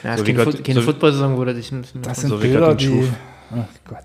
ja, 0.04 0.14
es 0.14 0.20
so 0.20 0.26
keine, 0.26 0.44
Gott- 0.44 0.56
Fu- 0.58 0.64
keine 0.64 0.80
so- 0.80 0.86
Football-Saison, 0.86 1.38
wo 1.38 1.44
er 1.44 1.54
dich 1.54 1.72
ein 1.72 1.82
bisschen 1.82 2.02
Das 2.02 2.20
sind 2.22 2.30
So 2.30 2.42
wie 2.42 2.48
Bilder, 2.48 2.74
die. 2.76 3.08
Ach 3.52 3.66
Gott. 3.88 4.04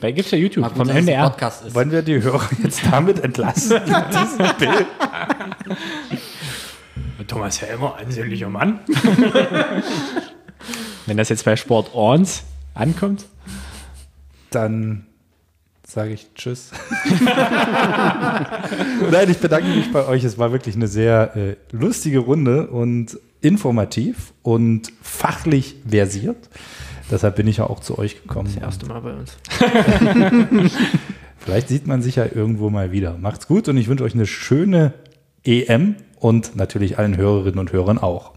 Bei 0.00 0.12
gibt's 0.12 0.30
ja 0.30 0.38
YouTube 0.38 0.62
Mal 0.62 0.68
gut, 0.68 0.78
vom 0.78 0.88
es 0.88 0.94
NDR. 0.96 1.24
Podcast 1.30 1.66
ist. 1.66 1.74
Wollen 1.74 1.90
wir 1.90 2.02
die 2.02 2.22
Hörer 2.22 2.48
jetzt 2.62 2.80
damit 2.90 3.24
entlassen? 3.24 3.72
mit 3.86 3.88
diesem 4.08 4.56
Bild? 4.58 4.86
Thomas 7.24 7.60
Helmer, 7.62 7.96
ansehnlicher 7.96 8.48
Mann. 8.48 8.80
Wenn 11.06 11.16
das 11.16 11.28
jetzt 11.28 11.44
bei 11.44 11.56
Sport 11.56 11.94
Orns 11.94 12.44
ankommt. 12.74 13.26
Dann 14.50 15.06
sage 15.86 16.12
ich 16.12 16.28
Tschüss. 16.34 16.70
Nein, 19.10 19.30
ich 19.30 19.38
bedanke 19.38 19.68
mich 19.68 19.92
bei 19.92 20.06
euch. 20.06 20.24
Es 20.24 20.38
war 20.38 20.52
wirklich 20.52 20.74
eine 20.74 20.88
sehr 20.88 21.36
äh, 21.36 21.56
lustige 21.70 22.20
Runde 22.20 22.68
und 22.68 23.18
informativ 23.40 24.32
und 24.42 24.92
fachlich 25.02 25.76
versiert. 25.86 26.48
Deshalb 27.10 27.36
bin 27.36 27.46
ich 27.46 27.58
ja 27.58 27.68
auch 27.68 27.80
zu 27.80 27.98
euch 27.98 28.22
gekommen. 28.22 28.48
das 28.54 28.62
erste 28.62 28.86
Mal 28.86 29.00
bei 29.00 29.12
uns. 29.12 29.36
Vielleicht 31.38 31.68
sieht 31.68 31.86
man 31.86 32.00
sich 32.00 32.16
ja 32.16 32.24
irgendwo 32.24 32.70
mal 32.70 32.92
wieder. 32.92 33.18
Macht's 33.18 33.46
gut 33.48 33.68
und 33.68 33.76
ich 33.76 33.88
wünsche 33.88 34.04
euch 34.04 34.14
eine 34.14 34.26
schöne 34.26 34.94
EM 35.44 35.96
und 36.22 36.54
natürlich 36.54 36.98
allen 36.98 37.16
Hörerinnen 37.16 37.58
und 37.58 37.72
Hörern 37.72 37.98
auch. 37.98 38.32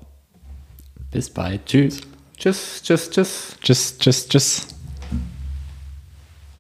Bis 1.11 1.29
bald. 1.29 1.67
Tschüss. 1.67 2.01
Tschüss, 2.36 2.81
tschüss, 2.83 3.11
tschüss. 3.11 3.55
Tschüss, 3.61 3.97
tschüss, 3.99 4.27
tschüss. 4.27 4.74